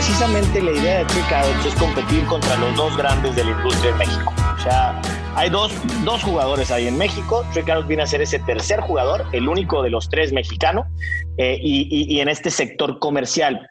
precisamente 0.00 0.62
la 0.62 0.70
idea 0.70 1.04
de 1.04 1.20
Carrots 1.28 1.66
es 1.66 1.74
competir 1.74 2.24
contra 2.24 2.56
los 2.56 2.74
dos 2.74 2.96
grandes 2.96 3.36
de 3.36 3.44
la 3.44 3.50
industria 3.50 3.90
en 3.90 3.98
México. 3.98 4.32
O 4.58 4.62
sea, 4.62 4.98
hay 5.36 5.50
dos, 5.50 5.74
dos 6.06 6.22
jugadores 6.22 6.70
ahí 6.70 6.86
en 6.86 6.96
México. 6.96 7.44
Carrots 7.66 7.86
viene 7.86 8.04
a 8.04 8.06
ser 8.06 8.22
ese 8.22 8.38
tercer 8.38 8.80
jugador, 8.80 9.26
el 9.32 9.46
único 9.46 9.82
de 9.82 9.90
los 9.90 10.08
tres 10.08 10.32
mexicano, 10.32 10.86
eh, 11.36 11.58
y, 11.60 12.14
y 12.16 12.18
en 12.20 12.30
este 12.30 12.50
sector 12.50 12.98
comercial. 12.98 13.68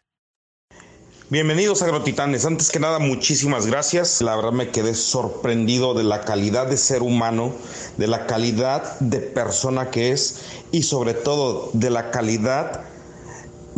Bienvenidos 1.30 1.82
a 1.82 1.86
Agrotitanes. 1.86 2.46
Antes 2.46 2.70
que 2.70 2.80
nada, 2.80 3.00
muchísimas 3.00 3.66
gracias. 3.66 4.22
La 4.22 4.36
verdad 4.36 4.52
me 4.52 4.70
quedé 4.70 4.94
sorprendido 4.94 5.96
de 5.96 6.04
la 6.04 6.26
calidad 6.26 6.68
de 6.68 6.78
ser 6.78 7.02
humano, 7.02 7.56
de 7.98 8.06
la 8.06 8.28
calidad 8.28 9.00
de 9.00 9.18
persona 9.18 9.90
que 9.90 10.12
es 10.12 10.62
y 10.72 10.84
sobre 10.84 11.16
todo 11.16 11.72
de 11.74 11.90
la 11.90 12.12
calidad 12.12 12.86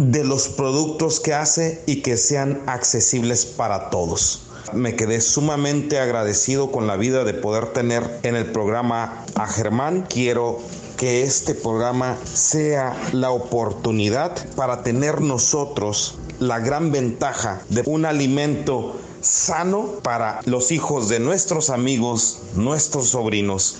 de 0.01 0.23
los 0.23 0.47
productos 0.49 1.19
que 1.19 1.35
hace 1.35 1.83
y 1.85 2.01
que 2.01 2.17
sean 2.17 2.63
accesibles 2.65 3.45
para 3.45 3.91
todos. 3.91 4.41
Me 4.73 4.95
quedé 4.95 5.21
sumamente 5.21 5.99
agradecido 5.99 6.71
con 6.71 6.87
la 6.87 6.97
vida 6.97 7.23
de 7.23 7.35
poder 7.35 7.67
tener 7.67 8.19
en 8.23 8.35
el 8.35 8.51
programa 8.51 9.25
a 9.35 9.45
Germán. 9.45 10.07
Quiero 10.09 10.59
que 10.97 11.21
este 11.21 11.53
programa 11.53 12.17
sea 12.33 12.95
la 13.11 13.29
oportunidad 13.29 14.35
para 14.55 14.81
tener 14.81 15.21
nosotros 15.21 16.17
la 16.39 16.59
gran 16.59 16.91
ventaja 16.91 17.61
de 17.69 17.83
un 17.85 18.05
alimento 18.05 18.95
sano 19.21 19.99
para 20.01 20.39
los 20.45 20.71
hijos 20.71 21.09
de 21.09 21.19
nuestros 21.19 21.69
amigos, 21.69 22.39
nuestros 22.55 23.09
sobrinos 23.09 23.77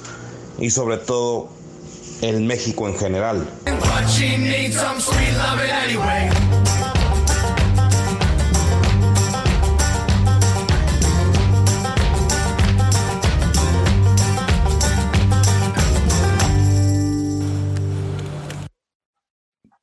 y 0.59 0.69
sobre 0.69 0.97
todo 0.97 1.49
el 2.21 2.41
México 2.41 2.87
en 2.87 2.95
general. 2.97 3.47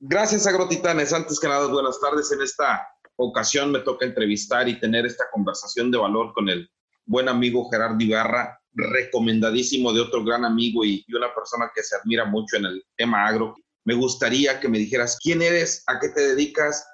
Gracias, 0.01 0.47
Agrotitanes. 0.47 1.13
Antes 1.13 1.39
que 1.39 1.49
nada, 1.49 1.67
buenas 1.67 2.01
tardes. 2.01 2.33
En 2.33 2.41
esta 2.41 2.89
ocasión 3.17 3.73
me 3.73 3.81
toca 3.81 4.07
entrevistar 4.07 4.69
y 4.69 4.81
tener 4.81 5.05
esta 5.05 5.25
conversación 5.31 5.91
de 5.91 5.99
valor 5.99 6.33
con 6.33 6.49
el 6.49 6.71
buen 7.05 7.29
amigo 7.29 7.69
Gerardo 7.71 8.03
Ibarra, 8.03 8.58
recomendadísimo 8.75 9.93
de 9.93 10.01
otro 10.01 10.25
gran 10.25 10.45
amigo 10.45 10.85
y, 10.85 11.05
una 11.15 11.35
persona 11.35 11.71
que 11.75 11.83
se 11.83 11.97
admira 11.97 12.25
mucho 12.25 12.57
en 12.57 12.67
el 12.67 12.85
tema 12.97 13.27
agro. 13.27 13.57
Me 13.85 13.95
gustaría 13.95 14.61
que 14.61 14.69
me 14.69 14.79
dijeras 14.79 15.19
quién 15.23 15.43
eres, 15.43 15.83
a 15.87 15.99
qué 15.99 16.09
te 16.11 16.21
dedicas. 16.21 16.87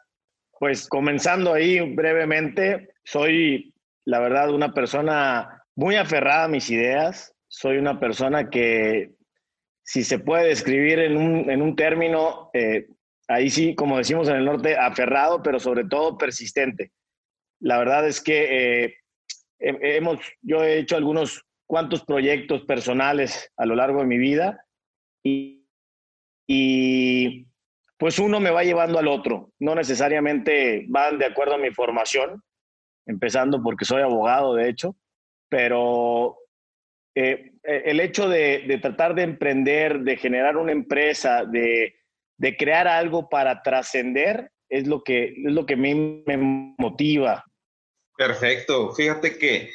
Pues 0.59 0.89
comenzando 0.89 1.53
ahí 1.53 1.81
brevemente, 1.95 2.95
soy, 3.05 3.75
la 4.05 4.21
verdad, 4.21 4.51
una 4.51 4.73
persona 4.73 5.63
muy 5.75 5.97
aferrada 5.97 6.45
a 6.45 6.49
mis 6.49 6.71
ideas. 6.71 7.35
Soy 7.49 7.77
una 7.79 7.99
persona 7.99 8.49
que, 8.49 9.15
si 9.85 10.03
se 10.05 10.19
puede 10.19 10.49
describir 10.49 10.99
en 10.99 11.17
un, 11.17 11.51
en 11.51 11.61
un 11.61 11.77
término, 11.77 12.51
eh, 12.55 12.87
ahí 13.29 13.51
sí, 13.51 13.75
como 13.75 13.99
decimos 13.99 14.29
en 14.29 14.37
el 14.37 14.45
norte, 14.45 14.77
aferrado, 14.77 15.43
pero 15.43 15.61
sobre 15.61 15.85
todo 15.85 16.17
persistente. 16.17 16.93
La 17.61 17.79
verdad 17.79 18.07
es 18.07 18.21
que 18.21 18.85
eh, 18.85 18.95
hemos, 19.59 20.21
yo 20.43 20.63
he 20.63 20.79
hecho 20.79 20.97
algunos 20.97 21.45
cuantos 21.67 22.05
proyectos 22.05 22.63
personales 22.65 23.51
a 23.57 23.67
lo 23.67 23.75
largo 23.75 24.01
de 24.01 24.07
mi 24.07 24.19
vida 24.19 24.65
y, 25.23 25.67
y 26.47 27.47
pues 27.97 28.19
uno 28.19 28.41
me 28.41 28.51
va 28.51 28.65
llevando 28.65 28.99
al 28.99 29.09
otro. 29.09 29.51
No 29.59 29.75
necesariamente 29.75 30.85
van 30.89 31.19
de 31.19 31.27
acuerdo 31.27 31.55
a 31.55 31.59
mi 31.59 31.71
formación, 31.71 32.43
empezando 33.07 33.63
porque 33.63 33.85
soy 33.85 34.03
abogado, 34.03 34.55
de 34.55 34.69
hecho, 34.69 34.97
pero 35.49 36.37
eh, 37.15 37.53
el 37.63 38.01
hecho 38.01 38.29
de, 38.29 38.65
de, 38.67 38.79
tratar 38.79 39.15
de 39.15 39.23
emprender, 39.23 40.01
de 40.01 40.17
generar 40.17 40.57
una 40.57 40.73
empresa, 40.73 41.45
de 41.45 41.95
de 42.37 42.57
crear 42.57 42.89
algo 42.89 43.29
para 43.29 43.63
trascender 43.63 44.51
es 44.69 44.87
lo 44.87 45.03
que 45.03 45.35
es 45.45 45.53
lo 45.53 45.67
que 45.67 45.77
me, 45.77 46.23
me 46.27 46.37
motiva. 46.79 47.45
Perfecto. 48.17 48.93
Fíjate 48.93 49.39
que 49.39 49.57
eh, 49.57 49.71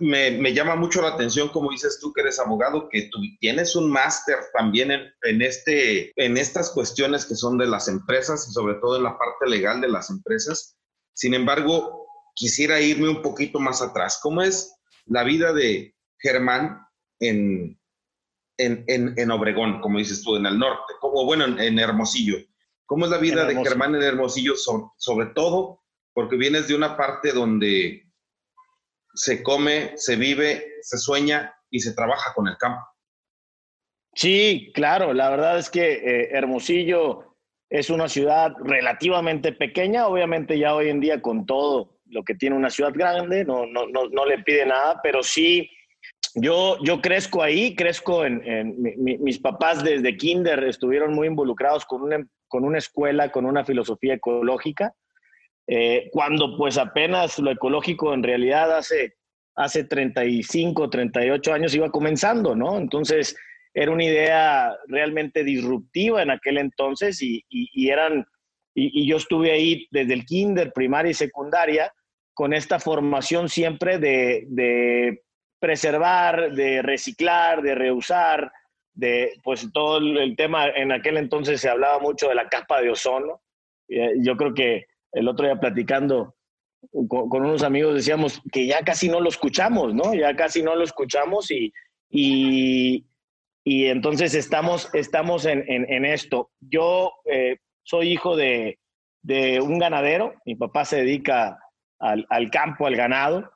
me, 0.00 0.32
me, 0.32 0.52
llama 0.52 0.76
mucho 0.76 1.00
la 1.00 1.08
atención, 1.08 1.48
como 1.48 1.70
dices 1.70 1.98
tú, 2.00 2.12
que 2.12 2.20
eres 2.20 2.38
abogado, 2.38 2.88
que 2.88 3.08
tú 3.10 3.18
tienes 3.40 3.74
un 3.76 3.90
máster 3.90 4.36
también 4.52 4.90
en, 4.90 5.12
en, 5.22 5.42
este, 5.42 6.12
en 6.22 6.36
estas 6.36 6.70
cuestiones 6.70 7.24
que 7.24 7.34
son 7.34 7.56
de 7.58 7.66
las 7.66 7.88
empresas 7.88 8.46
y 8.48 8.52
sobre 8.52 8.74
todo 8.74 8.96
en 8.96 9.04
la 9.04 9.16
parte 9.18 9.48
legal 9.48 9.80
de 9.80 9.88
las 9.88 10.10
empresas. 10.10 10.76
Sin 11.14 11.34
embargo, 11.34 12.06
quisiera 12.34 12.80
irme 12.80 13.08
un 13.08 13.22
poquito 13.22 13.58
más 13.58 13.82
atrás. 13.82 14.20
¿Cómo 14.22 14.42
es 14.42 14.74
la 15.06 15.24
vida 15.24 15.52
de 15.52 15.94
Germán 16.18 16.86
en, 17.18 17.78
en, 18.58 19.30
Obregón, 19.30 19.80
como 19.80 19.98
dices 19.98 20.22
tú, 20.22 20.36
en 20.36 20.46
el 20.46 20.58
norte, 20.58 20.94
como 21.00 21.24
bueno, 21.24 21.44
en, 21.44 21.78
Hermosillo. 21.78 22.36
¿Cómo 22.86 23.04
es 23.04 23.10
la 23.10 23.18
vida 23.18 23.44
de 23.44 23.54
Germán 23.56 23.94
en 23.94 24.02
Hermosillo, 24.02 24.54
sobre, 24.56 25.26
todo 25.34 25.80
porque 26.12 26.36
vienes 26.36 26.68
de 26.68 26.74
una 26.74 26.96
parte 26.96 27.32
donde 27.32 28.09
se 29.14 29.42
come, 29.42 29.92
se 29.96 30.16
vive, 30.16 30.74
se 30.82 30.98
sueña 30.98 31.54
y 31.70 31.80
se 31.80 31.94
trabaja 31.94 32.32
con 32.34 32.48
el 32.48 32.56
campo? 32.56 32.82
Sí, 34.14 34.72
claro, 34.74 35.12
la 35.12 35.30
verdad 35.30 35.58
es 35.58 35.70
que 35.70 35.92
eh, 35.92 36.28
Hermosillo 36.32 37.36
es 37.68 37.90
una 37.90 38.08
ciudad 38.08 38.52
relativamente 38.64 39.52
pequeña, 39.52 40.08
obviamente 40.08 40.58
ya 40.58 40.74
hoy 40.74 40.88
en 40.88 41.00
día 41.00 41.22
con 41.22 41.46
todo 41.46 42.00
lo 42.06 42.24
que 42.24 42.34
tiene 42.34 42.56
una 42.56 42.70
ciudad 42.70 42.92
grande, 42.92 43.44
no, 43.44 43.66
no, 43.66 43.86
no, 43.86 44.08
no 44.08 44.26
le 44.26 44.40
pide 44.40 44.66
nada, 44.66 45.00
pero 45.02 45.22
sí 45.22 45.70
yo, 46.34 46.78
yo 46.82 47.00
crezco 47.00 47.42
ahí, 47.42 47.74
crezco 47.74 48.24
en, 48.24 48.42
mis 48.98 49.38
papás 49.38 49.82
desde 49.82 50.16
kinder 50.16 50.62
estuvieron 50.64 51.14
muy 51.14 51.26
involucrados 51.26 51.84
con 51.84 52.02
una, 52.02 52.24
con 52.48 52.64
una 52.64 52.78
escuela, 52.78 53.30
con 53.30 53.46
una 53.46 53.64
filosofía 53.64 54.14
ecológica, 54.14 54.94
eh, 55.66 56.08
cuando 56.12 56.56
pues 56.56 56.78
apenas 56.78 57.38
lo 57.38 57.50
ecológico 57.50 58.12
en 58.12 58.22
realidad 58.22 58.76
hace, 58.76 59.16
hace 59.54 59.84
35, 59.84 60.90
38 60.90 61.52
años 61.52 61.74
iba 61.74 61.90
comenzando, 61.90 62.54
¿no? 62.54 62.78
Entonces 62.78 63.36
era 63.72 63.92
una 63.92 64.04
idea 64.04 64.76
realmente 64.88 65.44
disruptiva 65.44 66.22
en 66.22 66.30
aquel 66.30 66.58
entonces 66.58 67.20
y, 67.22 67.44
eran, 67.88 68.26
y, 68.74 69.08
yo 69.08 69.16
estuve 69.16 69.52
ahí 69.52 69.86
desde 69.90 70.14
el 70.14 70.24
kinder, 70.24 70.72
primaria 70.72 71.10
y 71.10 71.14
secundaria 71.14 71.92
con 72.34 72.52
esta 72.52 72.80
formación 72.80 73.48
siempre 73.48 73.98
de 73.98 75.22
preservar, 75.60 76.52
de 76.52 76.82
reciclar, 76.82 77.62
de 77.62 77.74
reusar, 77.74 78.50
de 78.94 79.34
pues 79.44 79.70
todo 79.72 79.98
el 79.98 80.34
tema, 80.36 80.68
en 80.68 80.90
aquel 80.90 81.18
entonces 81.18 81.60
se 81.60 81.68
hablaba 81.68 81.98
mucho 82.00 82.28
de 82.28 82.34
la 82.34 82.48
capa 82.48 82.80
de 82.80 82.90
ozono. 82.90 83.42
Eh, 83.88 84.14
yo 84.18 84.36
creo 84.36 84.54
que 84.54 84.86
el 85.12 85.28
otro 85.28 85.46
día 85.46 85.58
platicando 85.58 86.34
con, 87.08 87.44
unos 87.44 87.62
amigos 87.62 87.94
decíamos 87.94 88.42
que 88.52 88.66
ya 88.66 88.82
casi 88.82 89.08
no 89.08 89.20
lo 89.20 89.28
escuchamos, 89.28 89.94
¿no? 89.94 90.14
Ya 90.14 90.34
casi 90.34 90.62
no 90.62 90.74
lo 90.74 90.84
escuchamos 90.84 91.50
y, 91.50 91.72
y, 92.08 93.06
y 93.64 93.86
entonces 93.86 94.34
estamos, 94.34 94.88
estamos 94.94 95.44
en, 95.44 95.64
en, 95.68 96.04
esto. 96.04 96.50
Yo 96.60 97.12
eh, 97.26 97.58
soy 97.82 98.12
hijo 98.12 98.34
de, 98.36 98.78
de, 99.22 99.60
un 99.60 99.78
ganadero, 99.78 100.34
mi 100.46 100.54
papá 100.54 100.84
se 100.84 100.96
dedica 100.96 101.58
al, 101.98 102.26
al 102.30 102.50
campo, 102.50 102.86
al 102.86 102.96
ganado, 102.96 103.50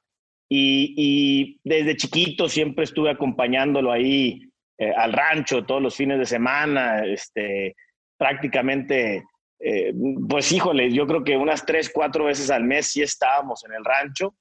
y, 0.49 1.61
desde 1.65 1.97
chiquito 1.97 2.49
siempre 2.49 2.85
estuve 2.85 3.11
acompañándolo 3.11 3.91
ahí 3.91 4.41
eh, 4.79 4.93
al 4.97 5.13
rancho 5.13 5.65
todos 5.65 5.83
los 5.83 5.97
fines 5.97 6.19
de 6.19 6.27
semana, 6.27 7.05
este, 7.05 7.75
prácticamente, 8.19 9.25
eh, 9.65 9.95
pues 10.29 10.53
híjole, 10.53 10.93
yo 10.93 11.07
creo 11.07 11.25
que 11.25 11.37
unas 11.37 11.65
tres, 11.65 11.91
cuatro 11.93 12.27
veces 12.27 12.51
al 12.51 12.65
mes 12.65 12.89
sí 12.89 13.03
estábamos 13.03 13.65
en 13.65 13.73
el 13.73 13.85
rancho 13.85 14.37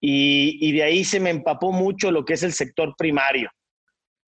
y, 0.00 0.58
y 0.66 0.72
de 0.72 0.82
ahí 0.82 1.04
se 1.04 1.20
me 1.20 1.30
empapó 1.30 1.72
mucho 1.72 2.10
lo 2.10 2.24
que 2.24 2.34
es 2.34 2.42
el 2.42 2.52
sector 2.52 2.94
primario. 2.96 3.50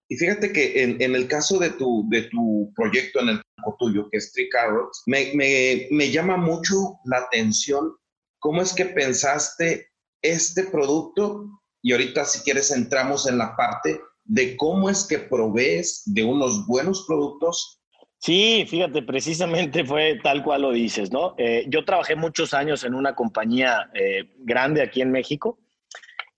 Y 0.09 0.17
fíjate 0.17 0.53
que 0.53 0.83
en, 0.83 1.01
en, 1.01 1.15
el 1.15 1.27
caso 1.29 1.59
de 1.59 1.71
tu, 1.71 2.07
de 2.11 2.23
tu 2.25 2.71
proyecto, 2.77 3.21
en 3.21 3.31
el 3.31 3.43
tuyo, 3.79 4.09
que 4.11 4.19
es 4.19 4.33
Tree 4.33 4.51
Carrots, 4.51 5.03
me, 5.07 5.33
me, 5.35 5.89
me 5.91 6.11
llama 6.11 6.37
mucho 6.37 6.99
la 7.07 7.19
atención 7.19 7.97
cómo 8.39 8.61
es 8.61 8.75
que 8.75 8.85
pensaste 8.85 9.89
este 10.23 10.65
producto 10.65 11.49
y 11.83 11.93
ahorita 11.93 12.25
si 12.27 12.41
quieres 12.41 12.71
entramos 12.71 13.27
en 13.27 13.39
la 13.39 13.57
parte 13.57 14.01
de 14.25 14.57
cómo 14.57 14.91
es 14.91 15.05
que 15.05 15.19
provees 15.19 16.03
de 16.07 16.25
unos 16.25 16.67
buenos 16.67 17.05
productos. 17.07 17.81
Sí, 18.25 18.65
fíjate, 18.67 19.03
precisamente 19.03 19.85
fue 19.85 20.19
tal 20.23 20.43
cual 20.43 20.63
lo 20.63 20.73
dices, 20.73 21.13
¿no? 21.13 21.35
Eh, 21.37 21.67
yo 21.69 21.85
trabajé 21.85 22.17
muchos 22.17 22.55
años 22.55 22.83
en 22.85 22.95
una 22.95 23.15
compañía 23.15 23.91
eh, 23.93 24.31
grande 24.39 24.81
aquí 24.81 25.03
en 25.03 25.11
México 25.11 25.59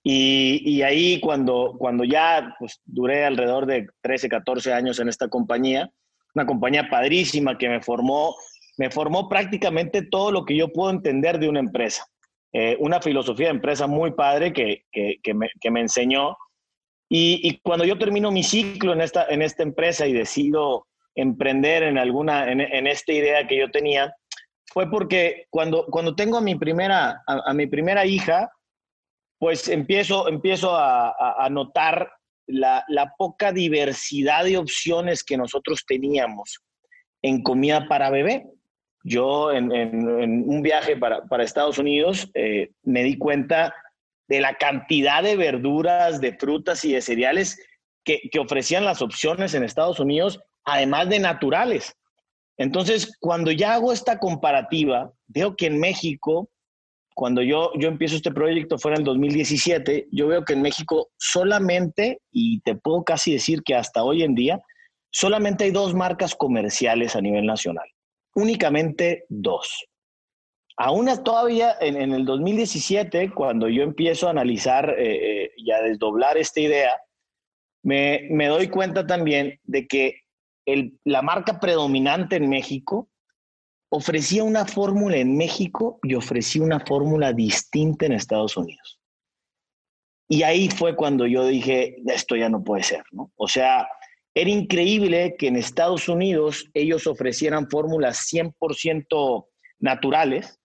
y, 0.02 0.62
y, 0.64 0.82
ahí 0.82 1.20
cuando, 1.20 1.76
cuando 1.78 2.02
ya 2.02 2.56
pues, 2.58 2.80
duré 2.86 3.24
alrededor 3.24 3.66
de 3.66 3.86
13, 4.00 4.28
14 4.28 4.72
años 4.72 4.98
en 4.98 5.08
esta 5.08 5.28
compañía, 5.28 5.88
una 6.34 6.44
compañía 6.44 6.88
padrísima 6.90 7.56
que 7.56 7.68
me 7.68 7.80
formó, 7.80 8.34
me 8.78 8.90
formó 8.90 9.28
prácticamente 9.28 10.02
todo 10.02 10.32
lo 10.32 10.44
que 10.44 10.56
yo 10.56 10.72
puedo 10.72 10.90
entender 10.90 11.38
de 11.38 11.48
una 11.48 11.60
empresa 11.60 12.04
eh, 12.52 12.76
una 12.80 13.00
filosofía 13.00 13.46
de 13.46 13.52
empresa 13.52 13.86
muy 13.86 14.10
padre 14.10 14.52
que, 14.52 14.86
que, 14.90 15.34
me, 15.34 15.50
que 15.60 15.70
me, 15.70 15.82
enseñó. 15.82 16.36
Y, 17.08 17.38
y, 17.48 17.60
cuando 17.60 17.84
yo 17.84 17.96
termino 17.96 18.32
mi 18.32 18.42
ciclo 18.42 18.92
en 18.92 19.02
esta, 19.02 19.26
en 19.28 19.40
esta 19.40 19.62
empresa 19.62 20.04
y 20.08 20.12
decido 20.12 20.88
emprender 21.16 21.82
en 21.82 21.98
alguna, 21.98 22.50
en, 22.50 22.86
esta 22.86 23.12
idea 23.12 23.46
que 23.46 23.58
yo 23.58 23.70
tenía, 23.70 24.14
fue 24.72 24.88
porque 24.90 25.46
cuando, 25.50 25.86
cuando 25.86 26.14
tengo 26.14 26.36
a 26.36 26.42
mi 26.42 26.54
primera, 26.54 27.22
a, 27.26 27.52
mi 27.54 27.66
primera 27.66 28.04
hija, 28.06 28.50
pues 29.38 29.68
empiezo, 29.68 30.28
empiezo 30.28 30.76
a, 30.76 31.44
a 31.44 31.50
notar 31.50 32.10
la, 32.46 32.84
la, 32.88 33.12
poca 33.18 33.52
diversidad 33.52 34.44
de 34.44 34.56
opciones 34.56 35.24
que 35.24 35.36
nosotros 35.36 35.84
teníamos 35.86 36.60
en 37.22 37.42
comida 37.42 37.88
para 37.88 38.10
bebé. 38.10 38.46
Yo 39.02 39.52
en, 39.52 39.70
un 39.72 40.62
viaje 40.62 40.96
para, 40.96 41.22
Estados 41.42 41.78
Unidos 41.78 42.28
eh, 42.34 42.70
me 42.82 43.04
di 43.04 43.16
cuenta 43.16 43.74
de 44.28 44.40
la 44.40 44.54
cantidad 44.54 45.22
de 45.22 45.36
verduras, 45.36 46.20
de 46.20 46.36
frutas 46.36 46.84
y 46.84 46.92
de 46.92 47.00
cereales 47.00 47.64
que, 48.04 48.22
que 48.30 48.40
ofrecían 48.40 48.84
las 48.84 49.02
opciones 49.02 49.54
en 49.54 49.62
Estados 49.62 50.00
Unidos, 50.00 50.40
además 50.66 51.08
de 51.08 51.18
naturales. 51.18 51.94
Entonces, 52.58 53.16
cuando 53.20 53.50
ya 53.50 53.74
hago 53.74 53.92
esta 53.92 54.18
comparativa, 54.18 55.12
veo 55.26 55.56
que 55.56 55.66
en 55.66 55.78
México, 55.78 56.50
cuando 57.14 57.42
yo, 57.42 57.70
yo 57.78 57.88
empiezo 57.88 58.16
este 58.16 58.32
proyecto, 58.32 58.78
fue 58.78 58.92
en 58.92 58.98
el 58.98 59.04
2017, 59.04 60.08
yo 60.12 60.26
veo 60.28 60.44
que 60.44 60.52
en 60.52 60.62
México 60.62 61.08
solamente, 61.16 62.20
y 62.30 62.60
te 62.60 62.74
puedo 62.74 63.04
casi 63.04 63.32
decir 63.32 63.62
que 63.62 63.74
hasta 63.74 64.02
hoy 64.02 64.22
en 64.22 64.34
día, 64.34 64.60
solamente 65.10 65.64
hay 65.64 65.70
dos 65.70 65.94
marcas 65.94 66.34
comerciales 66.34 67.16
a 67.16 67.22
nivel 67.22 67.46
nacional 67.46 67.86
únicamente 68.36 69.24
dos. 69.28 69.88
Aún 70.76 71.08
todavía 71.24 71.74
en, 71.80 72.12
el 72.12 72.26
2017, 72.26 73.32
cuando 73.32 73.68
yo 73.68 73.82
empiezo 73.82 74.28
a 74.28 74.30
analizar 74.30 74.90
eh, 74.90 75.44
eh, 75.44 75.50
y 75.56 75.72
a 75.72 75.80
desdoblar 75.80 76.36
esta 76.36 76.60
idea, 76.60 77.00
me, 77.82 78.28
doy 78.46 78.68
cuenta 78.68 79.06
también 79.06 79.58
de 79.64 79.86
que 79.86 80.20
la 81.04 81.22
marca 81.22 81.60
predominante 81.60 82.36
en 82.36 82.48
México 82.48 83.08
ofrecía 83.88 84.42
una 84.44 84.66
fórmula 84.66 85.16
en 85.16 85.36
México 85.36 85.98
y 86.02 86.14
ofrecía 86.14 86.62
una 86.62 86.80
fórmula 86.80 87.32
distinta 87.32 88.06
en 88.06 88.12
Estados 88.12 88.56
Unidos. 88.56 89.00
Y 90.28 90.42
ahí 90.42 90.68
fue 90.68 90.96
cuando 90.96 91.26
yo 91.26 91.46
dije, 91.46 91.96
esto 92.06 92.34
ya 92.34 92.48
no 92.48 92.64
puede 92.64 92.82
ser, 92.82 93.04
¿no? 93.12 93.30
O 93.36 93.46
sea, 93.46 93.88
era 94.34 94.50
increíble 94.50 95.36
que 95.38 95.46
en 95.46 95.56
Estados 95.56 96.08
Unidos 96.08 96.68
ellos 96.74 97.06
ofrecieran 97.06 97.70
fórmulas 97.70 98.28
100% 98.32 99.46
naturales 99.78 100.60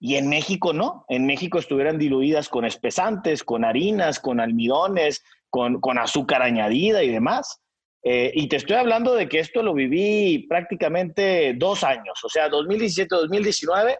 y 0.00 0.16
en 0.16 0.28
México 0.28 0.72
no. 0.72 1.06
En 1.08 1.24
México 1.24 1.58
estuvieran 1.58 1.98
diluidas 1.98 2.50
con 2.50 2.64
espesantes, 2.64 3.44
con 3.44 3.64
harinas, 3.64 4.20
con 4.20 4.40
almidones, 4.40 5.22
con, 5.48 5.98
azúcar 5.98 6.42
añadida 6.42 7.02
y 7.02 7.08
demás. 7.08 7.62
Eh, 8.04 8.30
y 8.34 8.48
te 8.48 8.56
estoy 8.56 8.76
hablando 8.76 9.14
de 9.14 9.28
que 9.28 9.38
esto 9.38 9.62
lo 9.62 9.72
viví 9.72 10.46
prácticamente 10.48 11.54
dos 11.56 11.82
años, 11.82 12.22
o 12.22 12.28
sea, 12.28 12.50
2017-2019 12.50 13.96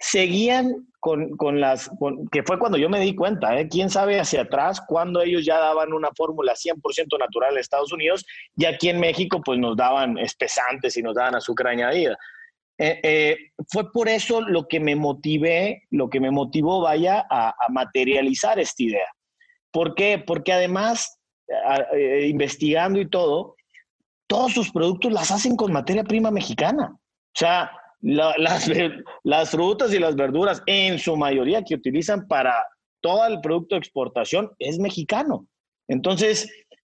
seguían 0.00 0.88
con, 0.98 1.36
con 1.36 1.60
las, 1.60 1.88
que 2.32 2.42
fue 2.42 2.58
cuando 2.58 2.76
yo 2.76 2.90
me 2.90 2.98
di 2.98 3.14
cuenta, 3.14 3.58
¿eh? 3.58 3.68
quién 3.68 3.90
sabe 3.90 4.18
hacia 4.18 4.42
atrás, 4.42 4.80
cuando 4.86 5.22
ellos 5.22 5.44
ya 5.44 5.58
daban 5.58 5.92
una 5.92 6.10
fórmula 6.16 6.54
100% 6.54 7.18
natural 7.18 7.52
en 7.52 7.58
Estados 7.58 7.92
Unidos 7.92 8.26
y 8.56 8.64
aquí 8.64 8.88
en 8.88 9.00
México 9.00 9.40
pues 9.44 9.58
nos 9.58 9.76
daban 9.76 10.18
espesantes 10.18 10.96
y 10.96 11.02
nos 11.02 11.14
daban 11.14 11.36
azúcar 11.36 11.68
añadida. 11.68 12.18
Eh, 12.76 13.00
eh, 13.04 13.36
fue 13.68 13.90
por 13.92 14.08
eso 14.08 14.40
lo 14.40 14.66
que 14.66 14.80
me 14.80 14.96
motivé, 14.96 15.84
lo 15.90 16.10
que 16.10 16.20
me 16.20 16.30
motivó, 16.30 16.80
vaya, 16.80 17.24
a, 17.30 17.54
materializar 17.70 18.58
esta 18.58 18.82
idea. 18.82 19.06
¿Por 19.70 19.94
qué? 19.94 20.22
Porque 20.24 20.52
además, 20.52 21.18
eh, 21.48 22.26
investigando 22.28 23.00
y 23.00 23.08
todo, 23.08 23.56
todos 24.26 24.52
sus 24.52 24.70
productos 24.70 25.12
las 25.12 25.30
hacen 25.30 25.56
con 25.56 25.72
materia 25.72 26.04
prima 26.04 26.30
mexicana. 26.30 26.90
O 26.92 27.38
sea, 27.38 27.70
las, 28.00 28.68
las 29.24 29.50
frutas 29.50 29.92
y 29.92 29.98
las 29.98 30.16
verduras, 30.16 30.62
en 30.66 30.98
su 30.98 31.16
mayoría 31.16 31.62
que 31.62 31.74
utilizan 31.74 32.26
para 32.26 32.66
todo 33.00 33.26
el 33.26 33.40
producto 33.40 33.74
de 33.74 33.80
exportación, 33.80 34.50
es 34.58 34.78
mexicano. 34.78 35.46
Entonces, 35.88 36.50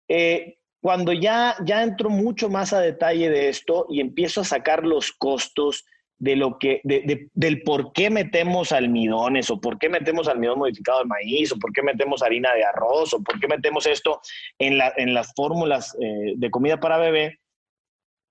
eh, 0.09 0.57
cuando 0.81 1.13
ya, 1.13 1.56
ya 1.63 1.83
entro 1.83 2.09
mucho 2.09 2.50
más 2.50 2.74
a 2.74 2.81
detalle 2.81 3.30
de 3.30 3.50
esto 3.50 3.86
y 3.89 4.01
empiezo 4.01 4.42
a 4.42 4.45
sacar 4.45 4.83
los 4.83 5.12
costos 5.12 5.86
de 6.21 6.35
lo 6.35 6.59
que, 6.59 6.81
del 6.83 7.63
por 7.63 7.94
qué 7.94 8.12
metemos 8.12 8.71
almidones 8.71 9.50
o 9.50 9.59
por 9.59 9.79
qué 9.79 9.89
metemos 9.89 10.27
almidón 10.27 10.59
modificado 10.59 11.00
de 11.00 11.06
maíz 11.06 11.51
o 11.51 11.57
por 11.57 11.73
qué 11.73 11.81
metemos 11.81 12.21
harina 12.21 12.53
de 12.53 12.63
arroz 12.63 13.15
o 13.15 13.23
por 13.23 13.39
qué 13.39 13.47
metemos 13.47 13.88
esto 13.88 14.21
en, 14.59 14.77
la, 14.77 14.94
en 14.97 15.15
las 15.15 15.33
fórmulas 15.35 15.97
eh, 16.00 16.33
de 16.35 16.51
comida 16.51 16.79
para 16.79 17.00
bebé, 17.00 17.39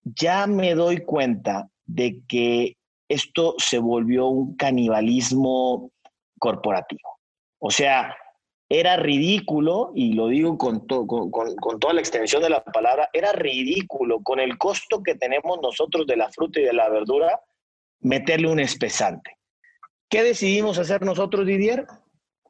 ya 0.04 0.46
me 0.46 0.76
doy 0.76 0.98
cuenta 0.98 1.68
de 1.84 2.20
que 2.28 2.76
esto 3.08 3.56
se 3.58 3.80
volvió 3.80 4.28
un 4.28 4.54
canibalismo 4.54 5.90
corporativo. 6.38 7.18
O 7.58 7.72
sea, 7.72 8.16
era 8.68 8.96
ridículo, 8.98 9.90
y 9.96 10.12
lo 10.12 10.28
digo 10.28 10.56
con, 10.56 10.86
con, 10.86 11.80
toda 11.80 11.92
la 11.92 12.00
extensión 12.00 12.40
de 12.40 12.50
la 12.50 12.62
palabra, 12.62 13.10
era 13.12 13.32
ridículo 13.32 14.20
con 14.22 14.38
el 14.38 14.56
costo 14.58 15.02
que 15.02 15.16
tenemos 15.16 15.58
nosotros 15.60 16.06
de 16.06 16.16
la 16.16 16.30
fruta 16.30 16.60
y 16.60 16.62
de 16.62 16.72
la 16.72 16.88
verdura, 16.88 17.40
meterle 18.00 18.48
un 18.48 18.60
espesante. 18.60 19.36
¿Qué 20.08 20.22
decidimos 20.22 20.78
hacer 20.78 21.02
nosotros, 21.02 21.46
Didier? 21.46 21.86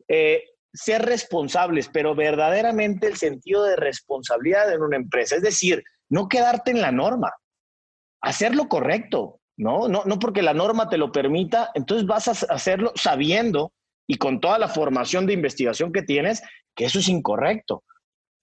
Eh, 0.08 0.44
ser 0.72 1.02
responsables, 1.02 1.88
pero 1.92 2.14
verdaderamente 2.14 3.06
el 3.06 3.16
sentido 3.16 3.64
de 3.64 3.76
responsabilidad 3.76 4.72
en 4.72 4.82
una 4.82 4.96
empresa, 4.96 5.36
es 5.36 5.42
decir, 5.42 5.82
no 6.08 6.28
quedarte 6.28 6.70
en 6.70 6.80
la 6.80 6.92
norma, 6.92 7.32
hacer 8.20 8.54
lo 8.54 8.68
correcto, 8.68 9.40
¿no? 9.56 9.88
No, 9.88 10.04
no 10.04 10.18
porque 10.18 10.42
la 10.42 10.54
norma 10.54 10.88
te 10.88 10.96
lo 10.96 11.12
permita, 11.12 11.70
entonces 11.74 12.06
vas 12.06 12.28
a 12.28 12.54
hacerlo 12.54 12.92
sabiendo 12.94 13.72
y 14.06 14.16
con 14.16 14.40
toda 14.40 14.58
la 14.58 14.68
formación 14.68 15.26
de 15.26 15.34
investigación 15.34 15.92
que 15.92 16.02
tienes, 16.02 16.42
que 16.74 16.84
eso 16.84 16.98
es 16.98 17.08
incorrecto. 17.08 17.84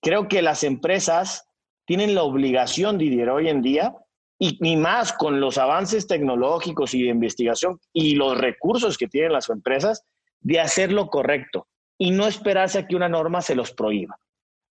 Creo 0.02 0.28
que 0.28 0.42
las 0.42 0.64
empresas 0.64 1.48
tienen 1.86 2.14
la 2.14 2.24
obligación, 2.24 2.98
Didier, 2.98 3.30
hoy 3.30 3.50
en 3.50 3.62
día, 3.62 3.96
y, 4.40 4.58
ni 4.62 4.78
más 4.78 5.14
con 5.14 5.40
los 5.40 5.58
avances 5.58 6.08
tecnológicos 6.08 6.94
y 6.94 7.04
de 7.04 7.10
investigación 7.10 7.80
y 7.94 8.16
los 8.16 8.38
recursos 8.38 8.98
que 8.98 9.08
tienen 9.08 9.34
las 9.34 9.50
empresas, 9.50 10.04
de 10.40 10.60
hacer 10.60 10.92
lo 10.92 11.08
correcto 11.08 11.68
y 11.98 12.12
no 12.12 12.28
esperarse 12.28 12.80
a 12.80 12.88
que 12.88 12.96
una 12.96 13.10
norma 13.10 13.42
se 13.42 13.56
los 13.56 13.72
prohíba. 13.72 14.18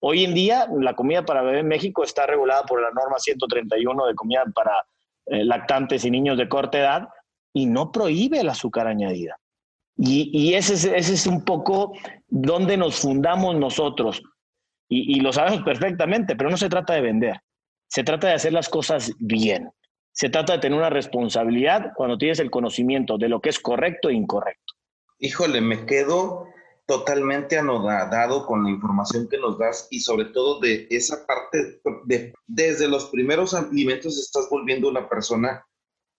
Hoy 0.00 0.24
en 0.24 0.34
día, 0.34 0.68
la 0.78 0.94
comida 0.94 1.24
para 1.24 1.42
bebé 1.42 1.60
en 1.60 1.68
México 1.68 2.04
está 2.04 2.26
regulada 2.26 2.62
por 2.64 2.80
la 2.80 2.90
norma 2.90 3.18
131 3.18 4.06
de 4.06 4.14
comida 4.14 4.44
para 4.54 4.72
eh, 5.26 5.44
lactantes 5.44 6.04
y 6.04 6.10
niños 6.10 6.38
de 6.38 6.48
corta 6.48 6.78
edad 6.78 7.08
y 7.52 7.66
no 7.66 7.90
prohíbe 7.90 8.40
el 8.40 8.48
azúcar 8.48 8.86
añadida. 8.86 9.38
Y, 9.98 10.52
ese, 10.52 10.74
es, 10.74 10.84
ese, 10.84 11.14
es, 11.14 11.26
un 11.26 11.42
poco 11.42 11.94
donde 12.28 12.76
nos 12.76 12.96
fundamos 12.96 13.56
nosotros. 13.56 14.22
Y, 14.90 15.16
y, 15.16 15.20
lo 15.20 15.32
sabemos 15.32 15.62
perfectamente, 15.62 16.36
pero 16.36 16.50
no 16.50 16.58
se 16.58 16.68
trata 16.68 16.92
de 16.92 17.00
vender. 17.00 17.40
Se 17.88 18.04
trata 18.04 18.28
de 18.28 18.34
hacer 18.34 18.52
las 18.52 18.68
cosas 18.68 19.12
bien. 19.18 19.70
Se 20.12 20.30
trata 20.30 20.54
de 20.54 20.58
tener 20.60 20.78
una 20.78 20.90
responsabilidad 20.90 21.92
cuando 21.94 22.16
tienes 22.16 22.38
el 22.38 22.50
conocimiento 22.50 23.18
de 23.18 23.28
lo 23.28 23.40
que 23.40 23.50
es 23.50 23.60
correcto 23.60 24.08
e 24.08 24.14
incorrecto. 24.14 24.74
Híjole, 25.18 25.60
me 25.60 25.84
quedo 25.86 26.46
totalmente 26.86 27.58
anodado 27.58 28.46
con 28.46 28.62
la 28.62 28.70
información 28.70 29.28
que 29.28 29.38
nos 29.38 29.58
das 29.58 29.88
y 29.90 30.00
sobre 30.00 30.26
todo 30.26 30.60
de 30.60 30.86
esa 30.90 31.26
parte, 31.26 31.80
de, 32.04 32.32
desde 32.46 32.88
los 32.88 33.06
primeros 33.06 33.54
alimentos 33.54 34.18
estás 34.18 34.48
volviendo 34.50 34.88
una 34.88 35.08
persona, 35.08 35.66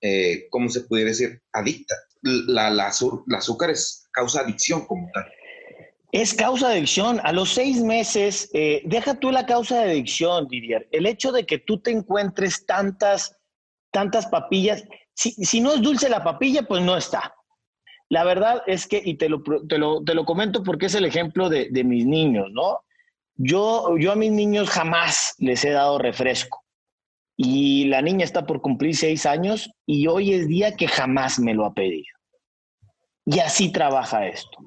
eh, 0.01 0.47
¿cómo 0.49 0.69
se 0.69 0.81
pudiera 0.81 1.09
decir? 1.09 1.41
Adicta. 1.53 1.95
La, 2.21 2.69
la, 2.69 2.87
azúcar 2.87 3.69
es 3.69 4.07
causa 4.11 4.41
adicción 4.41 4.85
como 4.85 5.07
tal. 5.13 5.25
Es 6.17 6.33
causa 6.33 6.69
de 6.69 6.77
adicción. 6.77 7.21
A 7.23 7.31
los 7.31 7.51
seis 7.51 7.79
meses, 7.79 8.49
eh, 8.55 8.81
deja 8.85 9.19
tú 9.19 9.29
la 9.29 9.45
causa 9.45 9.83
de 9.83 9.91
adicción, 9.91 10.47
Didier. 10.47 10.89
El 10.91 11.05
hecho 11.05 11.31
de 11.31 11.45
que 11.45 11.59
tú 11.59 11.79
te 11.79 11.91
encuentres 11.91 12.65
tantas, 12.65 13.37
tantas 13.91 14.25
papillas, 14.25 14.83
si, 15.13 15.33
si 15.33 15.61
no 15.61 15.75
es 15.75 15.81
dulce 15.83 16.09
la 16.09 16.23
papilla, 16.23 16.63
pues 16.63 16.81
no 16.81 16.97
está. 16.97 17.35
La 18.09 18.23
verdad 18.23 18.63
es 18.65 18.87
que, 18.87 18.99
y 19.05 19.13
te 19.13 19.29
lo, 19.29 19.43
te 19.69 19.77
lo, 19.77 20.03
te 20.03 20.15
lo 20.15 20.25
comento 20.25 20.63
porque 20.63 20.87
es 20.87 20.95
el 20.95 21.05
ejemplo 21.05 21.49
de, 21.49 21.69
de, 21.69 21.83
mis 21.83 22.07
niños, 22.07 22.47
¿no? 22.51 22.79
Yo, 23.35 23.95
yo 23.99 24.11
a 24.11 24.15
mis 24.15 24.31
niños 24.31 24.71
jamás 24.71 25.35
les 25.37 25.63
he 25.65 25.69
dado 25.69 25.99
refresco. 25.99 26.63
Y 27.35 27.85
la 27.89 28.01
niña 28.01 28.25
está 28.25 28.47
por 28.47 28.61
cumplir 28.61 28.95
seis 28.95 29.27
años 29.27 29.69
y 29.85 30.07
hoy 30.07 30.33
es 30.33 30.47
día 30.47 30.75
que 30.75 30.87
jamás 30.87 31.37
me 31.37 31.53
lo 31.53 31.63
ha 31.67 31.75
pedido. 31.75 32.07
Y 33.27 33.37
así 33.37 33.71
trabaja 33.71 34.25
esto. 34.25 34.57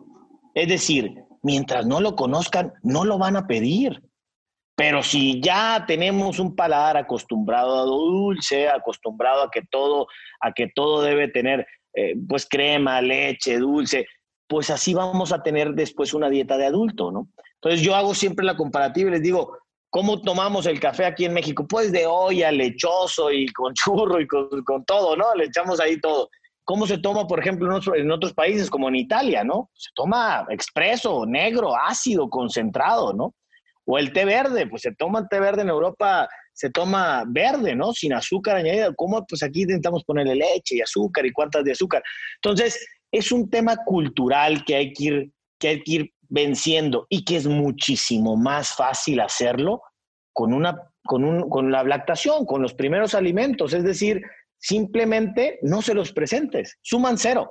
Es 0.55 0.69
decir, 0.69 1.25
mientras 1.43 1.87
no 1.87 2.01
lo 2.01 2.15
conozcan, 2.17 2.73
no 2.83 3.05
lo 3.05 3.19
van 3.19 3.37
a 3.37 3.47
pedir. 3.47 4.03
Pero 4.77 5.03
si 5.03 5.41
ya 5.43 5.85
tenemos 5.87 6.39
un 6.39 6.57
paladar 6.57 6.97
acostumbrado 6.97 7.81
a 7.81 7.83
dulce, 7.83 8.69
acostumbrado 8.69 9.43
a 9.43 9.51
que 9.51 9.63
todo, 9.71 10.07
a 10.41 10.53
que 10.53 10.69
todo 10.75 11.03
debe 11.03 11.29
tener 11.29 11.67
eh, 11.95 12.15
pues 12.29 12.47
crema, 12.49 13.03
leche, 13.03 13.59
dulce. 13.59 14.07
pues 14.49 14.71
así 14.71 14.95
vamos 14.95 15.33
a 15.33 15.43
tener 15.43 15.75
después 15.75 16.15
una 16.15 16.31
dieta 16.31 16.57
de 16.57 16.67
adulto, 16.67 17.11
¿no? 17.13 17.29
Entonces 17.57 17.83
yo 17.83 17.95
hago 17.95 18.15
siempre 18.15 18.45
la 18.45 18.57
comparativa 18.57 19.11
y 19.11 19.13
les 19.13 19.23
digo, 19.23 19.59
¿cómo 19.91 20.23
tomamos 20.23 20.67
el 20.67 20.81
café 20.81 21.05
aquí 21.05 21.25
en 21.25 21.35
México? 21.35 21.67
Pues 21.69 21.93
de 21.93 22.07
olla, 22.07 22.51
lechoso 22.51 23.31
y 23.31 23.47
con 23.49 23.75
churro 23.75 24.21
y 24.21 24.27
con, 24.27 24.49
con 24.65 24.85
todo, 24.85 25.15
¿no? 25.17 25.35
Le 25.35 25.45
echamos 25.45 25.79
ahí 25.79 26.01
todo. 26.01 26.31
¿Cómo 26.71 26.87
se 26.87 26.99
toma, 26.99 27.27
por 27.27 27.41
ejemplo, 27.41 27.67
en 27.97 28.13
otros, 28.13 28.33
países 28.33 28.71
como 28.71 28.89
en 28.89 28.95
Italia, 28.95 29.43
¿no? 29.43 29.73
Se 29.75 29.91
toma 29.93 30.47
expreso, 30.51 31.27
negro, 31.27 31.75
ácido, 31.77 32.31
concentrado, 32.31 33.13
¿no? 33.13 33.35
O 33.87 33.99
el 33.99 34.13
té 34.13 34.25
verde, 34.25 34.69
pues 34.69 34.83
se 34.83 34.95
toma 34.95 35.19
el 35.19 35.29
té 35.29 35.41
verde 35.41 35.63
en 35.63 35.69
Europa, 35.69 36.29
se 36.53 36.71
toma 36.71 37.25
verde, 37.27 37.75
¿no? 37.75 37.93
Sin 37.93 38.13
azúcar 38.13 38.59
añadida. 38.59 38.95
¿Cómo? 38.95 39.27
Pues 39.27 39.43
aquí 39.43 39.63
intentamos 39.63 40.05
ponerle 40.05 40.37
leche 40.37 40.77
y 40.77 40.81
azúcar 40.81 41.27
y 41.27 41.33
cuántas 41.33 41.65
de 41.65 41.73
azúcar. 41.73 42.05
Entonces, 42.37 42.87
es 43.11 43.33
un 43.33 43.51
tema 43.51 43.77
cultural 43.85 44.65
que 44.65 44.77
hay 44.77 44.93
que 44.93 45.05
ir, 45.05 45.33
que 45.59 45.69
hay 45.71 45.83
que 45.83 45.93
ir 45.93 46.13
venciendo 46.29 47.05
y 47.09 47.25
que 47.25 47.35
es 47.35 47.49
muchísimo 47.49 48.37
más 48.37 48.77
fácil 48.77 49.19
hacerlo 49.19 49.83
con, 50.33 50.55
una, 50.55 50.81
con, 51.05 51.25
un, 51.25 51.51
con 51.51 51.73
la 51.73 51.83
lactación, 51.83 52.47
con 52.47 52.63
los 52.63 52.75
primeros 52.75 53.17
alimentos. 53.17 53.73
Es 53.73 53.83
decir, 53.83 54.23
simplemente 54.61 55.59
no 55.63 55.83
se 55.83 55.95
los 55.95 56.13
presentes, 56.13 56.77
suman 56.83 57.19
cero. 57.19 57.51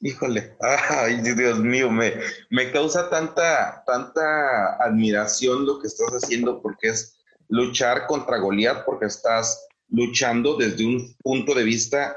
Híjole, 0.00 0.56
ay 0.60 1.22
Dios 1.22 1.58
mío, 1.60 1.90
me, 1.90 2.12
me 2.50 2.70
causa 2.70 3.08
tanta, 3.08 3.82
tanta 3.86 4.76
admiración 4.84 5.64
lo 5.64 5.80
que 5.80 5.86
estás 5.86 6.10
haciendo 6.10 6.60
porque 6.60 6.88
es 6.88 7.18
luchar 7.48 8.06
contra 8.06 8.38
Goliat, 8.38 8.84
porque 8.84 9.06
estás 9.06 9.66
luchando 9.88 10.56
desde 10.56 10.84
un 10.84 11.16
punto 11.22 11.54
de 11.54 11.64
vista 11.64 12.16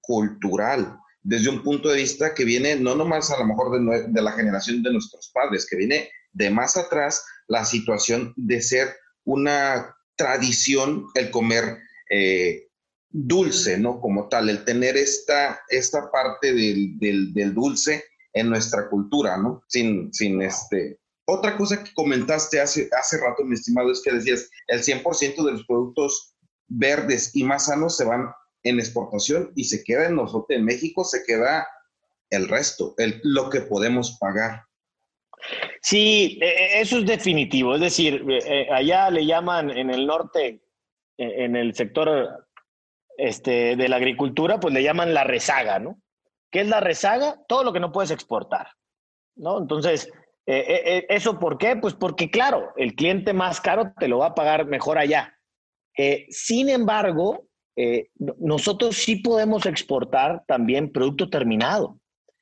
cultural, 0.00 0.96
desde 1.22 1.48
un 1.48 1.64
punto 1.64 1.88
de 1.88 1.96
vista 1.96 2.32
que 2.34 2.44
viene 2.44 2.76
no 2.76 2.94
nomás 2.94 3.30
a 3.32 3.38
lo 3.38 3.46
mejor 3.46 3.72
de, 3.72 4.06
de 4.08 4.22
la 4.22 4.32
generación 4.32 4.82
de 4.82 4.92
nuestros 4.92 5.30
padres, 5.34 5.66
que 5.68 5.76
viene 5.76 6.08
de 6.32 6.50
más 6.50 6.76
atrás 6.76 7.24
la 7.48 7.64
situación 7.64 8.32
de 8.36 8.60
ser 8.60 8.94
una 9.24 9.96
tradición 10.16 11.06
el 11.14 11.30
comer 11.30 11.78
eh, 12.10 12.65
dulce, 13.18 13.78
¿no? 13.78 13.98
Como 14.00 14.28
tal, 14.28 14.50
el 14.50 14.64
tener 14.64 14.96
esta, 14.96 15.60
esta 15.68 16.10
parte 16.10 16.52
del, 16.52 16.98
del, 16.98 17.54
dulce 17.54 18.04
en 18.34 18.50
nuestra 18.50 18.90
cultura, 18.90 19.38
¿no? 19.38 19.62
Sin, 19.68 20.12
sin 20.12 20.42
este... 20.42 20.98
Otra 21.28 21.56
cosa 21.56 21.82
que 21.82 21.92
comentaste 21.94 22.60
hace, 22.60 22.88
hace 22.96 23.18
rato, 23.18 23.42
mi 23.42 23.54
estimado, 23.54 23.90
es 23.90 24.02
que 24.02 24.12
decías, 24.12 24.48
el 24.68 24.80
100% 24.82 25.44
de 25.44 25.52
los 25.52 25.64
productos 25.66 26.36
verdes 26.68 27.34
y 27.34 27.42
más 27.42 27.66
sanos 27.66 27.96
se 27.96 28.04
van 28.04 28.28
en 28.62 28.78
exportación 28.78 29.50
y 29.56 29.64
se 29.64 29.82
queda 29.82 30.06
en 30.06 30.16
nosotros, 30.16 30.50
en 30.50 30.64
México 30.64 31.02
se 31.02 31.24
queda 31.24 31.66
el 32.30 32.48
resto, 32.48 32.94
el, 32.98 33.20
lo 33.24 33.48
que 33.50 33.62
podemos 33.62 34.18
pagar. 34.20 34.62
Sí, 35.80 36.38
e, 36.40 36.46
e, 36.46 36.80
eso 36.80 36.98
es 36.98 37.06
definitivo. 37.06 37.74
Es 37.74 37.80
decir, 37.80 38.24
eh, 38.28 38.68
allá 38.70 39.10
le 39.10 39.24
llaman 39.24 39.70
en 39.70 39.90
el 39.90 40.06
norte, 40.06 40.60
e, 41.16 41.44
en 41.44 41.56
el 41.56 41.74
sector 41.74 42.45
este, 43.16 43.76
de 43.76 43.88
la 43.88 43.96
agricultura, 43.96 44.60
pues 44.60 44.74
le 44.74 44.82
llaman 44.82 45.14
la 45.14 45.24
rezaga, 45.24 45.78
¿no? 45.78 46.00
¿Qué 46.50 46.60
es 46.60 46.68
la 46.68 46.80
rezaga? 46.80 47.38
Todo 47.48 47.64
lo 47.64 47.72
que 47.72 47.80
no 47.80 47.92
puedes 47.92 48.10
exportar, 48.10 48.68
¿no? 49.36 49.58
Entonces, 49.58 50.10
eh, 50.46 50.64
eh, 50.68 50.82
eh, 50.84 51.06
¿eso 51.08 51.38
por 51.38 51.58
qué? 51.58 51.76
Pues 51.76 51.94
porque, 51.94 52.30
claro, 52.30 52.72
el 52.76 52.94
cliente 52.94 53.32
más 53.32 53.60
caro 53.60 53.92
te 53.98 54.08
lo 54.08 54.18
va 54.18 54.26
a 54.26 54.34
pagar 54.34 54.66
mejor 54.66 54.98
allá. 54.98 55.32
sin 56.28 56.68
embargo, 56.68 57.46
nosotros 58.38 58.96
sí 58.96 59.16
podemos 59.16 59.66
exportar 59.66 60.44
también 60.46 60.92
producto 60.92 61.28
terminado. 61.28 61.98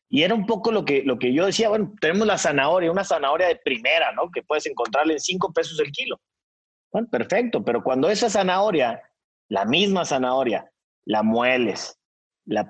Y 0.08 0.22
era 0.22 0.34
un 0.34 0.46
poco 0.46 0.70
lo 0.70 0.84
que, 0.84 1.02
lo 1.02 1.18
que 1.18 1.32
yo 1.32 1.46
decía, 1.46 1.68
bueno, 1.68 1.92
tenemos 2.00 2.26
la 2.26 2.38
zanahoria, 2.38 2.92
una 2.92 3.04
zanahoria 3.04 3.48
de 3.48 3.56
primera, 3.56 4.12
¿no? 4.12 4.30
Que 4.30 4.42
puedes 4.42 4.66
encontrarle 4.66 5.14
en 5.14 5.20
cinco 5.20 5.52
pesos 5.52 5.78
el 5.80 5.90
kilo. 5.90 6.20
Bueno, 6.92 7.08
perfecto, 7.10 7.64
pero 7.64 7.82
cuando 7.82 8.08
esa 8.08 8.30
zanahoria 8.30 9.02
la 9.48 9.64
misma 9.64 10.04
zanahoria, 10.04 10.70
la 11.04 11.22
mueles, 11.22 11.98
la, 12.46 12.68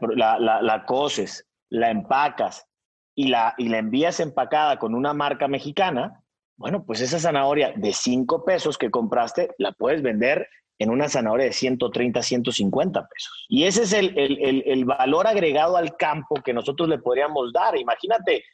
la, 0.63 0.85
coces, 0.87 1.47
la 1.71 1.91
empacas 1.91 2.67
y 3.15 3.29
la, 3.29 3.55
y 3.59 3.69
la 3.69 3.79
envías 3.79 4.21
empacada 4.21 4.79
con 4.79 4.95
una 4.95 5.13
marca 5.13 5.49
mexicana, 5.49 6.23
bueno, 6.57 6.85
pues 6.85 7.01
esa 7.01 7.19
zanahoria 7.19 7.73
de 7.77 7.93
5 7.93 8.45
pesos 8.45 8.79
que 8.79 8.91
compraste 8.91 9.51
la 9.59 9.73
puedes 9.73 10.03
vender 10.03 10.49
en 10.79 10.91
una 10.91 11.09
zanahoria 11.09 11.47
de 11.47 11.53
130, 11.53 12.23
150 12.23 13.09
pesos. 13.09 13.47
Y 13.49 13.65
ese 13.65 13.85
es 13.85 13.93
el, 13.93 14.17
el, 14.19 14.63
el, 14.67 14.85
valor 14.85 15.27
agregado 15.27 15.77
al 15.77 15.97
campo 15.97 16.37
que 16.45 16.53
nosotros 16.53 16.89
le 16.89 16.99
podríamos 16.99 17.53
dar. 17.53 17.77
Imagínate. 17.77 18.45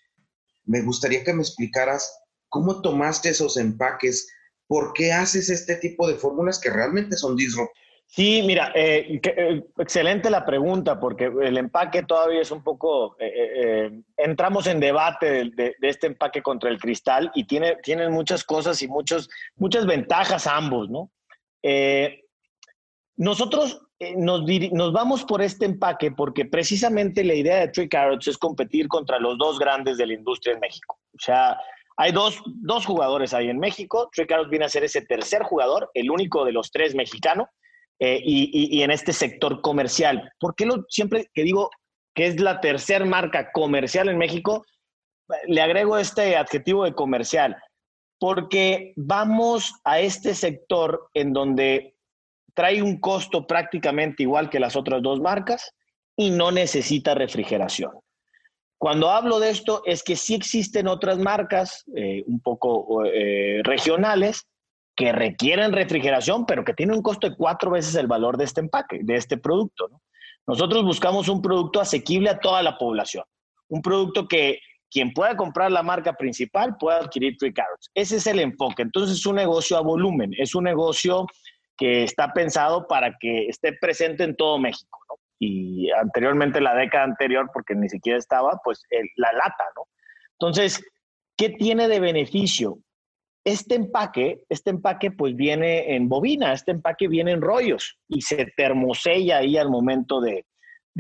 Me 0.65 0.83
gustaría 0.83 1.25
que 1.25 1.33
me 1.33 1.43
explicaras 1.43 2.23
cómo 2.49 2.83
tomaste 2.83 3.31
esos 3.31 3.57
empaques, 3.57 4.29
por 4.67 4.93
qué 4.93 5.13
haces 5.13 5.49
este 5.49 5.77
tipo 5.77 6.07
de 6.07 6.17
fórmulas 6.17 6.61
que 6.61 6.71
realmente 6.71 7.17
son 7.17 7.37
disruptivas 7.37 7.81
Sí, 8.13 8.43
mira, 8.43 8.73
eh, 8.75 9.21
eh, 9.23 9.63
excelente 9.79 10.31
la 10.31 10.45
pregunta, 10.45 10.99
porque 10.99 11.27
el 11.27 11.57
empaque 11.57 12.03
todavía 12.03 12.41
es 12.41 12.51
un 12.51 12.65
poco, 12.65 13.15
eh, 13.21 14.03
entramos 14.17 14.67
en 14.67 14.81
debate 14.81 15.49
de, 15.55 15.77
este 15.81 16.09
empaque 16.09 16.43
contra 16.43 16.71
el 16.71 16.81
cristal 16.81 17.31
y 17.37 17.45
tiene, 17.45 17.77
tienen 17.77 18.11
muchas 18.11 18.43
cosas 18.43 18.83
y 18.83 18.89
muchos, 18.89 19.31
muchas 19.55 19.87
ventajas 19.87 20.49
ambos, 20.49 20.91
¿no? 20.91 21.13
nosotros 23.17 23.81
nos, 24.17 24.93
vamos 24.93 25.25
por 25.25 25.41
este 25.41 25.67
empaque 25.67 26.11
porque 26.11 26.47
precisamente 26.47 27.23
la 27.23 27.35
idea 27.35 27.61
de 27.61 27.69
Tree 27.69 27.89
Carrots 27.89 28.27
es 28.27 28.39
competir 28.39 28.89
contra 28.89 29.21
los 29.21 29.39
dos 29.39 29.59
grandes 29.59 29.99
de 29.99 30.07
la 30.07 30.15
industria 30.15 30.55
en 30.55 30.61
México. 30.61 30.99
O 31.15 31.19
sea, 31.19 31.61
hay 31.97 32.11
dos, 32.11 32.43
dos 32.47 32.87
jugadores 32.87 33.35
ahí 33.35 33.51
en 33.51 33.59
México. 33.59 34.09
Tree 34.13 34.27
Carrots 34.27 34.51
viene 34.51 34.65
a 34.65 34.71
ser 34.71 34.83
ese 34.83 35.03
tercer 35.03 35.43
jugador, 35.43 35.91
el 35.95 36.11
único 36.11 36.45
de 36.47 36.53
los 36.53 36.73
tres 36.73 36.95
mexicano. 36.95 37.51
Eh, 38.03 38.19
y, 38.25 38.83
en 38.83 38.91
este 38.91 39.13
sector 39.13 39.61
comercial. 39.61 40.33
¿Por 40.41 40.55
qué 40.55 40.65
lo, 40.65 40.87
siempre 40.89 41.31
que 41.35 41.43
digo 41.43 41.69
que 42.15 42.29
es 42.29 42.41
la 42.41 42.63
tercera 42.63 43.05
marca 43.05 43.53
comercial 43.53 44.09
en 44.09 44.17
México, 44.17 44.65
le 45.47 45.61
agrego 45.61 45.99
este 45.99 46.35
adjetivo 46.35 46.85
de 46.85 46.95
comercial? 46.95 47.63
Porque 48.19 48.95
vamos 48.97 49.75
a 49.85 50.01
este 50.01 50.35
sector 50.35 51.11
en 51.13 51.35
donde 51.35 51.95
trae 52.55 52.83
un 52.83 52.99
costo 53.01 53.47
prácticamente 53.47 54.23
igual 54.23 54.49
que 54.49 54.61
las 54.61 54.77
otras 54.77 55.03
dos 55.03 55.21
marcas 55.21 55.71
y 56.17 56.31
no 56.31 56.53
necesita 56.53 57.15
refrigeración. 57.15 57.93
Cuando 58.79 59.11
hablo 59.11 59.41
de 59.41 59.51
esto 59.51 59.83
es 59.85 60.03
que 60.03 60.17
sí 60.17 60.35
existen 60.35 60.89
otras 60.89 61.19
marcas 61.19 61.85
eh, 61.95 62.25
un 62.27 62.41
poco 62.41 63.05
eh, 63.05 63.61
regionales 63.63 64.47
que 65.01 65.13
requieren 65.13 65.73
refrigeración, 65.73 66.45
pero 66.45 66.63
que 66.63 66.75
tienen 66.75 66.97
un 66.97 67.03
costo 67.03 67.27
de 67.27 67.35
cuatro 67.35 67.71
veces 67.71 67.95
el 67.95 68.07
valor 68.07 68.37
de 68.37 68.45
este 68.45 68.61
empaque, 68.61 69.01
de 69.03 69.17
este 69.17 69.39
producto. 69.39 69.89
Nosotros 70.47 70.85
buscamos 70.85 71.27
un 71.31 71.41
producto 71.41 71.81
asequible 71.81 72.29
a 72.29 72.39
toda 72.39 72.63
la 72.63 72.77
población, 72.77 73.25
un 73.71 73.81
producto 73.81 74.29
que 74.29 74.61
quien 74.91 75.15
pueda 75.15 75.39
comprar 75.39 75.73
la 75.73 75.83
marca 75.83 76.13
principal 76.13 76.77
pueda 76.77 76.99
adquirir 76.99 77.39
Three 77.39 77.55
Carrots. 77.55 77.91
Ese 77.95 78.17
es 78.17 78.27
el 78.27 78.41
enfoque. 78.41 78.83
Entonces 78.83 79.17
es 79.17 79.25
un 79.25 79.37
negocio 79.37 79.79
a 79.79 79.81
volumen, 79.81 80.33
es 80.37 80.55
un 80.55 80.65
negocio 80.65 81.27
que 81.79 82.03
está 82.03 82.35
pensado 82.35 82.87
para 82.87 83.17
que 83.19 83.47
esté 83.47 83.73
presente 83.81 84.25
en 84.25 84.37
todo 84.37 84.59
México. 84.59 84.99
Y 85.39 85.91
anteriormente, 85.93 86.61
la 86.61 86.75
década 86.75 87.05
anterior, 87.05 87.49
porque 87.55 87.75
ni 87.75 87.89
siquiera 87.89 88.19
estaba, 88.19 88.61
pues 88.63 88.83
la 89.17 89.33
lata, 89.33 89.65
¿no? 89.75 89.85
Entonces, 90.33 90.85
¿qué 91.39 91.49
tiene 91.49 91.89
de 91.89 92.01
beneficio? 92.01 92.81
Este 93.45 93.75
empaque, 93.75 94.45
este 94.51 94.71
empaque 94.71 95.11
pues 95.11 95.35
viene 95.35 95.95
en 95.95 96.09
bobina, 96.09 96.53
este 96.53 96.73
empaque 96.73 97.09
viene 97.09 97.33
en 97.33 97.41
rollos 97.41 97.99
y 98.07 98.21
se 98.21 98.47
termosella 98.57 99.39
ahí 99.39 99.57
al 99.57 99.71
momento 99.71 100.21
de, 100.21 100.45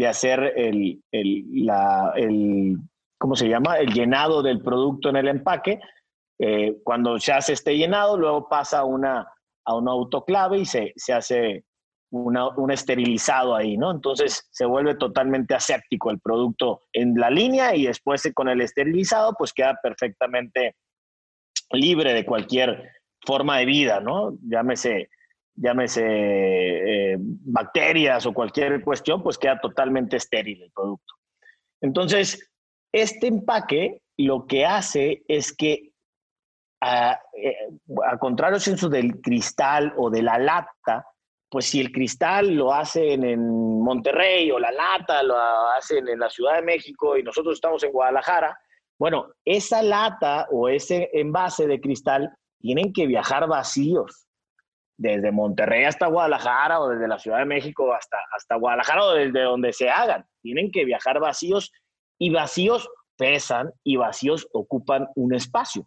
hacer 0.06 0.54
el, 0.56 1.02
¿cómo 3.18 3.36
se 3.36 3.48
llama? 3.48 3.76
El 3.76 3.92
llenado 3.92 4.42
del 4.42 4.62
producto 4.62 5.10
en 5.10 5.16
el 5.16 5.28
empaque. 5.28 5.80
Eh, 6.38 6.78
cuando 6.82 7.18
se 7.18 7.32
hace 7.32 7.52
este 7.52 7.76
llenado, 7.76 8.16
luego 8.16 8.48
pasa 8.48 8.78
a 8.78 8.84
una, 8.84 9.28
a 9.66 9.76
una 9.76 9.90
autoclave 9.90 10.60
y 10.60 10.64
se, 10.64 10.94
hace 11.12 11.64
un 12.10 12.70
esterilizado 12.70 13.54
ahí, 13.54 13.76
¿no? 13.76 13.90
Entonces 13.90 14.48
se 14.50 14.64
vuelve 14.64 14.94
totalmente 14.94 15.54
aséptico 15.54 16.10
el 16.10 16.18
producto 16.18 16.80
en 16.94 17.14
la 17.14 17.28
línea 17.28 17.76
y 17.76 17.86
después 17.86 18.22
con 18.34 18.48
el 18.48 18.62
esterilizado 18.62 19.34
pues 19.38 19.52
queda 19.52 19.78
perfectamente 19.82 20.74
libre 21.72 22.14
de 22.14 22.24
cualquier 22.24 22.90
forma 23.24 23.58
de 23.58 23.66
vida, 23.66 24.00
¿no? 24.00 24.36
Llámese, 24.42 25.10
llámese 25.54 26.02
eh, 26.04 27.16
bacterias 27.18 28.26
o 28.26 28.32
cualquier 28.32 28.82
cuestión, 28.82 29.22
pues 29.22 29.38
queda 29.38 29.60
totalmente 29.60 30.16
estéril 30.16 30.62
el 30.62 30.72
producto. 30.72 31.14
Entonces, 31.80 32.50
este 32.92 33.28
empaque 33.28 34.02
lo 34.16 34.46
que 34.46 34.66
hace 34.66 35.22
es 35.28 35.54
que, 35.54 35.92
a, 36.82 37.18
eh, 37.36 37.56
a 38.06 38.18
contrario 38.18 38.58
del 38.88 39.20
cristal 39.20 39.94
o 39.96 40.10
de 40.10 40.22
la 40.22 40.38
lata, 40.38 41.06
pues 41.50 41.66
si 41.66 41.80
el 41.80 41.90
cristal 41.90 42.54
lo 42.54 42.72
hacen 42.72 43.24
en 43.24 43.82
Monterrey 43.82 44.50
o 44.50 44.58
la 44.58 44.70
lata 44.70 45.22
lo 45.22 45.36
hacen 45.76 46.08
en 46.08 46.20
la 46.20 46.30
Ciudad 46.30 46.56
de 46.56 46.62
México 46.62 47.16
y 47.16 47.22
nosotros 47.22 47.54
estamos 47.54 47.82
en 47.82 47.90
Guadalajara, 47.90 48.58
bueno, 49.00 49.28
esa 49.46 49.82
lata 49.82 50.46
o 50.50 50.68
ese 50.68 51.08
envase 51.14 51.66
de 51.66 51.80
cristal 51.80 52.36
tienen 52.60 52.92
que 52.92 53.06
viajar 53.06 53.48
vacíos 53.48 54.26
desde 54.98 55.32
Monterrey 55.32 55.84
hasta 55.84 56.06
Guadalajara 56.06 56.78
o 56.78 56.90
desde 56.90 57.08
la 57.08 57.18
Ciudad 57.18 57.38
de 57.38 57.46
México 57.46 57.94
hasta, 57.94 58.18
hasta 58.36 58.56
Guadalajara 58.56 59.02
o 59.02 59.14
desde 59.14 59.40
donde 59.40 59.72
se 59.72 59.88
hagan. 59.88 60.26
Tienen 60.42 60.70
que 60.70 60.84
viajar 60.84 61.18
vacíos 61.18 61.72
y 62.18 62.28
vacíos 62.28 62.90
pesan 63.16 63.72
y 63.82 63.96
vacíos 63.96 64.46
ocupan 64.52 65.08
un 65.14 65.34
espacio. 65.34 65.86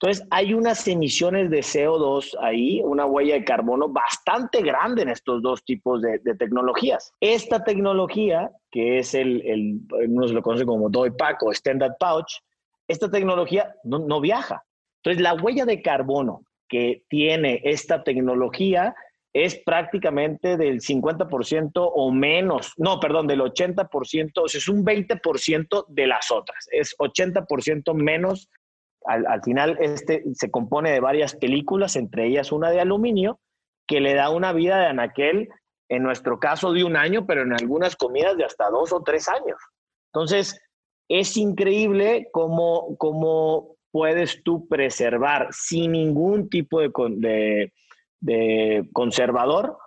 Entonces, 0.00 0.26
hay 0.30 0.54
unas 0.54 0.88
emisiones 0.88 1.50
de 1.50 1.58
CO2 1.58 2.34
ahí, 2.40 2.80
una 2.82 3.04
huella 3.04 3.34
de 3.34 3.44
carbono 3.44 3.90
bastante 3.90 4.62
grande 4.62 5.02
en 5.02 5.10
estos 5.10 5.42
dos 5.42 5.62
tipos 5.64 6.00
de, 6.00 6.18
tecnologías. 6.38 7.12
Esta 7.20 7.62
tecnología, 7.62 8.50
que 8.70 8.98
es 8.98 9.14
el, 9.14 9.42
el 9.46 9.80
uno 10.08 10.28
se 10.28 10.34
lo 10.34 10.42
conoce 10.42 10.64
como 10.64 10.88
Doi 10.88 11.10
Pack 11.10 11.42
o 11.42 11.52
Standard 11.52 11.96
Pouch, 11.98 12.40
esta 12.88 13.10
tecnología 13.10 13.74
no, 13.84 14.20
viaja. 14.20 14.64
Entonces, 15.02 15.22
la 15.22 15.34
huella 15.34 15.64
de 15.64 15.82
carbono 15.82 16.44
que 16.68 17.04
tiene 17.08 17.60
esta 17.64 18.02
tecnología 18.02 18.94
es 19.32 19.56
prácticamente 19.56 20.56
del 20.56 20.80
50% 20.80 21.70
o 21.74 22.12
menos, 22.12 22.72
no, 22.76 23.00
perdón, 23.00 23.26
del 23.26 23.40
80%, 23.40 24.32
o 24.36 24.48
sea, 24.48 24.58
es 24.58 24.68
un 24.68 24.84
20% 24.84 25.86
de 25.88 26.06
las 26.06 26.30
otras, 26.30 26.68
es 26.70 26.94
80% 26.98 27.94
menos. 27.94 28.48
Al, 29.04 29.26
al, 29.26 29.42
final, 29.42 29.76
este 29.80 30.22
se 30.34 30.50
compone 30.50 30.92
de 30.92 31.00
varias 31.00 31.34
películas, 31.34 31.96
entre 31.96 32.26
ellas 32.26 32.52
una 32.52 32.70
de 32.70 32.80
aluminio, 32.80 33.40
que 33.86 34.00
le 34.00 34.14
da 34.14 34.30
una 34.30 34.52
vida 34.52 34.78
de 34.78 34.86
anaquel, 34.86 35.48
en 35.88 36.02
nuestro 36.02 36.38
caso 36.38 36.72
de 36.72 36.84
un 36.84 36.96
año, 36.96 37.26
pero 37.26 37.42
en 37.42 37.52
algunas 37.52 37.96
comidas 37.96 38.36
de 38.36 38.44
hasta 38.44 38.70
dos 38.70 38.92
o 38.92 39.02
tres 39.02 39.28
años. 39.28 39.58
Entonces, 40.12 40.58
es 41.08 41.36
increíble 41.36 42.28
cómo, 42.32 42.96
cómo 42.98 43.76
puedes 43.90 44.42
tú 44.42 44.66
preservar 44.68 45.48
sin 45.52 45.92
ningún 45.92 46.48
tipo 46.48 46.80
de, 46.80 47.72
de, 48.20 48.88
conservador 48.92 49.78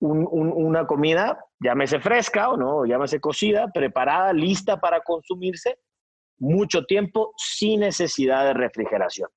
una 0.00 0.84
comida, 0.88 1.38
llámese 1.60 2.00
fresca 2.00 2.50
o 2.50 2.56
no, 2.56 2.84
llámese 2.84 3.20
cocida, 3.20 3.70
preparada, 3.72 4.32
lista 4.32 4.80
para 4.80 5.00
consumirse 5.00 5.78
mucho 6.38 6.84
tiempo 6.86 7.32
sin 7.36 7.80
necesidad 7.80 8.46
de 8.46 8.54
refrigeración. 8.54 9.30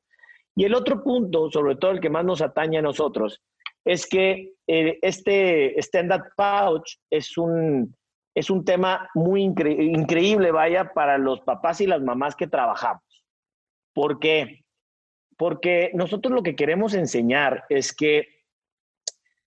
Y 0.55 0.63
el 0.63 0.73
otro 0.73 1.03
punto, 1.03 1.51
sobre 1.51 1.75
todo 1.75 1.91
el 1.91 1.99
que 1.99 2.09
más 2.09 2.25
nos 2.25 2.41
atañe 2.41 2.79
a 2.79 2.81
nosotros, 2.81 3.43
es 3.85 4.07
que 4.07 4.53
eh, 4.65 4.97
este 5.03 5.79
stand-up 5.79 6.23
pouch 6.35 6.97
es 7.11 7.37
un, 7.37 7.95
es 8.35 8.49
un 8.49 8.65
tema 8.65 9.09
muy 9.15 9.43
increíble, 9.43 10.51
vaya, 10.51 10.93
para 10.93 11.17
los 11.17 11.39
papás 11.39 11.79
y 11.79 11.87
las 11.87 12.01
mamás 12.01 12.35
que 12.35 12.47
trabajamos. 12.47 13.01
¿Por 13.93 14.19
qué? 14.19 14.65
Porque 15.37 15.91
nosotros 15.93 16.33
lo 16.33 16.43
que 16.43 16.55
queremos 16.55 16.93
enseñar 16.93 17.63
es 17.69 17.95
que, 17.95 18.27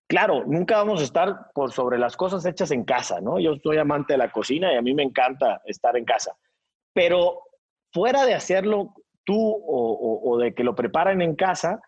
claro, 0.07 0.43
nunca 0.45 0.77
vamos 0.77 1.01
a 1.01 1.03
estar 1.03 1.51
por 1.53 1.71
sobre 1.71 1.99
las 1.99 2.17
cosas 2.17 2.43
hechas 2.47 2.71
en 2.71 2.83
casa, 2.83 3.21
¿no? 3.21 3.39
Yo 3.39 3.55
soy 3.57 3.77
amante 3.77 4.13
de 4.13 4.17
la 4.17 4.31
cocina 4.31 4.73
y 4.73 4.77
a 4.77 4.81
mí 4.81 4.95
me 4.95 5.03
encanta 5.03 5.61
estar 5.65 5.95
en 5.95 6.05
casa. 6.05 6.35
Pero 6.91 7.43
fuera 7.93 8.25
de 8.25 8.33
hacerlo 8.33 8.95
tú 9.23 9.37
o, 9.37 10.21
o 10.23 10.37
de 10.39 10.55
que 10.55 10.63
lo 10.63 10.73
preparen 10.73 11.21
en 11.21 11.35
casa, 11.35 11.79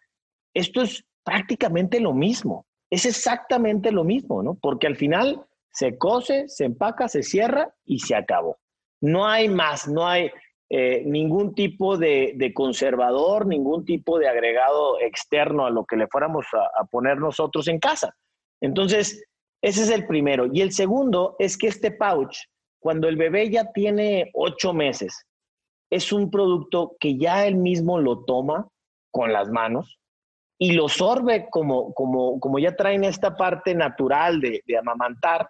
esto 0.54 0.84
es 0.84 1.04
prácticamente 1.24 2.00
lo 2.00 2.14
mismo. 2.14 2.68
Es 2.92 3.08
exactamente 3.08 3.92
lo 3.92 4.04
mismo, 4.04 4.44
¿no? 4.44 4.54
Porque 4.54 4.86
al 4.86 4.98
final 4.98 5.48
se 5.72 5.98
cose, 5.98 6.48
se 6.48 6.66
empaca, 6.66 7.08
se 7.08 7.24
cierra 7.24 7.74
y 7.86 8.00
se 8.00 8.16
acabó. 8.16 8.60
No 9.02 9.26
hay 9.28 9.50
más, 9.50 9.88
no 9.88 10.08
hay, 10.08 10.32
eh, 10.74 11.04
ningún 11.06 11.54
tipo 11.54 11.98
de, 11.98 12.54
conservador, 12.56 13.46
ningún 13.46 13.84
tipo 13.84 14.18
de 14.18 14.30
agregado 14.30 15.02
externo 15.02 15.66
a 15.66 15.70
lo 15.70 15.84
que 15.84 15.98
le 15.98 16.08
fuéramos 16.08 16.46
a, 16.54 16.86
poner 16.86 17.18
nosotros 17.18 17.68
en 17.68 17.78
casa. 17.78 18.16
Entonces, 18.62 19.22
ese 19.62 19.84
es 19.84 19.90
el 19.90 20.08
primero. 20.08 20.46
Y 20.50 20.62
el 20.62 20.72
segundo 20.72 21.36
es 21.40 21.58
que 21.58 21.68
este 21.68 21.92
pouch, 21.92 22.38
cuando 22.80 23.10
el 23.10 23.18
bebé 23.18 23.50
ya 23.50 23.74
tiene 23.74 24.32
ocho 24.34 24.74
meses, 24.74 25.26
es 25.90 26.14
un 26.14 26.32
producto 26.32 26.96
que 27.02 27.18
ya 27.18 27.46
él 27.46 27.58
mismo 27.58 28.00
lo 28.00 28.24
toma 28.24 28.70
con 29.12 29.34
las 29.34 29.50
manos 29.50 30.00
y 30.58 30.72
lo 30.72 30.88
sorbe 30.88 31.50
como, 31.52 31.94
como, 31.94 32.40
como 32.40 32.60
ya 32.60 32.78
traen 32.78 33.04
esta 33.04 33.36
parte 33.36 33.76
natural 33.76 34.40
de, 34.40 34.64
de 34.66 34.78
amamantar, 34.78 35.50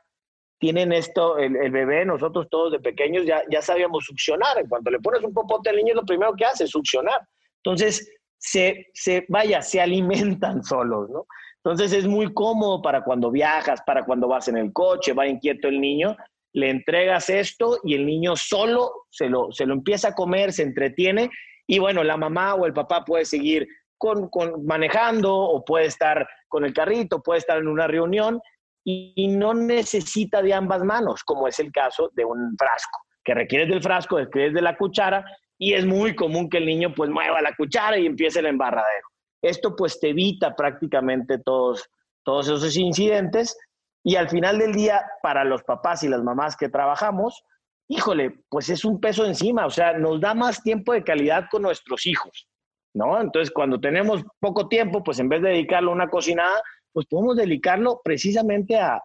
tienen 0.61 0.93
esto, 0.93 1.39
el, 1.39 1.71
bebé, 1.71 2.05
nosotros 2.05 2.47
todos 2.51 2.71
de 2.71 2.79
pequeños 2.79 3.25
ya, 3.25 3.41
ya 3.49 3.63
sabíamos 3.63 4.05
succionar. 4.05 4.59
En 4.59 4.69
cuanto 4.69 4.91
le 4.91 4.99
pones 4.99 5.23
un 5.23 5.33
popote 5.33 5.71
al 5.71 5.75
niño, 5.75 5.95
lo 5.95 6.05
primero 6.05 6.35
que 6.35 6.45
hace 6.45 6.65
es 6.65 6.69
succionar. 6.69 7.19
Entonces, 7.63 8.07
se, 8.37 8.85
se, 8.93 9.25
vaya, 9.27 9.63
se 9.63 9.81
alimentan 9.81 10.63
solos, 10.63 11.09
¿no? 11.09 11.25
Entonces 11.63 11.93
es 11.93 12.07
muy 12.07 12.31
cómodo 12.31 12.79
para 12.79 13.03
cuando 13.03 13.31
viajas, 13.31 13.81
para 13.87 14.05
cuando 14.05 14.27
vas 14.27 14.47
en 14.49 14.57
el 14.57 14.71
coche, 14.71 15.13
va 15.13 15.27
inquieto 15.27 15.67
el 15.67 15.81
niño, 15.81 16.15
le 16.53 16.69
entregas 16.69 17.31
esto 17.31 17.79
y 17.83 17.95
el 17.95 18.05
niño 18.05 18.35
solo 18.35 19.05
se 19.09 19.29
lo, 19.29 19.51
se 19.51 19.65
lo 19.65 19.73
empieza 19.73 20.09
a 20.09 20.15
comer, 20.15 20.53
se 20.53 20.63
entretiene 20.63 21.29
y 21.65 21.79
bueno, 21.79 22.03
la 22.03 22.17
mamá 22.17 22.53
o 22.53 22.67
el 22.67 22.73
papá 22.73 23.03
puede 23.03 23.25
seguir 23.25 23.67
con, 23.97 24.29
con, 24.29 24.63
manejando 24.65 25.35
o 25.35 25.63
puede 25.65 25.85
estar 25.85 26.27
con 26.47 26.65
el 26.65 26.73
carrito, 26.73 27.21
puede 27.21 27.39
estar 27.39 27.57
en 27.57 27.67
una 27.67 27.87
reunión 27.87 28.39
y 28.83 29.27
no 29.27 29.53
necesita 29.53 30.41
de 30.41 30.53
ambas 30.53 30.83
manos, 30.83 31.23
como 31.23 31.47
es 31.47 31.59
el 31.59 31.71
caso 31.71 32.09
de 32.13 32.25
un 32.25 32.55
frasco, 32.57 32.99
que 33.23 33.33
requiere 33.33 33.67
del 33.67 33.81
frasco, 33.81 34.17
requiere 34.17 34.51
de 34.51 34.61
la 34.61 34.75
cuchara 34.75 35.23
y 35.57 35.73
es 35.73 35.85
muy 35.85 36.15
común 36.15 36.49
que 36.49 36.57
el 36.57 36.65
niño 36.65 36.91
pues 36.95 37.09
mueva 37.11 37.39
la 37.41 37.55
cuchara 37.55 37.97
y 37.97 38.07
empiece 38.07 38.39
el 38.39 38.47
embarradero. 38.47 39.07
Esto 39.43 39.75
pues 39.75 39.99
te 39.99 40.09
evita 40.09 40.55
prácticamente 40.55 41.37
todos, 41.37 41.87
todos 42.23 42.47
esos 42.47 42.75
incidentes 42.77 43.55
y 44.03 44.15
al 44.15 44.29
final 44.29 44.57
del 44.57 44.73
día 44.73 45.05
para 45.21 45.43
los 45.43 45.63
papás 45.63 46.01
y 46.03 46.09
las 46.09 46.23
mamás 46.23 46.55
que 46.55 46.69
trabajamos, 46.69 47.43
híjole, 47.87 48.43
pues 48.49 48.69
es 48.69 48.83
un 48.83 48.99
peso 48.99 49.25
encima, 49.25 49.65
o 49.65 49.69
sea, 49.69 49.93
nos 49.93 50.19
da 50.19 50.33
más 50.33 50.63
tiempo 50.63 50.93
de 50.93 51.03
calidad 51.03 51.45
con 51.51 51.61
nuestros 51.61 52.07
hijos, 52.07 52.47
¿no? 52.95 53.21
Entonces 53.21 53.51
cuando 53.53 53.79
tenemos 53.79 54.23
poco 54.39 54.67
tiempo, 54.67 55.03
pues 55.03 55.19
en 55.19 55.29
vez 55.29 55.43
de 55.43 55.49
dedicarlo 55.49 55.91
a 55.91 55.95
una 55.95 56.09
cocinada, 56.09 56.59
pues 56.93 57.05
podemos 57.07 57.37
dedicarlo 57.37 58.01
precisamente 58.03 58.77
a, 58.79 59.01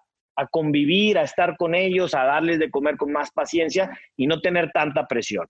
convivir, 0.51 1.17
a 1.17 1.23
estar 1.23 1.57
con 1.57 1.75
ellos, 1.75 2.15
a 2.15 2.25
darles 2.25 2.59
de 2.59 2.71
comer 2.71 2.99
con 2.99 3.11
más 3.11 3.31
paciencia 3.31 3.99
y 4.17 4.27
no 4.27 4.41
tener 4.43 4.71
tanta 4.73 5.07
presión. 5.07 5.47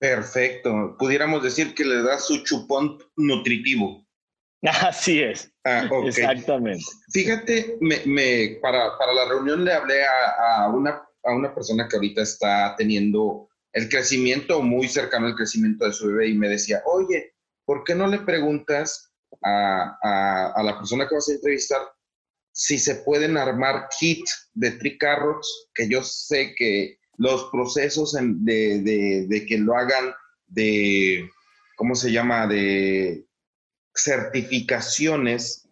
Perfecto. 0.00 0.96
Pudiéramos 0.98 1.42
decir 1.44 1.74
que 1.74 1.84
le 1.84 2.02
da 2.02 2.18
su 2.18 2.42
chupón 2.42 2.98
nutritivo. 3.16 4.04
Así 4.62 5.22
es. 5.22 5.52
Ah, 5.64 5.88
Exactamente. 6.04 6.84
Fíjate, 7.12 7.78
me, 7.80 8.58
para, 8.60 8.88
la 9.14 9.28
reunión 9.28 9.64
le 9.64 9.72
hablé 9.72 10.02
a, 10.04 10.68
una, 10.68 11.02
a 11.22 11.32
una 11.32 11.54
persona 11.54 11.86
que 11.88 11.96
ahorita 11.96 12.22
está 12.22 12.74
teniendo 12.76 13.48
el 13.72 13.88
crecimiento 13.88 14.60
muy 14.62 14.88
cercano 14.88 15.26
al 15.26 15.36
crecimiento 15.36 15.84
de 15.84 15.92
su 15.92 16.08
bebé 16.08 16.28
y 16.28 16.34
me 16.34 16.48
decía, 16.48 16.82
oye, 16.84 17.34
¿por 17.64 17.84
qué 17.84 17.94
no 17.94 18.08
le 18.08 18.18
preguntas 18.18 19.07
a, 19.42 20.52
a, 20.54 20.62
la 20.62 20.76
persona 20.78 21.08
que 21.08 21.14
vas 21.14 21.28
a 21.28 21.32
entrevistar 21.32 21.80
si 22.52 22.78
se 22.78 22.96
pueden 22.96 23.36
armar 23.36 23.88
kits 23.98 24.50
de 24.54 24.72
tricarrots, 24.72 25.68
que 25.74 25.88
yo 25.88 26.02
sé 26.02 26.54
que 26.56 26.98
los 27.16 27.48
procesos 27.52 28.12
de, 28.12 28.80
de, 28.80 29.26
de, 29.28 29.46
que 29.46 29.58
lo 29.58 29.76
hagan 29.76 30.12
de, 30.48 31.30
¿cómo 31.76 31.94
se 31.94 32.10
llama?, 32.10 32.48
de 32.48 33.24
certificaciones 33.94 35.68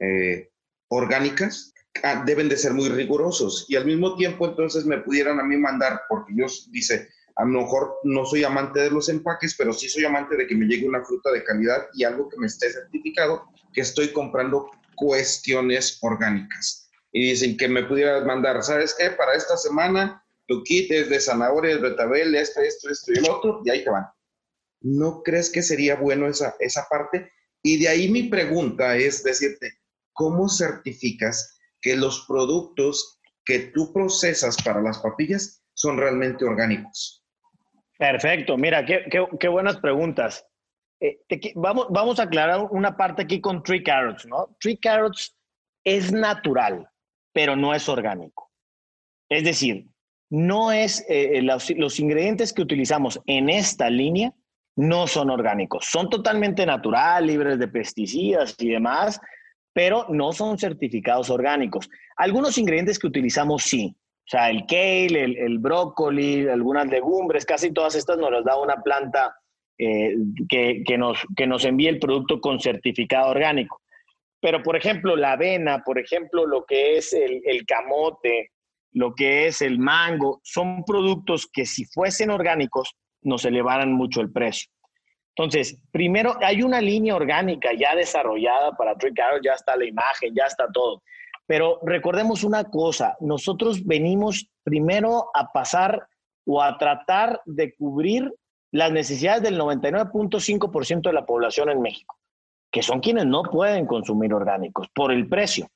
eh, 0.00 0.50
orgánicas, 0.88 1.74
ah, 2.02 2.22
deben 2.24 2.48
de 2.48 2.56
ser 2.56 2.72
muy 2.72 2.88
rigurosos. 2.88 3.66
Y 3.68 3.76
al 3.76 3.84
mismo 3.84 4.16
tiempo, 4.16 4.46
entonces, 4.46 4.86
me 4.86 4.98
pudieran 4.98 5.40
a 5.40 5.44
mí 5.44 5.56
mandar, 5.56 6.02
porque 6.08 6.32
yo 6.34 6.46
dice, 6.70 7.08
a 7.36 7.44
lo 7.44 7.60
mejor 7.60 7.98
no 8.04 8.24
soy 8.26 8.44
amante 8.44 8.80
de 8.80 8.90
los 8.90 9.08
empaques, 9.08 9.54
pero 9.56 9.72
sí 9.72 9.88
soy 9.88 10.04
amante 10.04 10.36
de 10.36 10.46
que 10.46 10.54
me 10.54 10.66
llegue 10.66 10.88
una 10.88 11.04
fruta 11.04 11.30
de 11.30 11.44
calidad 11.44 11.86
y 11.94 12.04
algo 12.04 12.28
que 12.28 12.36
me 12.38 12.46
esté 12.46 12.70
certificado, 12.70 13.44
que 13.72 13.80
estoy 13.80 14.12
comprando 14.12 14.70
cuestiones 14.96 15.98
orgánicas. 16.02 16.90
Y 17.12 17.30
dicen 17.30 17.56
que 17.56 17.68
me 17.68 17.84
pudieras 17.84 18.24
mandar, 18.24 18.62
¿sabes 18.62 18.94
qué? 18.96 19.10
Para 19.10 19.34
esta 19.34 19.56
semana, 19.56 20.24
tu 20.46 20.62
kit 20.62 20.90
es 20.90 21.08
de 21.08 21.20
zanahorias, 21.20 21.80
betabel, 21.80 22.34
esto, 22.34 22.60
esto, 22.60 22.90
esto 22.90 23.12
y 23.12 23.18
el 23.18 23.28
otro, 23.28 23.62
y 23.64 23.70
ahí 23.70 23.84
te 23.84 23.90
van. 23.90 24.06
¿No 24.80 25.22
crees 25.22 25.50
que 25.50 25.62
sería 25.62 25.96
bueno 25.96 26.26
esa, 26.26 26.54
esa 26.60 26.86
parte? 26.88 27.32
Y 27.62 27.78
de 27.78 27.88
ahí 27.88 28.08
mi 28.08 28.24
pregunta 28.24 28.96
es 28.96 29.22
decirte, 29.22 29.78
¿cómo 30.12 30.48
certificas 30.48 31.58
que 31.80 31.96
los 31.96 32.24
productos 32.26 33.20
que 33.44 33.70
tú 33.74 33.92
procesas 33.92 34.56
para 34.62 34.80
las 34.80 34.98
papillas 34.98 35.62
son 35.74 35.98
realmente 35.98 36.44
orgánicos? 36.44 37.19
Perfecto, 38.00 38.56
mira, 38.56 38.82
qué, 38.86 39.48
buenas 39.48 39.76
preguntas. 39.76 40.46
Eh, 41.00 41.20
vamos, 41.54 41.86
vamos 41.90 42.18
a 42.18 42.22
aclarar 42.22 42.66
una 42.70 42.96
parte 42.96 43.20
aquí 43.20 43.42
con 43.42 43.62
Tree 43.62 43.82
Carrots, 43.82 44.24
¿no? 44.24 44.56
Tree 44.58 44.78
Carrots 44.78 45.36
es 45.84 46.10
natural, 46.10 46.88
pero 47.34 47.56
no 47.56 47.74
es 47.74 47.86
orgánico. 47.90 48.50
Es 49.28 49.44
decir, 49.44 49.86
no 50.30 50.72
es 50.72 51.00
eh, 51.10 51.36
eh, 51.36 51.42
los, 51.42 52.00
ingredientes 52.00 52.54
que 52.54 52.62
utilizamos 52.62 53.20
en 53.26 53.50
esta 53.50 53.90
línea 53.90 54.32
no 54.76 55.06
son 55.06 55.28
orgánicos, 55.28 55.84
son 55.84 56.08
totalmente 56.08 56.64
natural, 56.64 57.26
libres 57.26 57.58
de 57.58 57.68
pesticidas 57.68 58.56
y 58.58 58.70
demás, 58.70 59.20
pero 59.74 60.06
no 60.08 60.32
son 60.32 60.56
certificados 60.56 61.28
orgánicos. 61.28 61.90
Algunos 62.16 62.56
ingredientes 62.56 62.98
que 62.98 63.08
utilizamos 63.08 63.64
sí, 63.64 63.94
sea, 64.30 64.50
el 64.50 64.64
kale, 64.66 65.24
el, 65.24 65.58
brócoli, 65.58 66.48
algunas 66.48 66.86
legumbres, 66.86 67.44
casi 67.44 67.72
todas 67.72 67.94
estas 67.96 68.16
nos 68.16 68.30
las 68.30 68.44
da 68.44 68.56
una 68.60 68.76
planta 68.76 69.34
eh, 69.76 70.14
que, 70.48 70.96
nos, 70.96 71.18
que 71.36 71.46
nos 71.46 71.64
envíe 71.64 71.88
el 71.88 71.98
producto 71.98 72.40
con 72.40 72.60
certificado 72.60 73.30
orgánico. 73.30 73.80
Pero, 74.40 74.62
por 74.62 74.76
ejemplo, 74.76 75.16
la 75.16 75.32
avena, 75.32 75.82
por 75.84 75.98
ejemplo, 75.98 76.46
lo 76.46 76.64
que 76.64 76.96
es 76.96 77.12
el, 77.12 77.42
el 77.44 77.66
camote, 77.66 78.52
lo 78.92 79.14
que 79.14 79.48
es 79.48 79.62
el 79.62 79.78
mango, 79.78 80.40
son 80.44 80.84
productos 80.84 81.48
que 81.52 81.66
si 81.66 81.84
fuesen 81.84 82.30
orgánicos 82.30 82.94
nos 83.22 83.44
elevaran 83.44 83.92
mucho 83.92 84.20
el 84.20 84.30
precio. 84.30 84.70
Entonces, 85.36 85.80
primero, 85.90 86.36
hay 86.40 86.62
una 86.62 86.80
línea 86.80 87.14
orgánica 87.14 87.70
ya 87.72 87.94
desarrollada 87.94 88.72
para 88.76 88.94
Tree 88.96 89.12
ya 89.42 89.54
está 89.54 89.76
la 89.76 89.86
imagen, 89.86 90.34
ya 90.34 90.44
está 90.44 90.66
todo. 90.72 91.02
Pero 91.50 91.80
recordemos 91.82 92.44
una 92.44 92.62
cosa, 92.62 93.16
nosotros 93.18 93.84
venimos 93.84 94.48
primero 94.62 95.30
a 95.34 95.50
pasar 95.50 96.06
o 96.46 96.62
a 96.62 96.78
tratar 96.78 97.42
de 97.44 97.74
cubrir 97.74 98.32
las 98.70 98.92
necesidades 98.92 99.42
del 99.42 99.58
99.5% 99.58 101.02
de 101.02 101.12
la 101.12 101.26
población 101.26 101.70
en 101.70 101.82
México, 101.82 102.16
que 102.70 102.84
son 102.84 103.00
quienes 103.00 103.26
no 103.26 103.42
pueden 103.42 103.84
consumir 103.86 104.32
orgánicos 104.32 104.86
por 104.94 105.10
el 105.10 105.28
precio. 105.28 105.66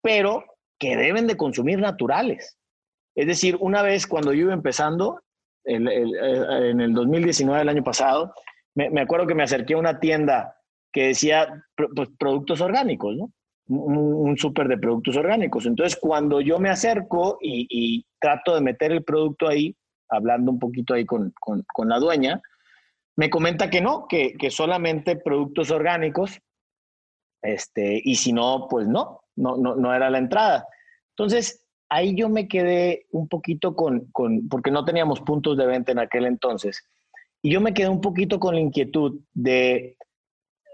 Pero 0.00 0.42
que 0.78 0.96
deben 0.96 1.26
de 1.26 1.36
consumir 1.36 1.78
naturales. 1.78 2.56
Es 3.14 3.26
decir, 3.26 3.58
una 3.60 3.82
vez 3.82 4.06
cuando 4.06 4.32
yo 4.32 4.44
iba 4.44 4.54
empezando, 4.54 5.20
en 5.62 5.88
el 6.80 6.94
2019, 6.94 7.60
el 7.60 7.68
año 7.68 7.84
pasado, 7.84 8.32
me, 8.74 8.98
acuerdo 9.02 9.26
que 9.26 9.34
me 9.34 9.42
acerqué 9.42 9.74
a 9.74 9.78
una 9.78 10.00
tienda 10.00 10.56
que 10.90 11.08
decía 11.08 11.66
pues, 11.76 12.08
productos 12.18 12.62
orgánicos, 12.62 13.14
¿no? 13.14 13.30
Un, 13.68 14.36
súper 14.38 14.68
de 14.68 14.78
productos 14.78 15.16
orgánicos. 15.16 15.66
Entonces, 15.66 15.98
cuando 16.00 16.40
yo 16.40 16.58
me 16.58 16.70
acerco 16.70 17.38
y, 17.40 18.04
trato 18.20 18.54
de 18.54 18.60
meter 18.60 18.92
el 18.92 19.02
producto 19.02 19.48
ahí, 19.48 19.76
hablando 20.08 20.52
un 20.52 20.58
poquito 20.58 20.94
ahí 20.94 21.04
con, 21.04 21.32
con, 21.40 21.88
la 21.88 21.98
dueña, 21.98 22.40
me 23.16 23.28
comenta 23.28 23.68
que 23.68 23.80
no, 23.80 24.06
que, 24.08 24.34
que, 24.34 24.50
solamente 24.50 25.16
productos 25.16 25.70
orgánicos, 25.70 26.40
este, 27.42 28.00
y 28.04 28.16
si 28.16 28.32
no, 28.32 28.66
pues 28.68 28.86
no, 28.86 29.22
no, 29.36 29.56
no, 29.56 29.74
no 29.74 29.94
era 29.94 30.10
la 30.10 30.18
entrada. 30.18 30.66
Entonces, 31.10 31.66
ahí 31.88 32.14
yo 32.14 32.28
me 32.28 32.48
quedé 32.48 33.06
un 33.10 33.28
poquito 33.28 33.74
con, 33.74 34.06
con, 34.12 34.48
porque 34.48 34.70
no 34.70 34.84
teníamos 34.84 35.20
puntos 35.20 35.56
de 35.56 35.66
venta 35.66 35.92
en 35.92 35.98
aquel 35.98 36.26
entonces, 36.26 36.84
y 37.42 37.50
yo 37.50 37.60
me 37.60 37.74
quedé 37.74 37.88
un 37.88 38.00
poquito 38.00 38.40
con 38.40 38.54
la 38.54 38.60
inquietud 38.60 39.20
de, 39.32 39.95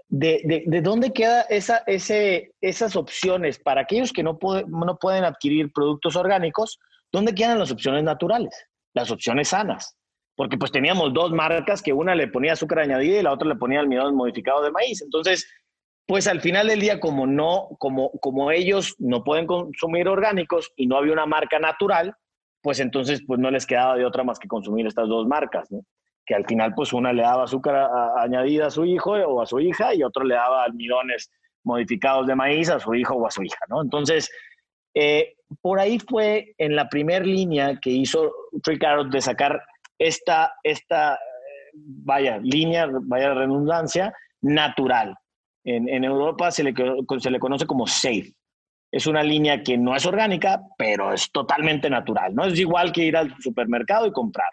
de, 0.09 0.63
de, 0.67 0.81
dónde 0.81 1.11
quedan 1.11 1.43
esa, 1.49 1.83
esas 1.87 2.95
opciones 2.95 3.59
para 3.59 3.81
aquellos 3.81 4.13
que 4.13 4.23
no, 4.23 4.37
no 4.67 4.97
pueden 4.97 5.23
adquirir 5.23 5.71
productos 5.73 6.15
orgánicos, 6.15 6.79
¿dónde 7.11 7.33
quedan 7.33 7.59
las 7.59 7.71
opciones 7.71 8.03
naturales, 8.03 8.67
las 8.93 9.09
opciones 9.11 9.49
sanas? 9.49 9.95
Porque 10.35 10.57
pues 10.57 10.71
teníamos 10.71 11.13
dos 11.13 11.31
marcas 11.31 11.81
que 11.81 11.93
una 11.93 12.15
le 12.15 12.27
ponía 12.27 12.53
azúcar 12.53 12.79
añadida 12.79 13.19
y 13.19 13.23
la 13.23 13.31
otra 13.31 13.47
le 13.47 13.55
ponía 13.55 13.79
almidón 13.79 14.15
modificado 14.15 14.63
de 14.63 14.71
maíz. 14.71 15.01
Entonces, 15.01 15.47
pues 16.05 16.27
al 16.27 16.41
final 16.41 16.67
del 16.67 16.79
día, 16.79 16.99
como 16.99 17.25
no, 17.25 17.69
como, 17.79 18.11
como 18.19 18.51
ellos 18.51 18.95
no 18.99 19.23
pueden 19.23 19.47
consumir 19.47 20.07
orgánicos 20.07 20.71
y 20.75 20.87
no 20.87 20.97
había 20.97 21.13
una 21.13 21.25
marca 21.25 21.59
natural, 21.59 22.15
pues 22.61 22.79
entonces 22.79 23.21
pues 23.25 23.39
no 23.39 23.51
les 23.51 23.65
quedaba 23.65 23.95
de 23.95 24.05
otra 24.05 24.23
más 24.23 24.39
que 24.39 24.47
consumir 24.47 24.87
estas 24.87 25.07
dos 25.07 25.27
marcas. 25.27 25.69
Que 26.25 26.35
al 26.35 26.45
final 26.45 26.73
pues 26.75 26.93
una 26.93 27.11
le 27.13 27.23
daba 27.23 27.43
azúcar 27.43 27.89
añadida 28.17 28.67
a 28.67 28.71
su 28.71 28.85
hijo 28.85 29.11
o 29.11 29.41
a 29.41 29.45
su 29.45 29.59
hija 29.59 29.93
y 29.93 30.03
otro 30.03 30.23
le 30.23 30.35
daba 30.35 30.63
almidones 30.63 31.31
modificados 31.63 32.27
de 32.27 32.35
maíz 32.35 32.69
a 32.69 32.79
su 32.79 32.93
hijo 32.93 33.15
o 33.15 33.27
a 33.27 33.31
su 33.31 33.43
hija, 33.43 33.65
¿no? 33.69 33.81
Entonces, 33.81 34.29
eh, 34.93 35.35
por 35.61 35.79
ahí 35.79 35.99
fue 35.99 36.53
en 36.57 36.75
la 36.75 36.89
primera 36.89 37.25
línea 37.25 37.79
que 37.81 37.89
hizo 37.89 38.33
Carrot 38.79 39.09
de 39.09 39.21
sacar 39.21 39.61
esta, 39.97 40.53
esta, 40.63 41.13
eh, 41.15 41.71
vaya, 41.73 42.37
línea, 42.37 42.87
vaya 42.89 43.33
redundancia, 43.33 44.13
natural 44.41 45.15
en, 45.63 46.03
Europa 46.03 46.51
se 46.51 46.63
le, 46.63 46.73
se 47.19 47.31
le 47.31 47.39
conoce 47.39 47.65
como 47.65 47.87
SAFE. 47.87 48.33
Es 48.91 49.07
una 49.07 49.23
línea 49.23 49.63
que 49.63 49.77
no 49.77 49.95
es 49.95 50.05
orgánica, 50.05 50.61
pero 50.77 51.13
es 51.13 51.31
totalmente 51.31 51.89
natural. 51.89 52.35
No 52.35 52.45
es 52.45 52.59
igual 52.59 52.91
que 52.91 53.05
ir 53.05 53.17
al 53.17 53.35
supermercado 53.39 54.05
y 54.05 54.11
comprar. 54.11 54.49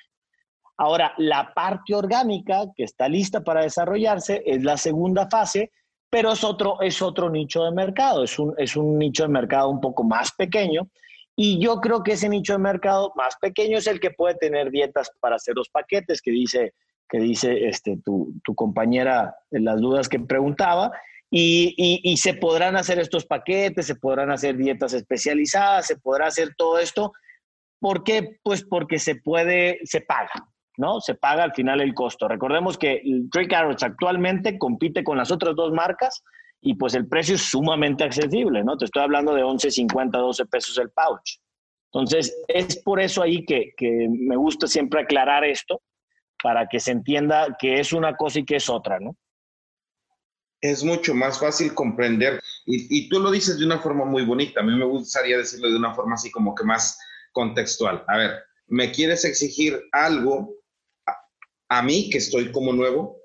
Ahora, 0.81 1.13
la 1.19 1.53
parte 1.53 1.95
orgánica 1.95 2.65
que 2.75 2.85
está 2.85 3.07
lista 3.07 3.45
para 3.45 3.61
desarrollarse 3.61 4.43
es 4.47 4.65
la 4.65 4.79
segunda 4.79 5.29
fase, 5.29 5.73
pero 6.09 6.33
es 6.33 6.43
otro, 6.43 6.81
es 6.81 7.03
otro 7.03 7.29
nicho 7.29 7.65
de 7.65 7.71
mercado, 7.71 8.25
es 8.25 8.39
un, 8.39 8.55
es 8.57 8.77
un 8.77 8.99
nicho 8.99 9.25
de 9.25 9.29
mercado 9.29 9.69
un 9.69 9.79
poco 9.79 10.05
más 10.05 10.33
pequeño. 10.33 10.89
Y 11.37 11.61
yo 11.61 11.83
creo 11.83 12.03
que 12.03 12.13
ese 12.13 12.31
nicho 12.31 12.55
de 12.55 12.61
mercado 12.61 13.13
más 13.15 13.37
pequeño 13.43 13.77
es 13.77 13.87
el 13.89 14.01
que 14.01 14.11
puede 14.11 14.37
tener 14.37 14.71
dietas 14.71 15.11
para 15.21 15.37
hacer 15.37 15.55
los 15.55 15.69
paquetes 15.69 16.23
que 16.23 16.31
dice 16.31 16.73
que 17.11 17.19
dice 17.19 17.69
este, 17.69 17.99
tu, 18.03 18.33
tu 18.43 18.55
compañera 18.55 19.37
en 19.51 19.67
las 19.67 19.81
dudas 19.81 20.09
que 20.09 20.19
preguntaba. 20.19 20.93
Y, 21.31 21.75
y, 22.03 22.17
se 22.17 22.35
podrán 22.35 22.77
hacer 22.77 22.99
estos 22.99 23.27
paquetes, 23.27 23.87
se 23.87 23.97
podrán 23.97 24.31
hacer 24.31 24.57
dietas 24.57 24.95
especializadas, 24.95 25.87
se 25.87 25.97
podrá 25.97 26.29
hacer 26.29 26.55
todo 26.57 26.79
esto. 26.79 27.13
¿Por 27.79 28.03
qué? 28.03 28.39
Pues 28.43 28.65
porque 28.65 28.99
se 28.99 29.17
puede, 29.17 29.79
se 29.85 30.01
paga, 30.01 30.33
¿no? 30.81 31.01
Se 31.01 31.15
paga 31.15 31.45
al 31.45 31.55
final 31.55 31.81
el 31.81 31.95
costo. 31.95 32.27
Recordemos 32.27 32.77
que 32.77 33.03
Trey 33.31 33.47
Carrots 33.47 33.83
actualmente 33.83 34.59
compite 34.59 35.05
con 35.05 35.17
las 35.17 35.31
otras 35.31 35.55
dos 35.55 35.73
marcas 35.73 36.25
y 36.61 36.75
pues 36.75 36.95
el 36.95 37.07
precio 37.07 37.37
es 37.37 37.43
sumamente 37.43 38.03
accesible, 38.03 38.65
¿no? 38.65 38.77
Te 38.77 38.87
estoy 38.87 39.03
hablando 39.03 39.35
de 39.35 39.45
11.50, 39.45 40.11
12 40.11 40.47
pesos 40.47 40.79
el 40.79 40.91
pouch. 40.91 41.39
Entonces, 41.93 42.37
es 42.49 42.83
por 42.83 43.01
eso 43.01 43.23
ahí 43.23 43.45
que, 43.45 43.73
que 43.77 44.09
me 44.09 44.37
gusta 44.37 44.67
siempre 44.67 45.03
aclarar 45.03 45.45
esto, 45.45 45.81
para 46.43 46.67
que 46.67 46.81
se 46.81 46.93
entienda 46.93 47.57
que 47.59 47.81
es 47.81 47.93
una 47.93 48.17
cosa 48.17 48.41
y 48.41 48.45
que 48.45 48.57
es 48.57 48.69
otra, 48.69 48.99
¿no? 48.99 49.17
Es 50.61 50.85
mucho 50.85 51.15
más 51.15 51.41
fácil 51.41 51.75
comprender, 51.75 52.41
y, 52.67 53.09
tú 53.09 53.19
lo 53.19 53.31
dices 53.31 53.59
de 53.59 53.65
una 53.65 53.79
forma 53.79 54.05
muy 54.05 54.25
bonita, 54.25 54.61
a 54.61 54.63
mí 54.63 54.75
me 54.77 54.85
gustaría 54.85 55.39
decirlo 55.39 55.71
de 55.71 55.77
una 55.77 55.95
forma 55.95 56.15
así 56.15 56.31
como 56.31 56.55
que 56.55 56.65
más 56.65 56.99
contextual. 57.33 58.05
A 58.09 58.19
ver, 58.19 58.31
me 58.67 58.93
quieres 58.93 59.25
exigir 59.25 59.81
algo 59.93 60.55
a, 61.71 61.83
mí 61.83 62.11
que 62.11 62.19
estoy 62.19 62.53
como 62.53 62.73
nuevo, 62.73 63.17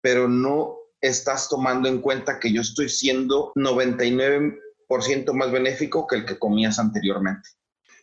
pero 0.00 0.28
no 0.28 0.76
estás 1.00 1.48
tomando 1.48 1.88
en 1.88 2.00
cuenta 2.00 2.38
que 2.38 2.52
yo 2.52 2.60
estoy 2.60 2.88
siendo 2.88 3.52
99% 3.54 5.32
más 5.32 5.50
benéfico 5.50 6.06
que 6.06 6.16
el 6.16 6.26
que 6.26 6.38
comías 6.38 6.78
anteriormente. 6.78 7.48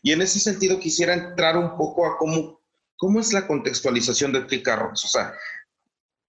Y 0.01 0.13
en 0.13 0.21
ese 0.21 0.39
sentido 0.39 0.79
quisiera 0.79 1.13
entrar 1.13 1.57
un 1.57 1.77
poco 1.77 2.07
a 2.07 2.17
cómo 2.17 2.61
¿Cómo 3.01 3.19
es 3.19 3.33
la 3.33 3.47
contextualización 3.47 4.31
de 4.31 4.41
Tricarrots? 4.41 5.05
O 5.05 5.07
sea, 5.07 5.33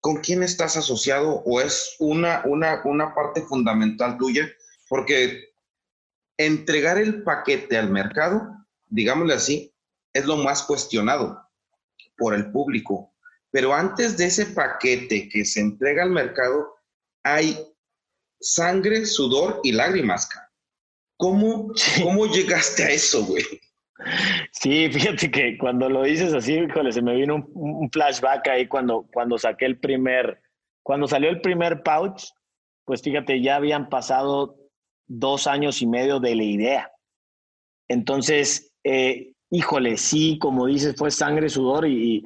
¿con 0.01 0.23
quién 0.23 0.43
estás 0.43 0.75
asociado 0.79 1.43
o 1.45 1.61
es 1.61 1.97
una, 1.99 2.41
una, 2.47 2.81
una 2.87 3.15
parte 3.15 3.43
fundamental 3.43 4.17
tuya? 4.17 4.51
Porque 4.89 5.51
entregar 6.39 6.97
el 6.97 7.25
paquete 7.25 7.77
al 7.77 7.91
mercado, 7.91 8.57
digámosle 8.87 9.35
así, 9.35 9.75
es 10.15 10.25
lo 10.25 10.39
más 10.39 10.63
cuestionado 10.63 11.47
por 12.17 12.33
el 12.33 12.51
público. 12.51 13.12
Pero 13.53 13.73
antes 13.75 14.17
de 14.17 14.27
ese 14.27 14.47
paquete 14.47 15.29
que 15.29 15.45
se 15.45 15.61
entrega 15.61 16.03
al 16.03 16.11
mercado, 16.11 16.75
hay 17.23 17.57
sangre, 18.41 19.07
sudor 19.07 19.61
y 19.63 19.73
lágrimas. 19.73 20.29
¿Cómo, 21.19 21.73
¿Cómo 22.03 22.27
llegaste 22.27 22.83
a 22.83 22.91
eso, 22.91 23.25
güey? 23.25 23.45
Sí, 24.51 24.89
fíjate 24.91 25.31
que 25.31 25.57
cuando 25.59 25.89
lo 25.89 26.03
dices 26.03 26.33
así, 26.33 26.55
híjole, 26.55 26.91
se 26.93 27.03
me 27.03 27.15
vino 27.15 27.47
un, 27.55 27.91
flashback 27.91 28.49
ahí 28.49 28.67
cuando, 28.67 29.07
cuando 29.13 29.39
saqué 29.39 29.67
el 29.67 29.79
primer, 29.79 30.41
cuando 30.83 31.07
salió 31.07 31.31
el 31.31 31.41
primer 31.41 31.83
pouch, 31.83 32.25
pues 32.85 33.03
fíjate, 33.03 33.41
ya 33.41 33.57
habían 33.57 33.89
pasado 33.89 34.57
dos 35.07 35.47
años 35.47 35.83
y 35.83 35.87
medio 35.87 36.19
de 36.19 36.35
la 36.35 36.43
idea. 36.43 36.93
Entonces, 37.89 38.75
eh, 38.83 39.35
híjole, 39.51 39.97
sí, 39.99 40.39
como 40.39 40.67
dices, 40.67 40.97
fue 40.97 41.11
sangre, 41.11 41.49
sudor 41.49 41.87
y, 41.87 42.25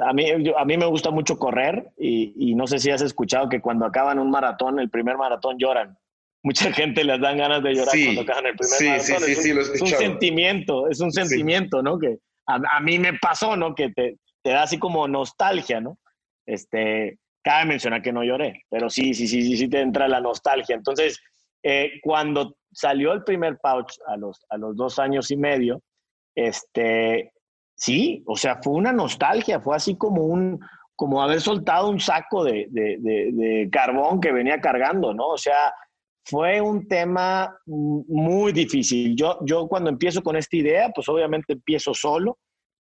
a, 0.00 0.12
mí, 0.12 0.30
a 0.56 0.64
mí 0.64 0.76
me 0.76 0.86
gusta 0.86 1.10
mucho 1.10 1.38
correr 1.38 1.90
y, 1.98 2.50
y 2.50 2.54
no 2.54 2.66
sé 2.66 2.78
si 2.78 2.90
has 2.90 3.02
escuchado 3.02 3.48
que 3.48 3.60
cuando 3.60 3.84
acaban 3.84 4.18
un 4.18 4.30
maratón, 4.30 4.78
el 4.80 4.90
primer 4.90 5.16
maratón 5.16 5.58
lloran 5.58 5.98
mucha 6.42 6.72
gente 6.72 7.04
les 7.04 7.20
dan 7.20 7.38
ganas 7.38 7.62
de 7.62 7.74
llorar 7.74 7.94
cuando 8.04 8.20
acaban 8.22 8.46
el 8.46 8.56
primer 8.56 8.76
sí, 8.76 8.86
maratón. 8.86 9.06
Sí, 9.06 9.34
sí, 9.34 9.50
es, 9.50 9.68
un, 9.68 9.74
es 9.74 9.82
un 9.82 9.88
sentimiento, 9.88 10.88
es 10.88 11.00
un 11.00 11.12
sentimiento, 11.12 11.82
¿no? 11.82 11.98
Que 11.98 12.18
a, 12.46 12.80
mí 12.80 12.98
me 12.98 13.12
pasó, 13.18 13.56
¿no? 13.56 13.74
Que 13.74 13.90
te, 13.90 14.16
te, 14.42 14.50
da 14.50 14.64
así 14.64 14.78
como 14.78 15.06
nostalgia, 15.06 15.80
¿no? 15.80 15.98
Este, 16.44 17.18
cabe 17.44 17.66
mencionar 17.66 18.02
que 18.02 18.12
no 18.12 18.24
lloré, 18.24 18.64
pero 18.68 18.90
sí, 18.90 19.14
sí, 19.14 19.28
sí, 19.28 19.42
sí, 19.42 19.56
sí 19.56 19.68
te 19.68 19.80
entra 19.80 20.08
la 20.08 20.20
nostalgia. 20.20 20.74
Entonces, 20.74 21.20
Eh, 21.62 22.00
cuando 22.02 22.56
salió 22.72 23.12
el 23.12 23.22
primer 23.22 23.56
pouch 23.58 23.92
a 24.08 24.16
los, 24.16 24.44
a 24.50 24.56
los 24.56 24.74
dos 24.76 24.98
años 24.98 25.30
y 25.30 25.36
medio, 25.36 25.80
este, 26.34 27.32
sí, 27.74 28.22
o 28.26 28.36
sea, 28.36 28.60
fue 28.62 28.74
una 28.74 28.92
nostalgia, 28.92 29.60
fue 29.60 29.76
así 29.76 29.96
como 29.96 30.22
un, 30.22 30.60
como 30.94 31.22
haber 31.22 31.40
soltado 31.40 31.88
un 31.88 32.00
saco 32.00 32.44
de, 32.44 32.68
de, 32.70 33.68
carbón 33.72 34.20
que 34.20 34.32
venía 34.32 34.60
cargando, 34.60 35.12
¿no? 35.12 35.28
O 35.28 35.38
sea, 35.38 35.72
fue 36.24 36.60
un 36.60 36.86
tema 36.86 37.54
muy 37.66 38.52
difícil. 38.52 39.16
Yo, 39.16 39.38
yo 39.44 39.66
cuando 39.66 39.90
empiezo 39.90 40.22
con 40.22 40.36
esta 40.36 40.56
idea, 40.56 40.90
pues 40.94 41.08
obviamente 41.08 41.54
empiezo 41.54 41.94
solo. 41.94 42.38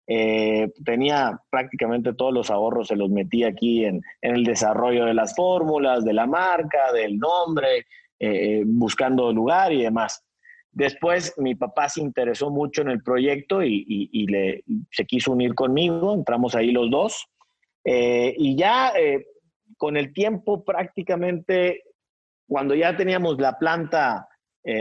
Eh, 0.05 0.67
tenía 0.83 1.39
prácticamente 1.51 2.13
todos 2.13 2.33
los 2.33 2.49
ahorros, 2.49 2.87
se 2.87 2.95
los 2.95 3.09
metí 3.09 3.43
aquí 3.43 3.85
en, 3.85 4.01
el 4.21 4.43
desarrollo 4.43 5.05
de 5.05 5.13
las 5.13 5.35
fórmulas, 5.35 6.03
de 6.03 6.13
la 6.13 6.25
marca, 6.25 6.91
del 6.91 7.19
nombre, 7.19 7.85
eh, 8.19 8.63
buscando 8.65 9.31
lugar 9.31 9.71
y 9.71 9.83
demás. 9.83 10.25
Después 10.71 11.33
mi 11.37 11.55
papá 11.55 11.89
se 11.89 12.01
interesó 12.01 12.49
mucho 12.49 12.81
en 12.81 12.89
el 12.89 13.01
proyecto 13.03 13.63
y, 13.63 14.25
le, 14.27 14.63
se 14.91 15.05
quiso 15.05 15.31
unir 15.31 15.55
conmigo, 15.55 16.13
entramos 16.13 16.55
ahí 16.55 16.71
los 16.71 16.89
dos. 16.89 17.25
Eh, 17.83 18.35
y 18.37 18.55
ya 18.55 18.91
eh, 18.97 19.25
con 19.77 19.97
el 19.97 20.13
tiempo 20.13 20.63
prácticamente, 20.63 21.83
cuando 22.47 22.75
ya 22.75 22.95
teníamos 22.95 23.39
la 23.39 23.57
planta 23.57 24.27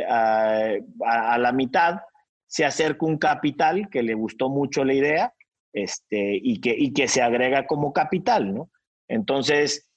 a, 0.08 1.38
la 1.38 1.52
mitad, 1.52 2.00
se 2.46 2.64
acerca 2.64 3.06
un 3.06 3.18
capital 3.18 3.88
que 3.90 4.02
le 4.02 4.14
gustó 4.14 4.48
mucho 4.48 4.84
la 4.84 4.94
idea 4.94 5.34
este, 5.72 6.38
y, 6.42 6.60
que, 6.60 6.74
y 6.76 6.92
que 6.92 7.08
se 7.08 7.22
agrega 7.22 7.66
como 7.66 7.92
capital, 7.92 8.54
¿no? 8.54 8.70
Entonces, 9.08 9.88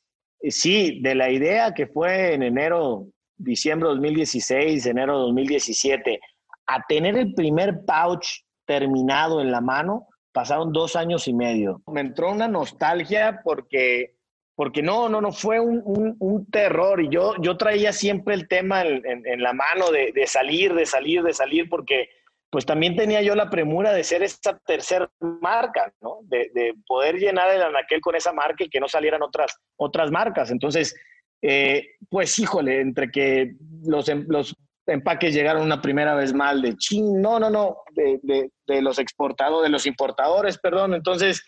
sí, 0.50 1.02
de 1.02 1.16
la 1.16 1.30
idea 1.30 1.74
que 1.74 1.88
fue 1.88 2.34
en 2.34 2.44
enero 2.44 3.08
diciembre 3.44 3.90
de 3.90 3.96
2016, 3.96 4.86
enero 4.86 5.14
de 5.14 5.24
2017, 5.26 6.20
a 6.68 6.82
tener 6.88 7.18
el 7.18 7.34
primer 7.34 7.82
pouch 7.86 8.44
terminado 8.66 9.42
en 9.42 9.52
la 9.52 9.62
mano, 9.62 10.08
pasaron 10.32 10.72
dos 10.72 10.96
años 10.96 11.28
y 11.28 11.34
medio. 11.34 11.82
Me 11.88 12.02
entró 12.02 12.32
una 12.32 12.48
nostalgia 12.48 13.42
porque, 13.44 14.16
porque 14.56 14.82
no, 14.82 15.10
no, 15.10 15.22
no, 15.22 15.32
fue 15.32 15.60
un, 15.60 15.82
un, 16.20 16.46
terror. 16.50 17.02
Y 17.02 17.10
yo, 17.10 17.36
yo 17.42 17.58
traía 17.58 17.92
siempre 17.92 18.34
el 18.36 18.48
tema 18.48 18.84
en, 18.84 19.04
en, 19.06 19.42
la 19.42 19.54
mano 19.54 19.92
de, 19.92 20.12
de, 20.14 20.28
salir, 20.28 20.74
de 20.74 20.86
salir, 20.86 21.24
de 21.24 21.34
salir, 21.34 21.70
porque 21.70 22.10
pues 22.50 22.66
también 22.66 22.96
tenía 22.96 23.22
yo 23.22 23.34
la 23.34 23.50
premura 23.50 23.94
de 23.94 24.04
ser 24.04 24.24
esta 24.24 24.58
tercera 24.60 25.10
marca, 25.20 25.94
¿no? 26.02 26.20
De, 26.24 26.52
de, 26.54 26.74
poder 26.86 27.16
llenar 27.16 27.50
el 27.50 27.62
anaquel 27.62 28.02
con 28.02 28.16
esa 28.16 28.34
marca 28.34 28.66
y 28.66 28.70
que 28.70 28.80
no 28.82 28.90
salieran 28.90 29.24
otras, 29.24 29.58
otras 29.78 30.12
marcas. 30.12 30.52
Entonces, 30.52 30.94
eh, 31.42 31.96
pues 32.10 32.38
híjole, 32.40 32.82
entre 32.82 33.10
que 33.10 33.56
los, 33.84 34.08
em, 34.10 34.26
los 34.28 34.56
empaques 34.88 35.34
llegaron 35.34 35.64
una 35.64 35.82
primera 35.82 36.16
vez 36.16 36.34
mal 36.34 36.62
de 36.62 36.76
chin, 36.76 37.22
no, 37.22 37.40
no, 37.40 37.50
no, 37.50 37.78
de, 37.94 38.50
los 38.82 39.00
exportadores, 39.00 39.64
de 39.64 39.72
los 39.72 39.86
importadores, 39.86 40.58
perdón. 40.58 40.94
Entonces 40.94 41.44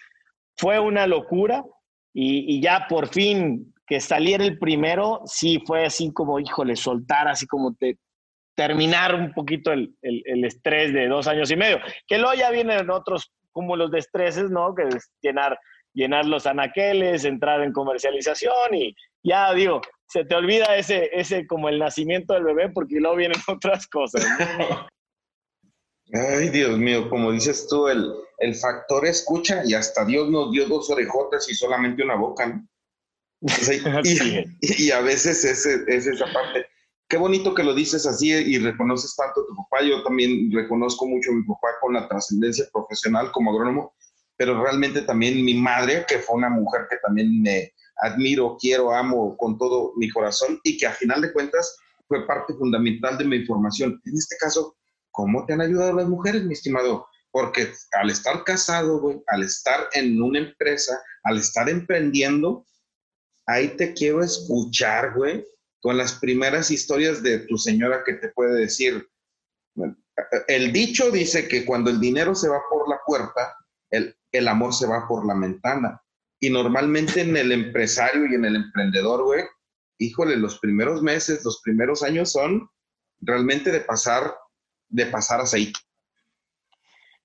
fue 0.57 0.79
una 0.79 1.07
locura 1.07 1.63
y, 2.13 2.61
ya 2.61 2.85
por 2.87 3.07
fin 3.07 3.73
que 3.85 3.99
saliera 3.99 4.45
el 4.45 4.57
primero, 4.59 5.21
sí 5.25 5.61
fue 5.65 5.85
así 5.85 6.11
como, 6.13 6.39
híjole, 6.39 6.75
soltar, 6.75 7.27
así 7.27 7.45
como 7.45 7.73
te, 7.75 7.97
terminar 8.55 9.15
un 9.15 9.33
poquito 9.33 9.71
el, 9.71 9.95
el, 10.01 10.45
estrés 10.45 10.93
de 10.93 11.07
dos 11.07 11.27
años 11.27 11.51
y 11.51 11.55
medio, 11.55 11.79
que 12.07 12.17
luego 12.17 12.33
ya 12.35 12.51
vienen 12.51 12.89
otros 12.89 13.31
cúmulos 13.51 13.91
de 13.91 13.99
estreses, 13.99 14.49
¿no? 14.49 14.73
Que 14.73 14.87
llenar, 15.21 15.59
llenar 15.93 16.25
los 16.25 16.45
anaqueles, 16.45 17.25
entrar 17.25 17.61
en 17.61 17.71
comercialización 17.71 18.73
y, 18.73 18.95
ya 19.23 19.53
digo, 19.53 19.81
se 20.07 20.25
te 20.25 20.35
olvida 20.35 20.75
ese, 20.75 21.09
ese 21.13 21.47
como 21.47 21.69
el 21.69 21.79
nacimiento 21.79 22.33
del 22.33 22.43
bebé 22.43 22.69
porque 22.69 22.99
luego 22.99 23.15
vienen 23.15 23.37
otras 23.47 23.87
cosas. 23.87 24.25
Ay, 26.13 26.49
Dios 26.49 26.77
mío, 26.77 27.09
como 27.09 27.31
dices 27.31 27.67
tú, 27.67 27.87
el, 27.87 28.13
el 28.37 28.55
factor 28.55 29.05
escucha 29.05 29.63
y 29.65 29.73
hasta 29.73 30.05
Dios 30.05 30.29
nos 30.29 30.51
dio 30.51 30.67
dos 30.67 30.89
orejotas 30.89 31.49
y 31.49 31.55
solamente 31.55 32.03
una 32.03 32.15
boca, 32.15 32.47
¿no? 32.47 32.67
y, 34.61 34.91
a 34.91 35.01
veces 35.01 35.43
es, 35.43 35.65
es 35.65 36.07
esa 36.07 36.25
parte. 36.31 36.65
Qué 37.09 37.17
bonito 37.17 37.53
que 37.53 37.63
lo 37.63 37.73
dices 37.73 38.05
así 38.05 38.31
y 38.31 38.57
reconoces 38.57 39.15
tanto 39.15 39.41
a 39.41 39.47
tu 39.47 39.55
papá. 39.55 39.83
Yo 39.83 40.01
también 40.03 40.49
reconozco 40.51 41.05
mucho 41.05 41.31
a 41.31 41.35
mi 41.35 41.43
papá 41.43 41.67
con 41.81 41.93
la 41.93 42.07
trascendencia 42.07 42.65
profesional 42.71 43.31
como 43.31 43.51
agrónomo, 43.51 43.93
pero 44.37 44.61
realmente 44.61 45.01
también 45.03 45.43
mi 45.43 45.53
madre, 45.53 46.05
que 46.07 46.19
fue 46.19 46.37
una 46.37 46.49
mujer 46.49 46.87
que 46.89 46.97
también 46.97 47.41
me, 47.41 47.73
admiro, 47.97 48.57
quiero, 48.59 48.93
amo 48.93 49.37
con 49.37 49.57
todo 49.57 49.93
mi 49.95 50.09
corazón 50.09 50.59
y 50.63 50.77
que 50.77 50.87
a 50.87 50.91
final 50.91 51.21
de 51.21 51.33
cuentas 51.33 51.77
fue 52.07 52.25
parte 52.27 52.53
fundamental 52.53 53.17
de 53.17 53.25
mi 53.25 53.37
información. 53.37 54.01
En 54.05 54.17
este 54.17 54.35
caso, 54.37 54.75
¿cómo 55.11 55.45
te 55.45 55.53
han 55.53 55.61
ayudado 55.61 55.93
las 55.93 56.07
mujeres, 56.07 56.43
mi 56.43 56.53
estimado? 56.53 57.07
Porque 57.31 57.71
al 57.93 58.09
estar 58.09 58.43
casado, 58.43 58.99
güey, 58.99 59.21
al 59.27 59.43
estar 59.43 59.89
en 59.93 60.21
una 60.21 60.39
empresa, 60.39 61.01
al 61.23 61.37
estar 61.37 61.69
emprendiendo, 61.69 62.65
ahí 63.47 63.69
te 63.69 63.93
quiero 63.93 64.23
escuchar, 64.23 65.13
güey, 65.15 65.45
con 65.81 65.97
las 65.97 66.13
primeras 66.13 66.71
historias 66.71 67.23
de 67.23 67.39
tu 67.39 67.57
señora 67.57 68.03
que 68.05 68.13
te 68.13 68.29
puede 68.29 68.59
decir. 68.59 69.07
El 70.47 70.71
dicho 70.71 71.09
dice 71.09 71.47
que 71.47 71.65
cuando 71.65 71.89
el 71.89 71.99
dinero 71.99 72.35
se 72.35 72.49
va 72.49 72.61
por 72.69 72.87
la 72.87 72.99
puerta, 73.05 73.57
el, 73.89 74.15
el 74.33 74.47
amor 74.47 74.73
se 74.73 74.87
va 74.87 75.07
por 75.07 75.25
la 75.25 75.35
ventana. 75.35 76.01
Y 76.39 76.49
normalmente 76.49 77.21
en 77.21 77.37
el 77.37 77.51
empresario 77.51 78.25
y 78.25 78.35
en 78.35 78.45
el 78.45 78.55
emprendedor, 78.57 79.23
güey, 79.23 79.43
híjole, 79.99 80.35
los 80.35 80.59
primeros 80.59 81.01
meses, 81.01 81.45
los 81.45 81.61
primeros 81.61 82.03
años 82.03 82.31
son 82.31 82.69
realmente 83.21 83.71
de 83.71 83.79
pasar, 83.79 84.33
de 84.89 85.05
pasar 85.05 85.39
aceite. 85.39 85.79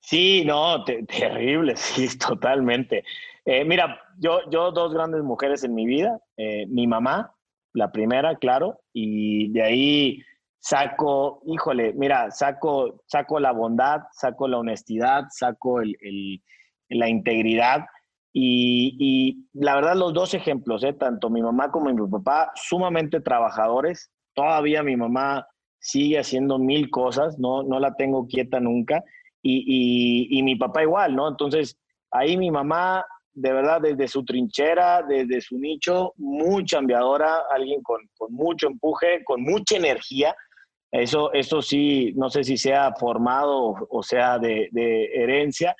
Sí, 0.00 0.44
no, 0.44 0.84
terrible, 0.84 1.76
sí, 1.76 2.16
totalmente. 2.16 3.04
Eh, 3.44 3.64
mira, 3.64 4.00
yo, 4.18 4.40
yo 4.50 4.70
dos 4.70 4.92
grandes 4.92 5.22
mujeres 5.22 5.64
en 5.64 5.74
mi 5.74 5.86
vida, 5.86 6.20
eh, 6.36 6.66
mi 6.68 6.86
mamá, 6.86 7.34
la 7.72 7.90
primera, 7.90 8.36
claro, 8.36 8.80
y 8.92 9.50
de 9.52 9.62
ahí 9.62 10.22
saco, 10.60 11.42
híjole, 11.46 11.92
mira, 11.94 12.30
saco, 12.30 13.02
saco 13.06 13.40
la 13.40 13.52
bondad, 13.52 14.02
saco 14.12 14.48
la 14.48 14.58
honestidad, 14.58 15.24
saco 15.30 15.80
el, 15.80 16.42
la 16.88 17.08
integridad 17.08 17.86
y, 18.32 19.46
la 19.52 19.74
verdad, 19.74 19.96
los 19.96 20.12
dos 20.12 20.34
ejemplos, 20.34 20.84
¿eh? 20.84 20.92
tanto 20.92 21.30
mi 21.30 21.42
mamá 21.42 21.70
como 21.70 21.92
mi 21.92 22.08
papá, 22.08 22.52
sumamente 22.54 23.20
trabajadores. 23.20 24.10
Todavía 24.34 24.82
mi 24.82 24.96
mamá 24.96 25.46
sigue 25.80 26.18
haciendo 26.18 26.58
mil 26.58 26.90
cosas, 26.90 27.38
no, 27.38 27.62
no 27.62 27.80
la 27.80 27.94
tengo 27.94 28.26
quieta 28.26 28.60
nunca. 28.60 29.02
Y, 29.42 30.28
y, 30.30 30.42
mi 30.42 30.56
papá 30.56 30.82
igual, 30.82 31.16
¿no? 31.16 31.28
Entonces, 31.28 31.78
ahí 32.10 32.36
mi 32.36 32.50
mamá, 32.50 33.04
de 33.32 33.52
verdad, 33.52 33.80
desde 33.80 34.06
su 34.06 34.24
trinchera, 34.24 35.02
desde 35.02 35.40
su 35.40 35.58
nicho, 35.58 36.12
muy 36.16 36.64
chambeadora, 36.64 37.44
alguien 37.50 37.82
con, 37.82 38.00
mucho 38.28 38.66
empuje, 38.66 39.24
con 39.24 39.42
mucha 39.42 39.76
energía. 39.76 40.34
Eso, 40.90 41.32
eso 41.32 41.62
sí, 41.62 42.12
no 42.16 42.28
sé 42.30 42.44
si 42.44 42.56
sea 42.56 42.92
formado 42.98 43.74
o, 43.88 44.02
sea 44.02 44.38
de 44.38 44.68
herencia, 45.14 45.74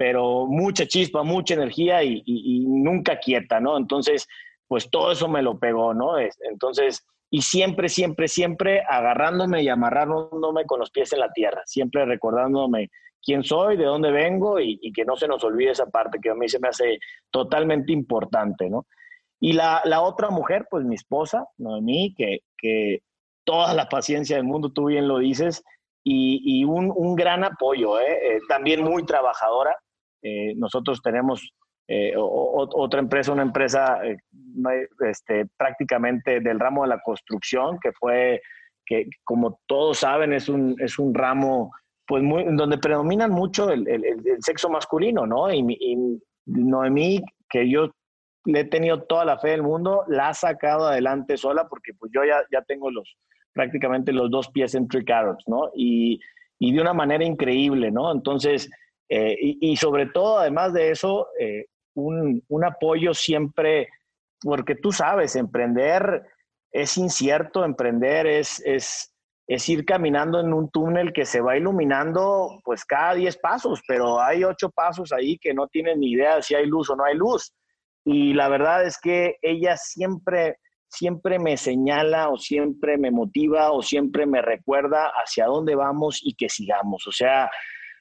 pero 0.00 0.46
mucha 0.46 0.86
chispa, 0.86 1.22
mucha 1.22 1.52
energía 1.52 2.02
y, 2.02 2.64
nunca 2.66 3.18
quieta, 3.18 3.60
¿no? 3.60 3.76
Entonces, 3.76 4.26
pues 4.66 4.90
todo 4.90 5.12
eso 5.12 5.28
me 5.28 5.42
lo 5.42 5.58
pegó, 5.58 5.92
¿no? 5.92 6.18
Entonces, 6.50 7.06
y 7.28 7.42
siempre, 7.42 7.90
siempre, 7.90 8.26
siempre 8.26 8.82
agarrándome 8.88 9.62
y 9.62 9.68
amarrándome 9.68 10.64
con 10.64 10.80
los 10.80 10.90
pies 10.90 11.12
en 11.12 11.20
la 11.20 11.30
tierra, 11.32 11.60
siempre 11.66 12.06
recordándome 12.06 12.88
quién 13.22 13.44
soy, 13.44 13.76
de 13.76 13.84
dónde 13.84 14.10
vengo 14.10 14.58
y, 14.58 14.90
que 14.94 15.04
no 15.04 15.16
se 15.16 15.28
nos 15.28 15.44
olvide 15.44 15.72
esa 15.72 15.90
parte 15.90 16.18
que 16.18 16.30
a 16.30 16.34
mí 16.34 16.48
se 16.48 16.60
me 16.60 16.68
hace 16.68 16.98
totalmente 17.30 17.92
importante, 17.92 18.70
¿no? 18.70 18.86
Y 19.38 19.52
la, 19.52 19.82
la 19.84 20.00
otra 20.00 20.30
mujer, 20.30 20.66
pues 20.70 20.82
mi 20.82 20.94
esposa, 20.94 21.44
Noemí, 21.58 22.14
que, 22.14 22.38
que 22.56 23.02
toda 23.44 23.74
la 23.74 23.90
paciencia 23.90 24.36
del 24.36 24.46
mundo, 24.46 24.72
tú 24.72 24.86
bien 24.86 25.08
lo 25.08 25.18
dices, 25.18 25.62
y, 26.02 26.64
un, 26.64 26.90
un, 26.94 27.14
gran 27.14 27.44
apoyo, 27.44 28.00
¿eh? 28.00 28.36
¿eh? 28.36 28.38
también 28.48 28.82
muy 28.82 29.04
trabajadora, 29.04 29.76
eh, 30.22 30.54
nosotros 30.56 31.00
tenemos 31.02 31.52
eh, 31.92 32.12
otra 32.16 33.00
empresa, 33.00 33.32
una 33.32 33.42
empresa 33.42 33.98
eh, 34.04 34.16
este, 35.08 35.46
prácticamente 35.56 36.38
del 36.38 36.60
ramo 36.60 36.82
de 36.82 36.88
la 36.90 37.00
construcción, 37.00 37.78
que 37.82 37.90
fue, 37.92 38.40
que 38.86 39.08
como 39.24 39.58
todos 39.66 39.98
saben, 39.98 40.32
es 40.32 40.48
un, 40.48 40.76
es 40.78 41.00
un 41.00 41.12
ramo 41.12 41.72
pues 42.06 42.22
muy, 42.22 42.44
donde 42.56 42.78
predominan 42.78 43.32
mucho 43.32 43.70
el, 43.70 43.88
el, 43.88 44.02
sexo 44.40 44.68
masculino, 44.68 45.26
¿no? 45.26 45.52
Y, 45.52 45.64
y, 45.80 46.20
Noemí, 46.46 47.22
que 47.48 47.68
yo 47.68 47.90
le 48.44 48.60
he 48.60 48.64
tenido 48.64 49.02
toda 49.02 49.24
la 49.24 49.38
fe 49.38 49.50
del 49.50 49.62
mundo, 49.62 50.04
la 50.08 50.28
ha 50.28 50.34
sacado 50.34 50.86
adelante 50.86 51.36
sola 51.36 51.68
porque 51.68 51.92
pues 51.98 52.10
yo 52.14 52.22
ya, 52.24 52.42
ya 52.52 52.62
tengo 52.62 52.90
los 52.90 53.16
prácticamente 53.52 54.12
los 54.12 54.30
dos 54.30 54.48
pies 54.50 54.74
en 54.74 54.86
Three 54.86 55.04
Carrots, 55.04 55.44
¿no? 55.48 55.70
Y, 55.74 56.20
y 56.58 56.72
de 56.72 56.80
una 56.80 56.92
manera 56.92 57.24
increíble, 57.24 57.90
¿no? 57.90 58.12
Entonces, 58.12 58.70
eh, 59.10 59.36
y, 59.38 59.76
sobre 59.76 60.06
todo, 60.06 60.38
además 60.38 60.72
de 60.72 60.90
eso, 60.90 61.28
eh, 61.38 61.66
un, 61.94 62.42
un, 62.48 62.64
apoyo 62.64 63.12
siempre, 63.12 63.88
porque 64.40 64.76
tú 64.76 64.92
sabes, 64.92 65.36
emprender 65.36 66.24
es 66.72 66.96
incierto 66.96 67.64
emprender, 67.64 68.26
es, 68.26 68.62
es, 68.64 69.12
es 69.46 69.68
ir 69.68 69.84
caminando 69.84 70.40
en 70.40 70.52
un 70.52 70.70
túnel 70.70 71.12
que 71.12 71.24
se 71.24 71.40
va 71.40 71.56
iluminando 71.56 72.60
pues 72.64 72.84
cada 72.84 73.14
10 73.14 73.36
pasos, 73.38 73.80
pero 73.86 74.20
hay 74.20 74.44
8 74.44 74.70
pasos 74.70 75.12
ahí 75.12 75.38
que 75.38 75.52
no 75.52 75.66
tienen 75.68 76.00
ni 76.00 76.12
idea 76.12 76.40
si 76.42 76.54
hay 76.54 76.66
luz 76.66 76.88
o 76.90 76.96
no 76.96 77.04
hay 77.04 77.16
luz. 77.16 77.52
Y 78.04 78.32
la 78.34 78.48
verdad 78.48 78.84
es 78.84 78.98
que 78.98 79.36
ella 79.42 79.76
siempre, 79.76 80.58
siempre 80.88 81.38
me 81.38 81.56
señala 81.56 82.30
o 82.30 82.38
siempre 82.38 82.96
me 82.96 83.10
motiva 83.10 83.72
o 83.72 83.82
siempre 83.82 84.26
me 84.26 84.40
recuerda 84.40 85.10
hacia 85.22 85.46
dónde 85.46 85.74
vamos 85.74 86.20
y 86.22 86.34
que 86.34 86.48
sigamos. 86.48 87.06
O 87.06 87.12
sea, 87.12 87.50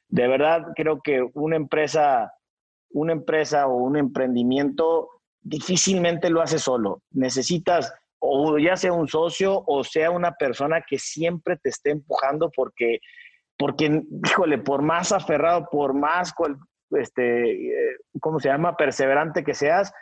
de 0.10 0.28
verdad 0.28 0.68
creo 0.76 1.02
que 1.02 1.28
una 1.34 1.56
empresa, 1.56 2.34
una 2.92 3.14
empresa 3.14 3.68
o 3.68 3.78
un 3.78 3.96
emprendimiento 3.98 5.10
difícilmente 5.42 6.30
lo 6.30 6.42
hace 6.42 6.60
solo. 6.60 7.02
Necesitas 7.12 7.94
o 8.20 8.58
ya 8.58 8.76
sea 8.76 8.92
un 8.92 9.08
socio 9.08 9.64
o 9.66 9.84
sea 9.84 10.12
una 10.12 10.34
persona 10.34 10.84
que 10.86 11.00
siempre 11.00 11.56
te 11.58 11.70
esté 11.70 11.92
empujando 11.92 12.52
porque, 12.54 13.00
porque 13.58 14.04
híjole, 14.26 14.58
por 14.58 14.82
más 14.82 15.12
aferrado, 15.12 15.68
por 15.72 15.94
más, 15.94 16.34
este, 16.92 17.68
eh, 17.70 17.98
¿cómo 18.20 18.40
se 18.40 18.50
llama?, 18.50 18.76
perseverante 18.76 19.44
que 19.44 19.54
seas, 19.54 19.94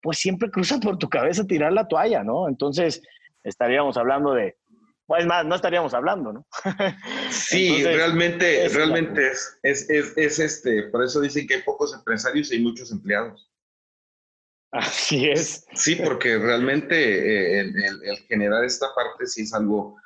pues 0.00 0.18
siempre 0.18 0.50
cruza 0.50 0.78
por 0.78 0.96
tu 0.98 1.08
cabeza 1.08 1.44
tirar 1.44 1.72
la 1.72 1.88
toalla, 1.88 2.22
¿no? 2.22 2.48
Entonces, 2.48 3.02
estaríamos 3.42 3.96
hablando 3.96 4.32
de, 4.32 4.56
pues 5.08 5.24
más, 5.24 5.46
no 5.46 5.54
estaríamos 5.54 5.94
hablando, 5.94 6.34
¿no? 6.34 6.46
sí, 7.30 7.82
realmente, 7.82 8.68
realmente 8.68 9.26
es, 9.26 9.58
es, 9.62 9.88
es, 9.88 10.12
es, 10.18 10.38
este, 10.38 10.82
por 10.84 11.02
eso 11.02 11.22
dicen 11.22 11.46
que 11.46 11.54
hay 11.54 11.62
pocos 11.62 11.94
empresarios 11.94 12.52
y 12.52 12.56
hay 12.56 12.60
muchos 12.60 12.92
empleados. 12.92 13.50
Así 14.70 15.30
es. 15.30 15.64
Sí, 15.72 15.96
porque 15.96 16.36
realmente 16.36 16.94
eh, 16.94 17.60
el, 17.60 18.18
generar 18.28 18.66
esta 18.66 18.94
parte 18.94 19.26
sí 19.26 19.44
es 19.44 19.54
algo 19.54 19.96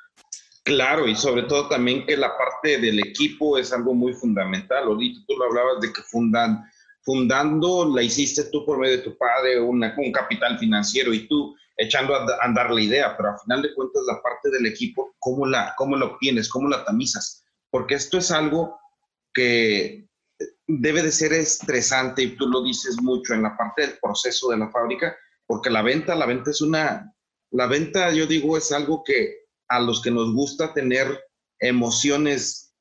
claro 0.63 1.05
y 1.05 1.17
sobre 1.17 1.43
todo 1.43 1.67
también 1.67 2.05
que 2.05 2.15
la 2.15 2.37
parte 2.37 2.77
del 2.77 2.99
equipo 2.99 3.57
es 3.57 3.73
algo 3.73 3.93
muy 3.93 4.13
fundamental. 4.13 4.85
Ahorita 4.85 5.19
tú 5.27 5.35
lo 5.35 5.47
hablabas 5.47 5.81
de 5.81 5.91
que 5.91 6.01
fundan, 6.03 6.63
fundando 7.01 7.93
la 7.93 8.03
hiciste 8.03 8.45
tú 8.53 8.65
por 8.65 8.79
medio 8.79 8.95
de 8.95 9.03
tu 9.03 9.17
padre, 9.17 9.59
una, 9.59 9.93
un 9.97 10.13
capital 10.13 10.57
financiero 10.57 11.13
y 11.13 11.27
tú 11.27 11.53
echando 11.77 12.15
a 12.15 12.25
andar 12.41 12.71
la 12.71 12.81
idea, 12.81 13.15
pero 13.17 13.31
al 13.31 13.39
final 13.39 13.61
de 13.61 13.73
cuentas 13.73 14.03
la 14.07 14.21
parte 14.21 14.49
del 14.49 14.65
equipo, 14.65 15.15
¿cómo 15.19 15.45
la, 15.45 15.73
cómo 15.77 15.95
la 15.95 16.05
obtienes? 16.05 16.49
¿Cómo 16.49 16.69
la 16.69 16.85
tamizas? 16.85 17.43
Porque 17.69 17.95
esto 17.95 18.17
es 18.17 18.31
algo 18.31 18.79
que 19.33 20.07
debe 20.67 21.01
de 21.01 21.11
ser 21.11 21.33
estresante, 21.33 22.23
y 22.23 22.35
tú 22.35 22.47
lo 22.47 22.63
dices 22.63 22.97
mucho, 23.01 23.33
en 23.33 23.43
la 23.43 23.57
parte 23.57 23.83
del 23.83 23.97
proceso 24.01 24.49
de 24.49 24.57
la 24.57 24.69
fábrica, 24.69 25.15
porque 25.45 25.69
la 25.69 25.81
venta, 25.81 26.15
la 26.15 26.25
venta 26.25 26.51
es 26.51 26.61
una, 26.61 27.13
la 27.51 27.67
venta 27.67 28.11
yo 28.11 28.25
digo 28.25 28.57
es 28.57 28.71
algo 28.71 29.03
que 29.03 29.43
a 29.67 29.79
los 29.79 30.01
que 30.01 30.11
nos 30.11 30.33
gusta 30.33 30.73
tener 30.73 31.07
emociones 31.59 32.75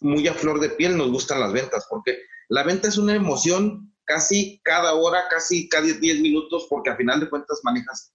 muy 0.00 0.28
a 0.28 0.34
flor 0.34 0.60
de 0.60 0.70
piel 0.70 0.96
nos 0.96 1.10
gustan 1.10 1.40
las 1.40 1.52
ventas, 1.52 1.86
porque 1.88 2.18
la 2.48 2.62
venta 2.62 2.88
es 2.88 2.98
una 2.98 3.14
emoción 3.14 3.93
casi 4.04 4.60
cada 4.64 4.94
hora, 4.94 5.24
casi 5.30 5.68
cada 5.68 5.86
10 5.86 6.20
minutos, 6.20 6.66
porque 6.68 6.90
a 6.90 6.96
final 6.96 7.20
de 7.20 7.30
cuentas 7.30 7.60
manejas, 7.62 8.12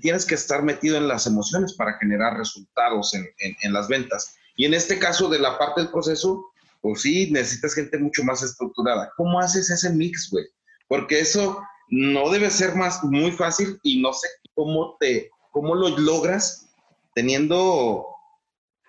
tienes 0.00 0.24
que 0.24 0.34
estar 0.34 0.62
metido 0.62 0.96
en 0.96 1.08
las 1.08 1.26
emociones 1.26 1.74
para 1.74 1.98
generar 1.98 2.36
resultados 2.36 3.14
en, 3.14 3.26
en 3.38 3.72
las 3.72 3.88
ventas. 3.88 4.36
Y 4.56 4.66
en 4.66 4.74
este 4.74 4.98
caso 4.98 5.28
de 5.28 5.40
la 5.40 5.58
parte 5.58 5.80
del 5.80 5.90
proceso, 5.90 6.46
pues 6.80 7.02
sí, 7.02 7.30
necesitas 7.30 7.74
gente 7.74 7.98
mucho 7.98 8.22
más 8.24 8.42
estructurada. 8.42 9.10
¿Cómo 9.16 9.40
haces 9.40 9.70
ese 9.70 9.90
mix, 9.90 10.30
güey? 10.30 10.44
Porque 10.86 11.18
eso 11.18 11.60
no 11.88 12.30
debe 12.30 12.50
ser 12.50 12.74
más 12.74 13.02
muy 13.02 13.32
fácil 13.32 13.78
y 13.82 14.00
no 14.00 14.12
sé 14.12 14.28
cómo 14.54 14.96
te, 15.00 15.30
cómo 15.50 15.74
lo 15.74 15.96
logras 15.96 16.68
teniendo 17.14 18.06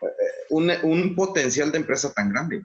eh, 0.02 0.08
un, 0.50 0.72
un 0.84 1.16
potencial 1.16 1.72
de 1.72 1.78
empresa 1.78 2.12
tan 2.14 2.32
grande. 2.32 2.64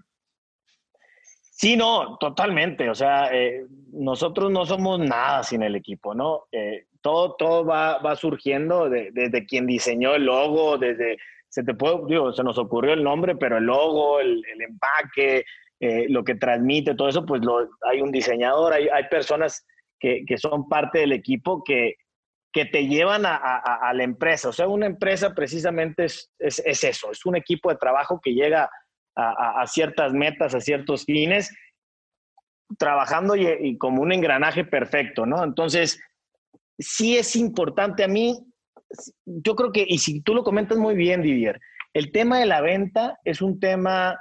Sí, 1.61 1.77
no, 1.77 2.17
totalmente. 2.17 2.89
O 2.89 2.95
sea, 2.95 3.29
eh, 3.35 3.67
nosotros 3.93 4.51
no 4.51 4.65
somos 4.65 4.99
nada 4.99 5.43
sin 5.43 5.63
el 5.63 5.77
equipo, 5.77 6.15
¿no? 6.15 6.45
Eh, 6.51 6.87
todo, 7.03 7.35
todo 7.35 7.67
va, 7.67 7.99
va 7.99 8.17
surgiendo 8.17 8.89
desde 8.89 9.45
quien 9.45 9.67
diseñó 9.67 10.15
el 10.15 10.25
logo, 10.25 10.79
desde 10.79 11.19
se 11.51 11.63
te 11.63 11.75
puede, 11.75 11.99
digo, 12.07 12.33
se 12.33 12.43
nos 12.43 12.57
ocurrió 12.57 12.95
el 12.95 13.05
nombre, 13.05 13.37
pero 13.37 13.59
el 13.59 13.65
logo, 13.65 14.21
el, 14.21 14.43
empaque, 14.59 15.45
eh, 15.81 16.07
lo 16.09 16.25
que 16.25 16.37
transmite, 16.37 16.95
todo 16.95 17.11
eso, 17.11 17.27
pues 17.27 17.45
lo, 17.45 17.69
hay 17.83 18.01
un 18.01 18.11
diseñador, 18.11 18.73
hay, 18.73 18.89
hay 18.89 19.05
personas 19.11 19.67
que, 19.99 20.25
que, 20.27 20.39
son 20.39 20.67
parte 20.67 21.01
del 21.01 21.13
equipo 21.13 21.63
que, 21.63 21.97
que 22.55 22.65
te 22.65 22.87
llevan 22.87 23.27
a, 23.27 23.37
a, 23.37 23.93
la 23.93 24.03
empresa. 24.03 24.49
O 24.49 24.53
sea, 24.53 24.67
una 24.67 24.87
empresa 24.87 25.35
precisamente 25.35 26.07
es, 26.07 26.33
es, 26.39 26.63
es 26.65 26.85
eso, 26.85 27.11
es 27.11 27.27
un 27.27 27.37
equipo 27.37 27.69
de 27.69 27.77
trabajo 27.77 28.19
que 28.19 28.33
llega 28.33 28.71
a, 29.17 29.67
ciertas 29.67 30.13
metas, 30.13 30.55
a 30.55 30.61
ciertos 30.61 31.05
fines, 31.05 31.55
trabajando 32.79 33.37
y, 33.37 33.77
como 33.79 34.03
un 34.03 34.13
engranaje 34.13 34.65
perfecto, 34.65 35.27
¿no? 35.27 35.45
Entonces, 35.45 36.01
sí 36.79 37.19
es 37.19 37.37
importante 37.37 38.05
a 38.05 38.09
mí 38.09 38.39
yo 39.25 39.55
creo 39.55 39.73
que, 39.73 39.85
y 39.87 39.99
si 39.99 40.21
tú 40.21 40.35
lo 40.35 40.45
comentas 40.45 40.79
muy 40.79 40.95
bien, 40.95 41.23
Didier, 41.23 41.61
el 41.95 42.13
tema 42.13 42.39
de 42.39 42.47
la 42.47 42.61
venta 42.61 43.19
es 43.25 43.41
un 43.43 43.61
tema, 43.61 44.19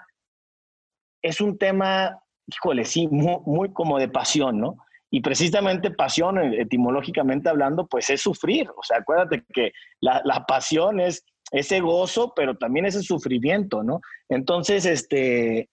es 1.22 1.42
un 1.42 1.58
tema, 1.58 2.20
híjole, 2.48 2.86
sí, 2.86 3.08
muy, 3.08 3.72
como 3.74 4.00
de 4.00 4.10
pasión, 4.10 4.60
¿no? 4.60 4.78
Y 5.12 5.22
precisamente 5.22 5.92
pasión, 5.92 6.38
eh, 6.38 6.62
etimológicamente 6.62 7.50
hablando, 7.50 7.88
pues 7.88 8.10
es 8.12 8.22
sufrir. 8.22 8.70
O 8.70 8.84
sea, 8.84 8.98
acuérdate 8.98 9.44
que 9.54 9.72
la, 10.02 10.46
pasión 10.48 11.00
es 11.00 11.26
ese 11.52 11.80
gozo, 11.80 12.34
pero 12.36 12.58
también 12.58 12.86
ese 12.86 13.02
sufrimiento, 13.02 13.84
¿no? 13.84 14.02
Entonces, 14.30 14.86
este, 14.86 15.70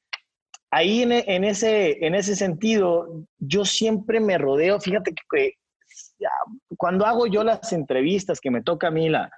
ahí 0.71 1.03
en, 1.03 1.13
en, 1.13 1.45
ese, 1.45 2.05
en 2.07 2.15
ese 2.15 2.37
sentido, 2.37 3.27
yo 3.39 3.65
siempre 3.65 4.21
me 4.21 4.39
rodeo, 4.39 4.81
fíjate 4.81 5.15
que 5.31 5.55
cuando 6.77 7.07
hago 7.07 7.27
yo 7.27 7.45
las 7.45 7.73
entrevistas 7.73 8.41
que 8.41 8.51
me 8.51 8.63
toca 8.63 8.89
a 8.89 8.91
mí, 8.91 9.09
la, 9.09 9.31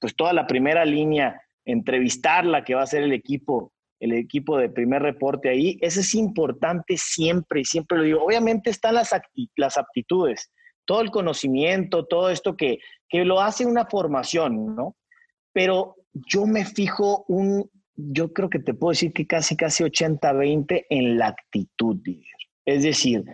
pues 0.00 0.14
toda 0.14 0.32
la 0.32 0.46
primera 0.46 0.84
línea, 0.84 1.40
entrevistarla 1.64 2.64
que 2.64 2.74
va 2.74 2.82
a 2.82 2.86
ser 2.86 3.02
el 3.02 3.12
equipo, 3.12 3.72
el 4.00 4.12
equipo 4.12 4.58
de 4.58 4.68
primer 4.68 5.02
reporte 5.02 5.48
ahí, 5.48 5.78
eso 5.80 6.00
es 6.00 6.14
importante 6.14 6.96
siempre 6.96 7.60
y 7.60 7.64
siempre 7.64 7.98
lo 7.98 8.04
digo. 8.04 8.24
Obviamente 8.24 8.70
están 8.70 8.94
las, 8.94 9.10
las 9.56 9.76
aptitudes, 9.76 10.52
todo 10.84 11.00
el 11.00 11.10
conocimiento, 11.10 12.06
todo 12.06 12.30
esto 12.30 12.56
que, 12.56 12.78
que 13.08 13.24
lo 13.24 13.40
hace 13.40 13.66
una 13.66 13.86
formación, 13.86 14.76
¿no? 14.76 14.96
Pero 15.56 15.96
yo 16.12 16.44
me 16.44 16.66
fijo 16.66 17.24
un, 17.28 17.70
yo 17.94 18.30
creo 18.34 18.50
que 18.50 18.58
te 18.58 18.74
puedo 18.74 18.90
decir 18.90 19.14
que 19.14 19.26
casi, 19.26 19.56
casi 19.56 19.84
80-20 19.84 20.84
en 20.90 21.16
la 21.16 21.28
actitud, 21.28 21.96
Es 22.66 22.82
decir, 22.82 23.24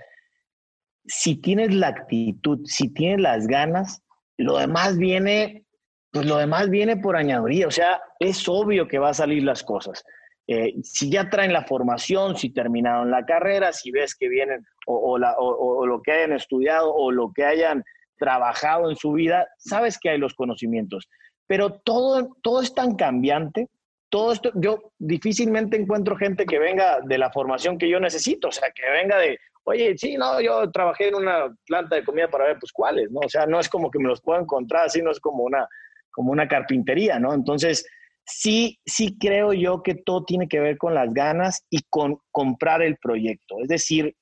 si 1.04 1.35
tienes 1.35 1.74
la 1.74 1.88
actitud, 1.88 2.61
si 2.64 2.90
tienes 2.94 3.20
las 3.20 3.48
ganas, 3.48 4.04
lo 4.37 4.58
demás 4.58 4.98
viene, 4.98 5.66
pues 6.12 6.24
lo 6.24 6.37
demás 6.37 6.70
viene 6.70 6.96
por 6.96 7.16
añadiduría. 7.16 7.66
O 7.66 7.72
sea, 7.72 8.00
es 8.20 8.48
obvio 8.48 8.87
que 8.87 9.00
va 9.00 9.08
a 9.08 9.14
salir 9.14 9.42
las 9.42 9.64
cosas. 9.64 10.04
Eh, 10.46 10.74
si 10.85 11.11
ya 11.11 11.28
traen 11.28 11.52
la 11.52 11.64
formación, 11.64 12.37
si 12.37 12.50
terminaron 12.50 13.11
la 13.11 13.26
carrera, 13.26 13.72
si 13.72 13.90
ves 13.90 14.14
que 14.14 14.28
vienen 14.28 14.64
o, 14.87 15.18
o, 15.18 15.87
lo 15.87 16.02
que 16.02 16.12
hayan 16.12 16.35
estudiado 16.35 16.94
o 16.94 17.11
lo 17.11 17.32
que 17.32 17.44
hayan 17.44 17.82
trabajado 18.16 18.90
en 18.90 18.94
su 18.94 19.11
vida, 19.11 19.48
sabes 19.58 19.98
que 19.98 20.11
hay 20.11 20.18
los 20.18 20.35
conocimientos. 20.35 21.08
Pero 21.46 21.81
todo, 21.85 22.37
todo 22.42 22.62
es 22.62 22.74
tan 22.74 22.94
cambiante. 22.96 23.68
Todo 24.09 24.33
esto, 24.33 24.50
yo 24.55 24.92
difícilmente 24.98 25.76
encuentro 25.76 26.16
gente 26.16 26.44
que 26.44 26.59
venga 26.59 27.00
de 27.02 27.18
la 27.18 27.31
formación 27.31 27.78
que 27.78 27.88
yo 27.88 27.98
necesito, 27.98 28.48
o 28.48 28.52
sea, 28.52 28.70
que 28.70 28.83
venga 28.90 29.18
de 29.18 29.38
Oye, 29.64 29.96
sí, 29.96 30.16
no, 30.16 30.40
yo 30.40 30.70
trabajé 30.72 31.09
en 31.09 31.14
una 31.14 31.55
planta 31.66 31.94
de 31.94 32.05
comida 32.05 32.28
para 32.28 32.46
ver, 32.46 32.59
pues, 32.59 32.72
cuáles, 32.72 33.11
¿no? 33.11 33.20
O 33.20 33.28
sea, 33.28 33.46
no 33.46 33.61
es 33.61 33.68
como 33.68 33.90
que 33.90 33.98
me 34.00 34.09
los 34.09 34.20
pueda 34.20 34.40
encontrar 34.40 34.87
así, 34.87 35.00
no 35.00 35.12
es 35.12 35.20
como 35.20 35.44
una, 35.44 35.68
como 36.11 36.33
una 36.33 36.48
carpintería, 36.48 37.20
¿no? 37.20 37.33
Entonces, 37.33 37.87
sí, 38.24 38.80
sí 38.84 39.16
creo 39.18 39.53
yo 39.53 39.82
que 39.82 39.95
todo 39.95 40.24
tiene 40.24 40.49
que 40.49 40.59
ver 40.59 40.78
con 40.78 40.95
las 40.95 41.12
ganas 41.14 41.64
y 41.70 41.82
con 41.88 42.18
comprar 42.32 42.82
el 42.82 42.97
proyecto. 42.97 43.61
Es 43.61 43.68
decir, 43.68 44.16